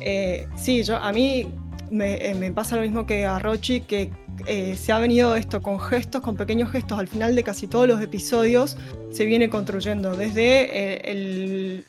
Eh, 0.00 0.46
sí, 0.56 0.82
yo 0.82 0.96
a 0.96 1.12
mí 1.12 1.48
eh, 1.90 2.34
me, 2.34 2.52
pasa 2.52 2.76
lo 2.76 2.82
mismo 2.82 3.06
que 3.06 3.26
a 3.26 3.38
Rochi, 3.38 3.82
que 3.82 4.10
eh, 4.46 4.76
se 4.76 4.92
ha 4.92 4.98
venido 4.98 5.36
esto 5.36 5.62
con 5.62 5.78
gestos, 5.78 6.22
con 6.22 6.36
pequeños 6.36 6.70
gestos 6.70 6.98
al 6.98 7.08
final 7.08 7.36
de 7.36 7.42
casi 7.42 7.66
todos 7.66 7.86
los 7.86 8.00
episodios, 8.00 8.76
se 9.10 9.24
viene 9.24 9.48
construyendo. 9.48 10.16
Desde 10.16 11.10
el, 11.10 11.84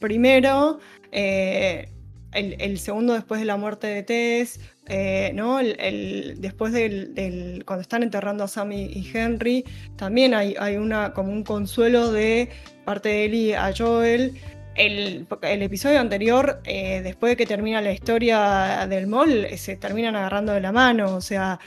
primero, 0.00 0.80
el, 2.32 2.78
segundo 2.78 3.14
después 3.14 3.40
de 3.40 3.46
la 3.46 3.56
muerte 3.56 3.86
de 3.86 4.02
Tess, 4.02 4.60
eh, 4.86 5.32
¿no? 5.34 5.58
El, 5.60 6.36
después 6.38 6.72
del, 6.72 7.62
cuando 7.66 7.80
están 7.80 8.02
enterrando 8.02 8.44
a 8.44 8.48
Sammy 8.48 8.84
y 8.84 9.10
Henry, 9.12 9.64
también 9.96 10.34
hay, 10.34 10.54
hay 10.58 10.76
una, 10.76 11.12
como 11.12 11.32
un 11.32 11.44
consuelo 11.44 12.12
de 12.12 12.50
parte 12.84 13.08
de 13.08 13.24
Ellie 13.24 13.56
a 13.56 13.72
Joel. 13.76 14.34
El, 14.76 15.26
episodio 15.62 16.00
anterior, 16.00 16.60
eh, 16.64 17.00
después 17.02 17.30
de 17.30 17.36
que 17.36 17.46
termina 17.46 17.80
la 17.80 17.92
historia 17.92 18.86
del 18.88 19.06
mall, 19.06 19.44
eh, 19.44 19.56
se 19.56 19.76
terminan 19.76 20.16
agarrando 20.16 20.52
de 20.52 20.60
la 20.60 20.72
mano. 20.72 21.14
O 21.14 21.20
sea, 21.20 21.58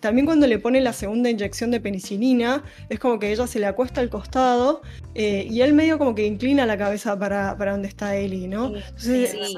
también 0.00 0.26
cuando 0.26 0.46
le 0.46 0.58
pone 0.58 0.80
la 0.80 0.92
segunda 0.92 1.28
inyección 1.30 1.70
de 1.70 1.80
penicilina, 1.80 2.62
es 2.88 2.98
como 2.98 3.18
que 3.18 3.32
ella 3.32 3.46
se 3.46 3.58
le 3.58 3.66
acuesta 3.66 4.00
al 4.00 4.10
costado 4.10 4.82
y 5.14 5.60
él 5.60 5.72
medio 5.74 5.98
como 5.98 6.14
que 6.14 6.24
inclina 6.24 6.66
la 6.66 6.78
cabeza 6.78 7.18
para, 7.18 7.56
para 7.56 7.72
donde 7.72 7.88
está 7.88 8.16
Ellie, 8.16 8.46
¿no? 8.48 8.72
sí, 8.96 9.26
sí 9.26 9.56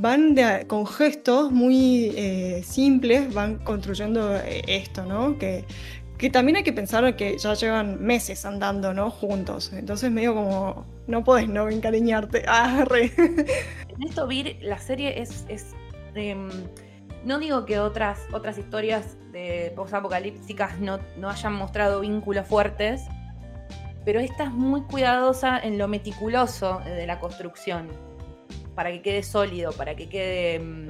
van 0.00 0.34
con 0.66 0.86
gestos 0.86 1.52
muy 1.52 2.12
eh, 2.16 2.62
simples, 2.64 3.32
van 3.34 3.58
construyendo 3.58 4.34
eh, 4.36 4.62
esto, 4.66 5.04
¿no? 5.04 5.38
Que, 5.38 5.64
que 6.20 6.28
también 6.28 6.56
hay 6.56 6.62
que 6.62 6.74
pensar 6.74 7.16
que 7.16 7.38
ya 7.38 7.54
llevan 7.54 8.02
meses 8.04 8.44
andando, 8.44 8.92
¿no? 8.92 9.10
Juntos. 9.10 9.72
Entonces 9.72 10.10
medio 10.10 10.34
como, 10.34 10.84
no 11.06 11.24
puedes 11.24 11.48
no 11.48 11.68
encariñarte. 11.70 12.44
Ah, 12.52 12.84
En 12.90 14.02
esto, 14.06 14.26
Vir, 14.26 14.58
la 14.60 14.78
serie 14.78 15.18
es, 15.22 15.46
es 15.48 15.74
no 17.24 17.38
digo 17.38 17.64
que 17.64 17.78
otras, 17.78 18.18
otras 18.32 18.58
historias 18.58 19.16
de 19.32 19.72
post-apocalípticas 19.74 20.78
no, 20.78 20.98
no 21.16 21.30
hayan 21.30 21.54
mostrado 21.54 22.00
vínculos 22.00 22.46
fuertes, 22.46 23.02
pero 24.04 24.20
esta 24.20 24.44
es 24.44 24.50
muy 24.50 24.82
cuidadosa 24.82 25.58
en 25.58 25.78
lo 25.78 25.88
meticuloso 25.88 26.82
de 26.84 27.06
la 27.06 27.18
construcción 27.18 27.88
para 28.74 28.90
que 28.90 29.00
quede 29.00 29.22
sólido, 29.22 29.72
para 29.72 29.94
que 29.96 30.10
quede 30.10 30.58
mm, 30.58 30.88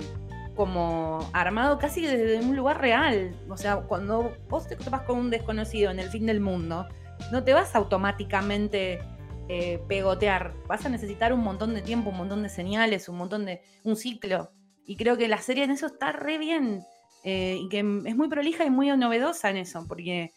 como 0.54 1.28
armado 1.32 1.78
casi 1.78 2.02
desde 2.02 2.40
un 2.40 2.56
lugar 2.56 2.80
real. 2.80 3.34
O 3.48 3.56
sea, 3.56 3.76
cuando 3.76 4.36
vos 4.48 4.66
te 4.66 4.76
topas 4.76 5.02
con 5.02 5.18
un 5.18 5.30
desconocido 5.30 5.90
en 5.90 5.98
el 5.98 6.08
fin 6.08 6.26
del 6.26 6.40
mundo, 6.40 6.86
no 7.32 7.44
te 7.44 7.52
vas 7.52 7.74
automáticamente 7.74 9.00
eh, 9.48 9.82
pegotear. 9.88 10.54
Vas 10.66 10.84
a 10.86 10.88
necesitar 10.88 11.32
un 11.32 11.40
montón 11.40 11.74
de 11.74 11.82
tiempo, 11.82 12.10
un 12.10 12.18
montón 12.18 12.42
de 12.42 12.48
señales, 12.48 13.08
un 13.08 13.16
montón 13.16 13.44
de. 13.44 13.62
un 13.84 13.96
ciclo. 13.96 14.52
Y 14.86 14.96
creo 14.96 15.16
que 15.16 15.28
la 15.28 15.38
serie 15.38 15.64
en 15.64 15.70
eso 15.70 15.86
está 15.86 16.12
re 16.12 16.38
bien. 16.38 16.84
Eh, 17.24 17.58
y 17.60 17.68
que 17.68 17.78
es 17.78 18.16
muy 18.16 18.28
prolija 18.28 18.64
y 18.64 18.70
muy 18.70 18.88
novedosa 18.96 19.50
en 19.50 19.58
eso. 19.58 19.86
Porque, 19.86 20.32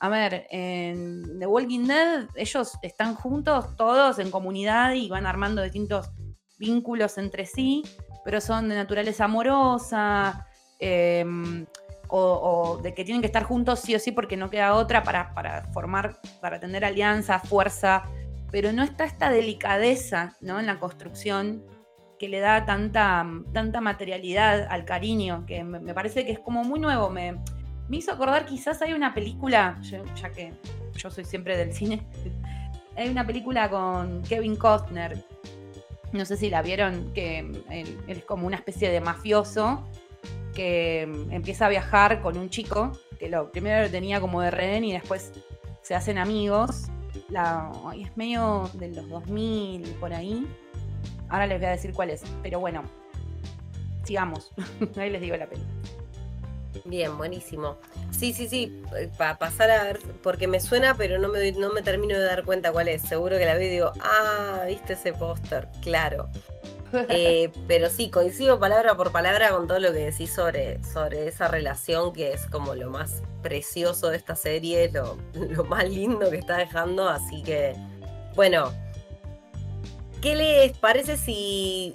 a 0.00 0.08
ver, 0.08 0.46
en 0.50 1.38
The 1.38 1.46
Walking 1.46 1.86
Dead, 1.86 2.28
ellos 2.34 2.78
están 2.82 3.14
juntos, 3.14 3.76
todos 3.76 4.18
en 4.18 4.30
comunidad 4.30 4.92
y 4.94 5.08
van 5.08 5.26
armando 5.26 5.62
distintos 5.62 6.10
vínculos 6.58 7.18
entre 7.18 7.46
sí, 7.46 7.82
pero 8.24 8.40
son 8.40 8.68
de 8.68 8.74
naturaleza 8.74 9.24
amorosa. 9.24 10.46
Em, 10.78 11.66
o, 12.08 12.78
de 12.82 12.94
que 12.94 13.04
tienen 13.04 13.20
que 13.20 13.26
estar 13.26 13.42
juntos 13.42 13.80
sí 13.80 13.94
o 13.94 13.98
sí 13.98 14.12
porque 14.12 14.36
no 14.36 14.50
queda 14.50 14.74
otra 14.74 15.02
para, 15.02 15.34
para 15.34 15.64
formar, 15.72 16.20
para 16.40 16.60
tener 16.60 16.84
alianza, 16.84 17.40
fuerza, 17.40 18.04
pero 18.50 18.72
no 18.72 18.82
está 18.84 19.04
esta 19.04 19.30
delicadeza 19.30 20.36
¿no? 20.40 20.60
en 20.60 20.66
la 20.66 20.78
construcción 20.78 21.64
que 22.18 22.28
le 22.28 22.38
da 22.38 22.64
tanta, 22.64 23.26
tanta 23.52 23.80
materialidad 23.80 24.68
al 24.70 24.84
cariño, 24.84 25.44
que 25.46 25.64
me, 25.64 25.92
parece 25.92 26.24
que 26.24 26.32
es 26.32 26.38
como 26.38 26.62
muy 26.62 26.78
nuevo. 26.78 27.10
Me, 27.10 27.36
me, 27.88 27.96
hizo 27.96 28.12
acordar, 28.12 28.46
quizás 28.46 28.80
hay 28.82 28.92
una 28.92 29.12
película, 29.12 29.80
ya 29.82 30.30
que 30.30 30.52
yo 30.94 31.10
soy 31.10 31.24
siempre 31.24 31.56
del 31.56 31.72
cine, 31.72 32.06
hay 32.96 33.08
una 33.08 33.26
película 33.26 33.68
con 33.68 34.22
Kevin 34.22 34.54
Costner, 34.54 35.24
no 36.14 36.24
sé 36.24 36.36
si 36.36 36.48
la 36.48 36.62
vieron, 36.62 37.12
que 37.12 37.40
él, 37.70 37.98
es 38.06 38.24
como 38.24 38.46
una 38.46 38.56
especie 38.56 38.90
de 38.90 39.00
mafioso 39.00 39.86
que 40.54 41.02
empieza 41.02 41.66
a 41.66 41.68
viajar 41.68 42.22
con 42.22 42.38
un 42.38 42.48
chico, 42.48 42.92
que 43.18 43.28
lo 43.28 43.50
primero 43.50 43.82
lo 43.82 43.90
tenía 43.90 44.20
como 44.20 44.40
de 44.40 44.50
rehén 44.50 44.84
y 44.84 44.92
después 44.92 45.32
se 45.82 45.94
hacen 45.94 46.16
amigos 46.16 46.88
la, 47.28 47.70
es 47.98 48.16
medio 48.16 48.70
de 48.74 48.88
los 48.88 49.08
2000 49.08 49.82
por 50.00 50.12
ahí. 50.12 50.46
Ahora 51.28 51.46
les 51.46 51.58
voy 51.58 51.66
a 51.66 51.70
decir 51.70 51.92
cuál 51.92 52.10
es, 52.10 52.22
pero 52.42 52.60
bueno, 52.60 52.82
sigamos. 54.04 54.52
ahí 54.96 55.10
les 55.10 55.20
digo 55.20 55.36
la 55.36 55.48
peli. 55.48 55.62
Bien, 56.84 57.16
buenísimo. 57.16 57.78
Sí, 58.10 58.32
sí, 58.32 58.48
sí, 58.48 58.82
para 59.16 59.38
pasar 59.38 59.70
a 59.70 59.84
ver, 59.84 60.00
porque 60.22 60.46
me 60.46 60.60
suena, 60.60 60.94
pero 60.96 61.18
no 61.18 61.28
me, 61.28 61.52
no 61.52 61.72
me 61.72 61.82
termino 61.82 62.16
de 62.16 62.24
dar 62.24 62.44
cuenta 62.44 62.72
cuál 62.72 62.88
es. 62.88 63.02
Seguro 63.02 63.38
que 63.38 63.46
la 63.46 63.54
veo 63.54 63.66
y 63.66 63.70
digo, 63.70 63.92
ah, 64.00 64.64
viste 64.66 64.94
ese 64.94 65.12
póster, 65.12 65.68
claro. 65.82 66.28
Eh, 67.08 67.50
pero 67.66 67.90
sí, 67.90 68.08
coincido 68.08 68.60
palabra 68.60 68.96
por 68.96 69.10
palabra 69.10 69.50
con 69.50 69.66
todo 69.66 69.80
lo 69.80 69.92
que 69.92 69.98
decís 69.98 70.32
sobre, 70.32 70.80
sobre 70.84 71.26
esa 71.26 71.48
relación 71.48 72.12
que 72.12 72.32
es 72.32 72.46
como 72.46 72.76
lo 72.76 72.88
más 72.88 73.20
precioso 73.42 74.10
de 74.10 74.16
esta 74.16 74.36
serie, 74.36 74.90
lo, 74.92 75.18
lo 75.34 75.64
más 75.64 75.88
lindo 75.90 76.30
que 76.30 76.36
está 76.36 76.56
dejando. 76.56 77.08
Así 77.08 77.42
que, 77.42 77.74
bueno, 78.36 78.72
¿qué 80.20 80.36
les 80.36 80.78
parece 80.78 81.16
si, 81.16 81.92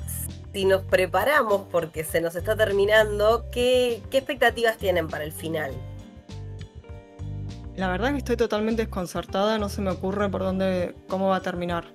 si 0.54 0.66
nos 0.66 0.82
preparamos, 0.84 1.64
porque 1.72 2.04
se 2.04 2.22
nos 2.22 2.36
está 2.36 2.56
terminando, 2.56 3.46
¿qué, 3.52 4.02
expectativas 4.12 4.78
tienen 4.78 5.08
para 5.08 5.24
el 5.24 5.32
final? 5.32 5.72
La 7.76 7.90
verdad 7.90 8.12
que 8.12 8.18
estoy 8.18 8.36
totalmente 8.36 8.82
desconcertada, 8.82 9.58
no 9.58 9.70
se 9.70 9.82
me 9.82 9.92
ocurre 9.92 10.30
por 10.30 10.42
dónde, 10.42 10.96
cómo 11.08 11.30
va 11.30 11.38
a 11.38 11.42
terminar. 11.42 11.86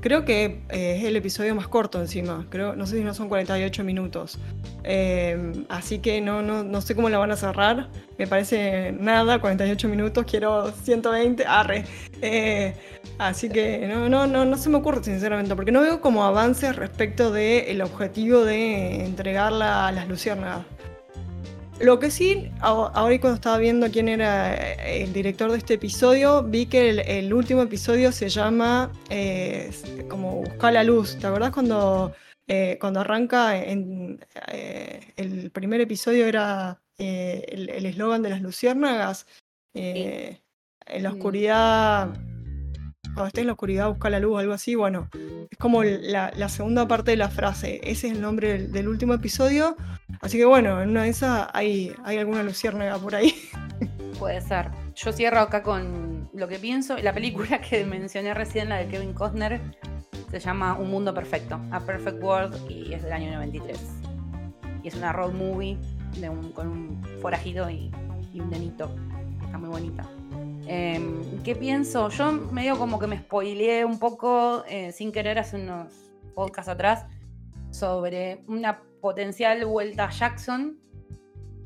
Creo 0.00 0.24
que 0.24 0.62
eh, 0.68 0.96
es 0.98 1.04
el 1.04 1.16
episodio 1.16 1.54
más 1.54 1.68
corto 1.68 2.00
encima. 2.00 2.46
Creo, 2.50 2.76
no 2.76 2.86
sé 2.86 2.98
si 2.98 3.04
no 3.04 3.14
son 3.14 3.28
48 3.28 3.84
minutos. 3.84 4.38
Eh, 4.82 5.64
así 5.68 5.98
que 5.98 6.20
no, 6.20 6.42
no, 6.42 6.62
no, 6.62 6.80
sé 6.80 6.94
cómo 6.94 7.08
la 7.08 7.18
van 7.18 7.30
a 7.30 7.36
cerrar. 7.36 7.88
Me 8.18 8.26
parece 8.26 8.92
nada, 8.92 9.40
48 9.40 9.88
minutos, 9.88 10.24
quiero 10.28 10.70
120, 10.70 11.46
arre. 11.46 11.84
Eh, 12.20 12.74
así 13.18 13.48
que 13.48 13.86
no, 13.86 14.08
no, 14.08 14.26
no, 14.26 14.44
no 14.44 14.56
se 14.56 14.68
me 14.68 14.76
ocurre 14.76 15.02
sinceramente, 15.02 15.54
porque 15.56 15.72
no 15.72 15.80
veo 15.80 16.00
como 16.00 16.24
avances 16.24 16.76
respecto 16.76 17.30
del 17.32 17.80
objetivo 17.82 18.44
de 18.44 19.04
entregarla 19.04 19.88
a 19.88 19.92
las 19.92 20.08
luciérnagas. 20.08 20.66
Lo 21.80 21.98
que 21.98 22.10
sí, 22.10 22.50
ahora 22.60 22.92
cuando 23.20 23.34
estaba 23.34 23.58
viendo 23.58 23.90
quién 23.90 24.08
era 24.08 24.54
eh, 24.54 25.02
el 25.02 25.12
director 25.12 25.50
de 25.50 25.58
este 25.58 25.74
episodio, 25.74 26.42
vi 26.42 26.66
que 26.66 26.90
el, 27.18 27.34
último 27.34 27.62
episodio 27.62 28.12
se 28.12 28.28
llama 28.28 28.92
eh, 29.10 29.70
como 30.08 30.42
Buscar 30.42 30.72
la 30.72 30.84
luz. 30.84 31.18
¿Te 31.18 31.26
acordás 31.26 31.50
cuando, 31.50 32.14
eh, 32.46 32.78
cuando 32.80 33.00
arranca 33.00 33.56
en, 33.56 34.24
el 35.16 35.50
primer 35.50 35.80
episodio 35.80 36.26
era 36.26 36.80
el 36.96 37.86
eslogan 37.86 38.22
de 38.22 38.30
las 38.30 38.40
luciérnagas? 38.40 39.26
En 39.74 41.02
la 41.02 41.10
mm. 41.10 41.14
oscuridad 41.14 42.14
cuando 43.14 43.28
estés 43.28 43.42
en 43.42 43.46
la 43.46 43.52
oscuridad 43.52 43.88
busca 43.88 44.10
la 44.10 44.18
luz, 44.18 44.40
algo 44.40 44.52
así, 44.52 44.74
bueno, 44.74 45.08
es 45.50 45.58
como 45.58 45.84
la, 45.84 46.48
segunda 46.48 46.86
parte 46.88 47.12
de 47.12 47.16
la 47.16 47.28
frase, 47.28 47.80
ese 47.84 48.08
es 48.08 48.14
el 48.14 48.20
nombre 48.20 48.66
del, 48.66 48.88
último 48.88 49.14
episodio, 49.14 49.76
así 50.24 50.38
que 50.38 50.44
bueno, 50.44 50.82
en 50.82 50.90
una 50.90 51.04
de 51.04 51.10
esas 51.10 51.48
hay, 51.52 51.94
hay 52.02 52.18
alguna 52.18 52.42
luciérnaga 52.42 52.98
por 52.98 53.14
ahí. 53.14 53.34
Puede 54.18 54.40
ser. 54.40 54.70
Yo 54.96 55.12
cierro 55.12 55.40
acá 55.40 55.62
con 55.62 56.30
lo 56.32 56.48
que 56.48 56.58
pienso, 56.58 56.96
la 56.98 57.12
película 57.12 57.60
que 57.60 57.84
mencioné 57.84 58.32
recién, 58.32 58.68
la 58.68 58.76
de 58.76 58.86
Kevin 58.88 59.12
Costner, 59.12 59.60
se 60.30 60.40
llama 60.40 60.76
Un 60.78 60.90
Mundo 60.90 61.12
Perfecto, 61.14 61.60
A 61.70 61.80
Perfect 61.80 62.22
World, 62.22 62.70
y 62.70 62.92
es 62.92 63.02
del 63.02 63.12
año 63.12 63.32
93. 63.32 63.78
Y 64.82 64.88
es 64.88 64.94
una 64.94 65.12
road 65.12 65.32
movie 65.32 65.78
con 66.54 66.68
un 66.68 67.02
forajido 67.20 67.70
y, 67.70 67.90
un 68.34 68.50
nenito. 68.50 68.90
Está 69.44 69.58
muy 69.58 69.68
bonita. 69.68 70.04
Em, 70.66 71.42
¿Qué 71.42 71.54
pienso? 71.54 72.08
Yo 72.08 72.32
medio 72.32 72.78
como 72.78 72.98
que 72.98 73.06
me 73.06 73.18
spoileé 73.18 73.84
un 73.84 73.98
poco, 73.98 74.64
eh, 74.66 74.90
sin 74.92 75.12
querer, 75.12 75.38
hace 75.38 75.56
unos 75.56 75.92
podcasts 76.34 76.68
atrás, 76.68 77.06
sobre 77.70 78.42
una 78.48 78.80
potencial 79.04 79.66
vuelta 79.66 80.06
a 80.06 80.10
Jackson. 80.10 80.78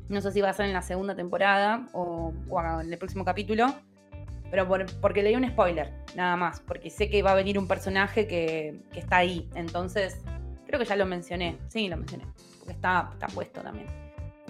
No 0.09 0.19
sé 0.19 0.33
si 0.33 0.41
va 0.41 0.49
a 0.49 0.53
ser 0.53 0.65
en 0.65 0.73
la 0.73 0.81
segunda 0.81 1.15
temporada 1.15 1.87
o, 1.93 2.33
en 2.81 2.91
el 2.91 2.99
próximo 2.99 3.23
capítulo. 3.23 3.73
Pero 4.51 4.67
porque 4.99 5.23
leí 5.23 5.37
un 5.37 5.47
spoiler, 5.47 5.89
nada 6.17 6.35
más. 6.35 6.59
Porque 6.59 6.89
sé 6.89 7.09
que 7.09 7.23
va 7.23 7.31
a 7.31 7.35
venir 7.35 7.57
un 7.57 7.65
personaje 7.65 8.27
que, 8.27 8.81
está 8.93 9.17
ahí. 9.17 9.49
Entonces, 9.55 10.21
creo 10.67 10.81
que 10.81 10.85
ya 10.85 10.97
lo 10.97 11.05
mencioné. 11.05 11.57
Sí, 11.69 11.87
lo 11.87 11.95
mencioné. 11.95 12.25
Porque 12.59 12.73
está, 12.73 13.09
puesto 13.33 13.61
también. 13.61 13.87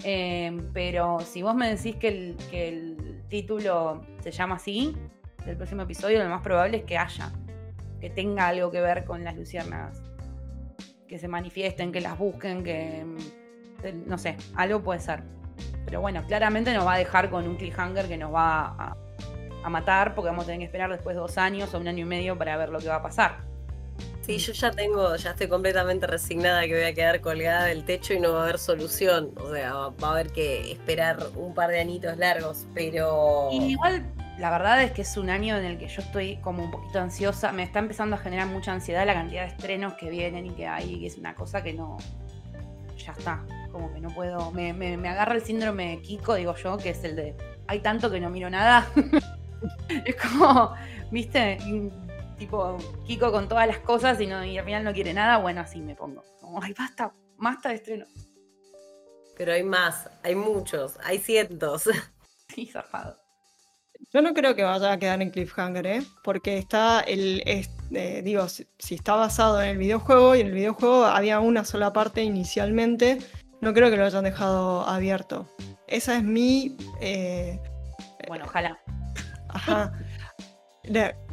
Em, 0.02 0.72
pero 0.72 1.20
si 1.20 1.42
vos 1.42 1.54
me 1.54 1.72
decís 1.72 1.94
que 1.94 2.08
el, 2.08 2.36
que 2.50 2.68
el 2.70 3.22
título 3.28 4.04
se 4.20 4.32
llama 4.32 4.56
así, 4.56 4.96
del 5.46 5.56
próximo 5.56 5.82
episodio, 5.82 6.24
lo 6.24 6.28
más 6.28 6.42
probable 6.42 6.78
es 6.78 6.84
que 6.84 6.98
haya, 6.98 7.30
que 8.00 8.10
tenga 8.10 8.48
algo 8.48 8.72
que 8.72 8.80
ver 8.80 9.04
con 9.04 9.22
las 9.22 9.36
luciérnagas. 9.36 10.09
Que 11.10 11.18
se 11.18 11.28
manifiesten, 11.28 11.92
que 11.92 12.00
las 12.00 12.16
busquen, 12.16 12.62
que. 12.62 13.04
Mm, 13.04 14.08
no 14.08 14.16
sé, 14.16 14.36
algo 14.54 14.80
puede 14.80 15.00
ser. 15.00 15.24
Pero 15.84 16.00
bueno, 16.00 16.22
claramente 16.26 16.72
nos 16.72 16.86
va 16.86 16.94
a 16.94 16.98
dejar 16.98 17.30
con 17.30 17.46
un 17.48 17.56
cliffhanger 17.56 18.06
que 18.06 18.16
nos 18.16 18.32
va 18.32 18.66
a, 18.66 18.96
a 19.64 19.68
matar, 19.68 20.14
porque 20.14 20.28
vamos 20.30 20.44
a 20.44 20.46
tener 20.46 20.60
que 20.60 20.66
esperar 20.66 20.90
después 20.90 21.16
de 21.16 21.20
dos 21.20 21.36
años 21.36 21.74
o 21.74 21.78
un 21.78 21.88
año 21.88 22.06
y 22.06 22.08
medio 22.08 22.38
para 22.38 22.56
ver 22.56 22.68
lo 22.68 22.78
que 22.78 22.88
va 22.88 22.96
a 22.96 23.02
pasar. 23.02 23.49
Sí, 24.22 24.36
yo 24.38 24.52
ya 24.52 24.70
tengo, 24.70 25.16
ya 25.16 25.30
estoy 25.30 25.48
completamente 25.48 26.06
resignada 26.06 26.62
que 26.66 26.74
voy 26.74 26.84
a 26.84 26.94
quedar 26.94 27.20
colgada 27.20 27.64
del 27.64 27.84
techo 27.84 28.12
y 28.12 28.20
no 28.20 28.32
va 28.32 28.40
a 28.40 28.42
haber 28.44 28.58
solución. 28.58 29.32
O 29.40 29.52
sea, 29.52 29.72
va 29.72 30.08
a 30.08 30.10
haber 30.12 30.30
que 30.30 30.72
esperar 30.72 31.18
un 31.36 31.54
par 31.54 31.70
de 31.70 31.80
anitos 31.80 32.16
largos, 32.18 32.66
pero. 32.74 33.48
igual, 33.50 34.04
la 34.38 34.50
verdad 34.50 34.82
es 34.82 34.92
que 34.92 35.02
es 35.02 35.16
un 35.16 35.30
año 35.30 35.56
en 35.56 35.64
el 35.64 35.78
que 35.78 35.88
yo 35.88 36.02
estoy 36.02 36.36
como 36.36 36.62
un 36.62 36.70
poquito 36.70 37.00
ansiosa. 37.00 37.50
Me 37.52 37.62
está 37.62 37.78
empezando 37.78 38.16
a 38.16 38.18
generar 38.18 38.46
mucha 38.46 38.72
ansiedad 38.72 39.06
la 39.06 39.14
cantidad 39.14 39.42
de 39.42 39.48
estrenos 39.48 39.94
que 39.94 40.10
vienen 40.10 40.46
y 40.46 40.50
que 40.50 40.66
hay, 40.66 41.00
que 41.00 41.06
es 41.06 41.16
una 41.16 41.34
cosa 41.34 41.62
que 41.62 41.72
no. 41.72 41.96
Ya 42.98 43.12
está. 43.12 43.42
Como 43.72 43.92
que 43.94 44.00
no 44.00 44.10
puedo. 44.10 44.50
Me, 44.52 44.74
me 44.74 45.08
agarra 45.08 45.34
el 45.34 45.42
síndrome 45.42 46.02
Kiko, 46.02 46.34
digo 46.34 46.54
yo, 46.56 46.76
que 46.76 46.90
es 46.90 47.02
el 47.04 47.16
de. 47.16 47.34
Hay 47.66 47.80
tanto 47.80 48.10
que 48.10 48.20
no 48.20 48.28
miro 48.28 48.50
nada. 48.50 48.86
es 50.04 50.16
como, 50.16 50.74
¿viste? 51.10 51.58
Tipo 52.40 52.78
Kiko 53.06 53.30
con 53.30 53.48
todas 53.48 53.66
las 53.68 53.78
cosas 53.78 54.20
y, 54.20 54.26
no, 54.26 54.42
y 54.42 54.58
al 54.58 54.64
final 54.64 54.82
no 54.82 54.92
quiere 54.92 55.12
nada, 55.12 55.36
bueno, 55.36 55.60
así 55.60 55.80
me 55.80 55.94
pongo. 55.94 56.24
Como, 56.40 56.60
ay, 56.60 56.74
basta, 56.76 57.12
basta 57.36 57.68
de 57.68 57.74
estreno. 57.76 58.06
Pero 59.36 59.52
hay 59.52 59.62
más, 59.62 60.10
hay 60.24 60.34
muchos, 60.34 60.98
hay 61.04 61.18
cientos. 61.18 61.84
Sí, 62.52 62.66
zarpado. 62.66 63.14
Yo 64.12 64.20
no 64.22 64.34
creo 64.34 64.56
que 64.56 64.64
vaya 64.64 64.90
a 64.90 64.98
quedar 64.98 65.22
en 65.22 65.30
cliffhanger, 65.30 65.86
¿eh? 65.86 66.02
Porque 66.24 66.58
está 66.58 66.98
el. 66.98 67.44
Eh, 67.46 68.22
digo, 68.24 68.48
si, 68.48 68.66
está 68.92 69.14
basado 69.14 69.62
en 69.62 69.68
el 69.68 69.78
videojuego 69.78 70.34
y 70.34 70.40
en 70.40 70.48
el 70.48 70.54
videojuego 70.54 71.04
había 71.04 71.38
una 71.38 71.64
sola 71.64 71.92
parte 71.92 72.24
inicialmente, 72.24 73.20
no 73.60 73.72
creo 73.72 73.88
que 73.88 73.96
lo 73.96 74.04
hayan 74.04 74.24
dejado 74.24 74.84
abierto. 74.84 75.48
Esa 75.86 76.16
es 76.16 76.24
mi. 76.24 76.76
Eh, 77.00 77.60
bueno, 78.26 78.46
ojalá. 78.46 78.80
Ajá 79.48 79.92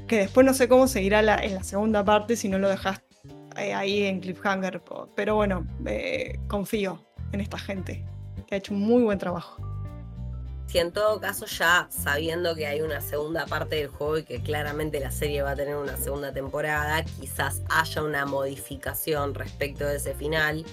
que 0.07 0.17
después 0.17 0.45
no 0.45 0.53
sé 0.53 0.67
cómo 0.67 0.87
seguirá 0.87 1.19
en 1.43 1.55
la 1.55 1.63
segunda 1.63 2.03
parte 2.03 2.35
si 2.35 2.47
no 2.47 2.57
lo 2.57 2.69
dejas 2.69 3.01
eh, 3.57 3.73
ahí 3.73 4.03
en 4.03 4.21
Cliffhanger. 4.21 4.81
Pero 5.15 5.35
bueno, 5.35 5.65
eh, 5.85 6.39
confío 6.47 7.03
en 7.31 7.41
esta 7.41 7.57
gente, 7.57 8.05
que 8.47 8.55
ha 8.55 8.57
hecho 8.57 8.73
un 8.73 8.81
muy 8.81 9.03
buen 9.03 9.17
trabajo. 9.17 9.61
Si 10.67 10.79
en 10.79 10.91
todo 10.91 11.19
caso 11.19 11.45
ya 11.45 11.87
sabiendo 11.89 12.53
que 12.53 12.67
hay 12.67 12.81
una 12.81 12.99
segunda 12.99 13.45
parte 13.45 13.77
del 13.77 13.87
juego 13.87 14.17
y 14.17 14.23
que 14.23 14.41
claramente 14.41 14.99
la 14.99 15.11
serie 15.11 15.41
va 15.41 15.51
a 15.51 15.55
tener 15.55 15.77
una 15.77 15.95
segunda 15.95 16.33
temporada, 16.33 17.03
quizás 17.03 17.61
haya 17.69 18.03
una 18.03 18.25
modificación 18.25 19.33
respecto 19.33 19.85
de 19.85 19.95
ese 19.95 20.13
final, 20.13 20.65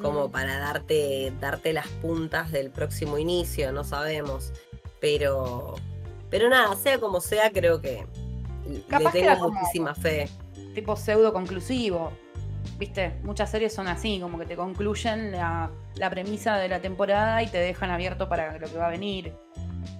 como 0.00 0.30
para 0.30 0.58
darte, 0.58 1.32
darte 1.40 1.72
las 1.72 1.86
puntas 1.86 2.50
del 2.50 2.70
próximo 2.70 3.18
inicio, 3.18 3.70
no 3.72 3.84
sabemos. 3.84 4.52
Pero, 5.00 5.76
pero 6.28 6.48
nada, 6.48 6.74
sea 6.74 6.98
como 6.98 7.20
sea, 7.20 7.52
creo 7.52 7.80
que 7.80 8.04
le 8.66 9.10
tengo 9.12 9.50
muchísima 9.50 9.94
fe. 9.94 10.28
Tipo 10.74 10.96
pseudo 10.96 11.32
conclusivo. 11.32 12.12
Viste, 12.78 13.18
muchas 13.22 13.50
series 13.50 13.72
son 13.72 13.88
así, 13.88 14.20
como 14.20 14.38
que 14.38 14.44
te 14.44 14.56
concluyen 14.56 15.32
la, 15.32 15.70
premisa 16.10 16.56
de 16.56 16.68
la 16.68 16.80
temporada 16.80 17.42
y 17.42 17.46
te 17.46 17.58
dejan 17.58 17.90
abierto 17.90 18.28
para 18.28 18.58
lo 18.58 18.68
que 18.68 18.76
va 18.76 18.88
a 18.88 18.90
venir. 18.90 19.32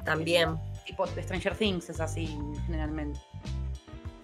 También. 0.04 0.56
Tipo 0.84 1.06
Stranger 1.06 1.56
Things 1.56 1.88
es 1.90 2.00
así 2.00 2.38
generalmente. 2.66 3.18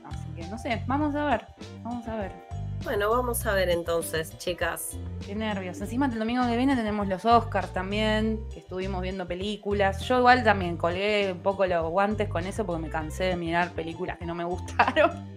Así 0.05 0.28
que 0.36 0.47
no 0.49 0.59
sé, 0.59 0.82
vamos 0.86 1.14
a 1.14 1.24
ver, 1.24 1.47
vamos 1.82 2.07
a 2.07 2.16
ver. 2.16 2.51
Bueno, 2.85 3.11
vamos 3.11 3.47
a 3.47 3.55
ver 3.55 3.70
entonces, 3.70 4.37
chicas. 4.39 4.97
Qué 5.24 5.37
nervios. 5.37 5.80
Encima 5.80 6.07
el 6.07 6.18
domingo 6.18 6.45
que 6.47 6.57
viene 6.57 6.74
tenemos 6.74 7.07
los 7.07 7.24
Oscars 7.24 7.72
también, 7.72 8.45
que 8.53 8.59
estuvimos 8.59 9.01
viendo 9.03 9.26
películas. 9.26 10.01
Yo 10.01 10.18
igual 10.18 10.43
también 10.43 10.76
colgué 10.76 11.30
un 11.33 11.43
poco 11.43 11.64
los 11.66 11.89
guantes 11.91 12.28
con 12.28 12.45
eso 12.45 12.66
porque 12.66 12.83
me 12.83 12.91
cansé 12.91 13.24
de 13.24 13.37
mirar 13.37 13.70
películas 13.72 14.18
que 14.18 14.26
no 14.26 14.35
me 14.35 14.45
gustaron. 14.45 15.33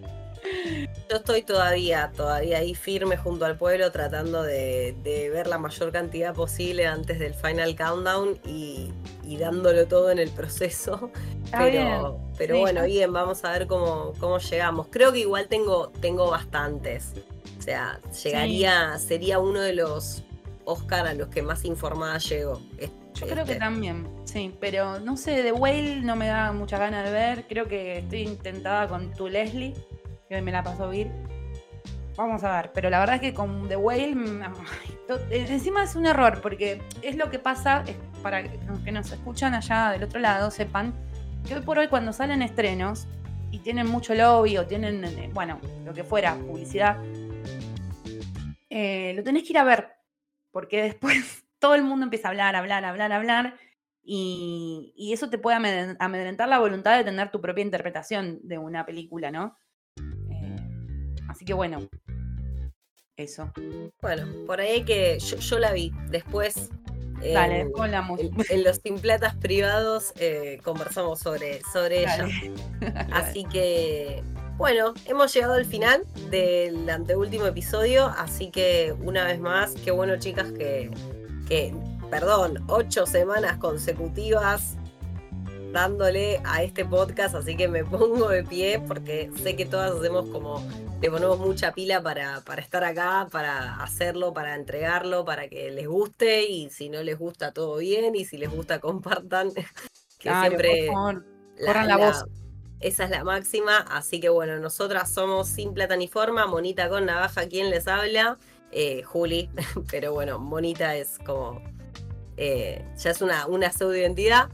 Yo 1.08 1.16
estoy 1.16 1.42
todavía, 1.42 2.10
todavía 2.16 2.58
ahí 2.58 2.74
firme 2.74 3.16
junto 3.16 3.44
al 3.44 3.56
pueblo 3.56 3.90
tratando 3.92 4.42
de, 4.42 4.94
ver 5.32 5.46
la 5.46 5.58
mayor 5.58 5.92
cantidad 5.92 6.34
posible 6.34 6.86
antes 6.86 7.18
del 7.18 7.34
final 7.34 7.76
countdown 7.76 8.38
y, 8.44 8.92
dándolo 9.38 9.86
todo 9.86 10.10
en 10.10 10.18
el 10.18 10.30
proceso. 10.30 11.10
pero 11.52 12.20
pero 12.36 12.58
bueno, 12.58 12.84
bien, 12.84 13.12
vamos 13.12 13.44
a 13.44 13.52
ver 13.52 13.66
cómo, 13.66 14.12
cómo 14.20 14.38
llegamos. 14.38 14.88
Creo 14.90 15.12
que 15.12 15.20
igual 15.20 15.48
tengo, 15.48 15.88
tengo 16.00 16.30
bastantes. 16.30 17.14
O 17.66 17.68
sea, 17.68 18.00
llegaría, 18.22 18.98
sería 18.98 19.38
uno 19.38 19.60
de 19.60 19.74
los 19.74 20.22
Oscar 20.64 21.06
a 21.06 21.14
los 21.14 21.28
que 21.28 21.42
más 21.42 21.64
informada 21.64 22.18
llego. 22.18 22.60
Yo 23.14 23.26
creo 23.26 23.44
que 23.44 23.52
este. 23.52 23.56
también, 23.56 24.06
sí, 24.24 24.54
pero 24.60 25.00
no 25.00 25.16
sé, 25.16 25.42
The 25.42 25.52
Whale 25.52 26.02
no 26.02 26.16
me 26.16 26.26
da 26.26 26.52
mucha 26.52 26.78
ganas 26.78 27.04
de 27.04 27.12
ver. 27.12 27.46
Creo 27.48 27.66
que 27.66 27.98
estoy 27.98 28.22
intentada 28.22 28.88
con 28.88 29.12
tu 29.12 29.28
Leslie 29.28 29.74
que 30.28 30.36
hoy 30.36 30.42
me 30.42 30.52
la 30.52 30.62
pasó 30.62 30.84
a 30.84 30.88
oír. 30.88 31.10
Vamos 32.16 32.42
a 32.44 32.56
ver, 32.56 32.70
pero 32.72 32.88
la 32.88 32.98
verdad 32.98 33.16
es 33.16 33.20
que 33.20 33.34
con 33.34 33.68
The 33.68 33.76
Whale, 33.76 34.14
mm, 34.14 34.42
eh, 35.30 35.46
encima 35.48 35.84
es 35.84 35.94
un 35.96 36.06
error, 36.06 36.40
porque 36.40 36.80
es 37.02 37.16
lo 37.16 37.30
que 37.30 37.38
pasa, 37.38 37.84
es 37.86 37.96
para 38.22 38.42
los 38.42 38.80
que 38.80 38.90
nos 38.90 39.12
escuchan 39.12 39.54
allá 39.54 39.90
del 39.90 40.02
otro 40.02 40.18
lado 40.18 40.50
sepan, 40.50 40.94
que 41.46 41.54
hoy 41.54 41.60
por 41.60 41.78
hoy 41.78 41.88
cuando 41.88 42.12
salen 42.12 42.42
estrenos 42.42 43.06
y 43.50 43.58
tienen 43.58 43.86
mucho 43.86 44.14
lobby 44.14 44.56
o 44.56 44.66
tienen, 44.66 45.04
eh, 45.04 45.30
bueno, 45.32 45.60
lo 45.84 45.92
que 45.92 46.04
fuera, 46.04 46.34
publicidad, 46.34 46.96
eh, 48.78 49.14
lo 49.14 49.22
tenés 49.22 49.44
que 49.44 49.54
ir 49.54 49.58
a 49.58 49.64
ver, 49.64 49.88
porque 50.50 50.82
después 50.82 51.16
todo 51.58 51.74
el 51.74 51.82
mundo 51.82 52.04
empieza 52.04 52.28
a 52.28 52.30
hablar, 52.32 52.54
hablar, 52.54 52.84
hablar, 52.84 53.10
hablar, 53.10 53.58
y, 54.02 54.92
y 54.94 55.14
eso 55.14 55.30
te 55.30 55.38
puede 55.38 55.56
amedrentar 55.98 56.46
la 56.46 56.58
voluntad 56.58 56.94
de 56.98 57.04
tener 57.04 57.30
tu 57.30 57.40
propia 57.40 57.64
interpretación 57.64 58.38
de 58.42 58.58
una 58.58 58.84
película, 58.84 59.30
¿no? 59.30 59.56
Así 61.26 61.46
que 61.46 61.54
bueno, 61.54 61.88
eso. 63.16 63.50
Bueno, 64.02 64.26
por 64.46 64.60
ahí 64.60 64.84
que 64.84 65.18
yo, 65.18 65.58
la 65.58 65.72
vi. 65.72 65.90
Después 66.10 66.68
Dale, 67.32 67.60
en, 67.62 67.72
en, 68.18 68.34
en, 68.50 68.64
los 68.64 68.76
simplatas 68.76 69.34
privados 69.36 70.12
eh, 70.16 70.60
conversamos 70.62 71.18
sobre, 71.20 71.62
sobre 71.72 72.02
ella. 72.02 72.28
Así 73.10 73.44
que, 73.44 74.22
bueno, 74.58 74.94
hemos 75.04 75.34
llegado 75.34 75.54
al 75.54 75.66
final 75.66 76.04
del 76.30 76.88
anteúltimo 76.88 77.46
episodio. 77.46 78.06
Así 78.16 78.50
que, 78.50 78.94
una 79.00 79.24
vez 79.24 79.38
más, 79.38 79.74
qué 79.84 79.90
bueno, 79.90 80.16
chicas, 80.18 80.50
que, 80.52 80.90
que 81.48 81.74
perdón, 82.10 82.64
ocho 82.68 83.06
semanas 83.06 83.58
consecutivas 83.58 84.76
dándole 85.72 86.40
a 86.44 86.62
este 86.62 86.84
podcast. 86.84 87.34
Así 87.34 87.56
que 87.56 87.68
me 87.68 87.84
pongo 87.84 88.28
de 88.28 88.44
pie 88.44 88.80
porque 88.80 89.30
sé 89.42 89.56
que 89.56 89.66
todas 89.66 89.92
hacemos 89.92 90.28
como 90.30 90.66
le 91.00 91.10
ponemos 91.10 91.38
mucha 91.38 91.72
pila 91.72 92.02
para, 92.02 92.40
para, 92.40 92.62
estar 92.62 92.82
acá, 92.82 93.28
para 93.30 93.76
hacerlo, 93.82 94.32
para 94.32 94.54
entregarlo, 94.54 95.26
para 95.26 95.48
que 95.48 95.70
les 95.70 95.86
guste 95.86 96.48
y 96.48 96.70
si 96.70 96.88
no 96.88 97.02
les 97.02 97.18
gusta 97.18 97.52
todo 97.52 97.76
bien 97.76 98.14
y 98.14 98.24
si 98.24 98.38
les 98.38 98.50
gusta 98.50 98.80
compartan, 98.80 99.50
que 100.18 100.30
siempre 100.40 100.88
la, 101.58 101.96
voz. 101.98 102.24
Esa 102.80 103.04
es 103.04 103.10
la 103.10 103.24
máxima, 103.24 103.78
así 103.78 104.20
que 104.20 104.28
bueno, 104.28 104.58
nosotras 104.58 105.10
somos 105.10 105.48
Sin 105.48 105.72
Plata 105.72 105.96
ni 105.96 106.08
Forma, 106.08 106.46
Monita 106.46 106.88
con 106.88 107.06
Navaja, 107.06 107.48
quien 107.48 107.70
les 107.70 107.88
habla, 107.88 108.38
eh, 108.70 109.02
Juli, 109.02 109.48
pero 109.90 110.12
bueno, 110.12 110.38
Monita 110.38 110.94
es 110.96 111.18
como, 111.24 111.62
eh, 112.36 112.84
ya 112.98 113.10
es 113.10 113.22
una, 113.22 113.46
una 113.46 113.72
pseudo 113.72 113.96
identidad. 113.96 114.48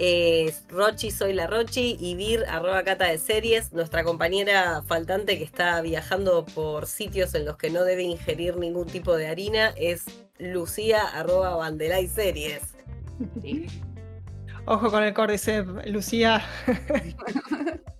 Eh, 0.00 0.54
Rochi, 0.68 1.10
soy 1.10 1.32
la 1.32 1.46
Rochi, 1.48 1.96
y 1.98 2.14
Vir, 2.14 2.44
arroba 2.48 2.84
cata 2.84 3.06
de 3.06 3.18
series, 3.18 3.72
nuestra 3.72 4.04
compañera 4.04 4.82
faltante 4.86 5.36
que 5.36 5.44
está 5.44 5.80
viajando 5.82 6.46
por 6.46 6.86
sitios 6.86 7.34
en 7.34 7.44
los 7.44 7.56
que 7.56 7.68
no 7.68 7.84
debe 7.84 8.04
ingerir 8.04 8.56
ningún 8.56 8.86
tipo 8.86 9.16
de 9.16 9.26
harina, 9.26 9.74
es 9.76 10.04
Lucía, 10.38 11.02
arroba 11.02 11.56
bandelay 11.56 12.06
series. 12.06 12.62
Ojo 14.70 14.90
con 14.90 15.02
el 15.02 15.14
Cordyceps, 15.14 15.86
Lucía. 15.86 16.42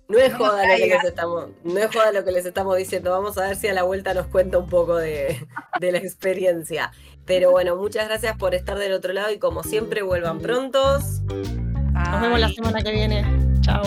No 0.07 0.17
es, 0.17 0.33
joda 0.33 0.65
lo 0.67 0.75
que 0.75 0.87
les 0.87 1.03
estamos, 1.03 1.49
no 1.63 1.77
es 1.79 1.87
joda 1.93 2.11
lo 2.11 2.23
que 2.23 2.31
les 2.31 2.43
estamos 2.45 2.75
diciendo. 2.77 3.11
Vamos 3.11 3.37
a 3.37 3.47
ver 3.47 3.55
si 3.55 3.67
a 3.67 3.73
la 3.73 3.83
vuelta 3.83 4.13
nos 4.13 4.25
cuenta 4.25 4.57
un 4.57 4.67
poco 4.67 4.95
de, 4.95 5.47
la 5.79 5.97
experiencia. 5.99 6.91
Pero 7.25 7.51
bueno, 7.51 7.75
muchas 7.75 8.07
gracias 8.07 8.35
por 8.37 8.55
estar 8.55 8.77
del 8.77 8.93
otro 8.93 9.13
lado 9.13 9.31
y 9.31 9.37
como 9.37 9.63
siempre, 9.63 10.01
vuelvan 10.01 10.39
prontos. 10.39 11.21
Nos 11.21 12.21
vemos 12.21 12.39
la 12.39 12.49
semana 12.49 12.81
que 12.81 12.91
viene. 12.91 13.23
Chao 13.61 13.83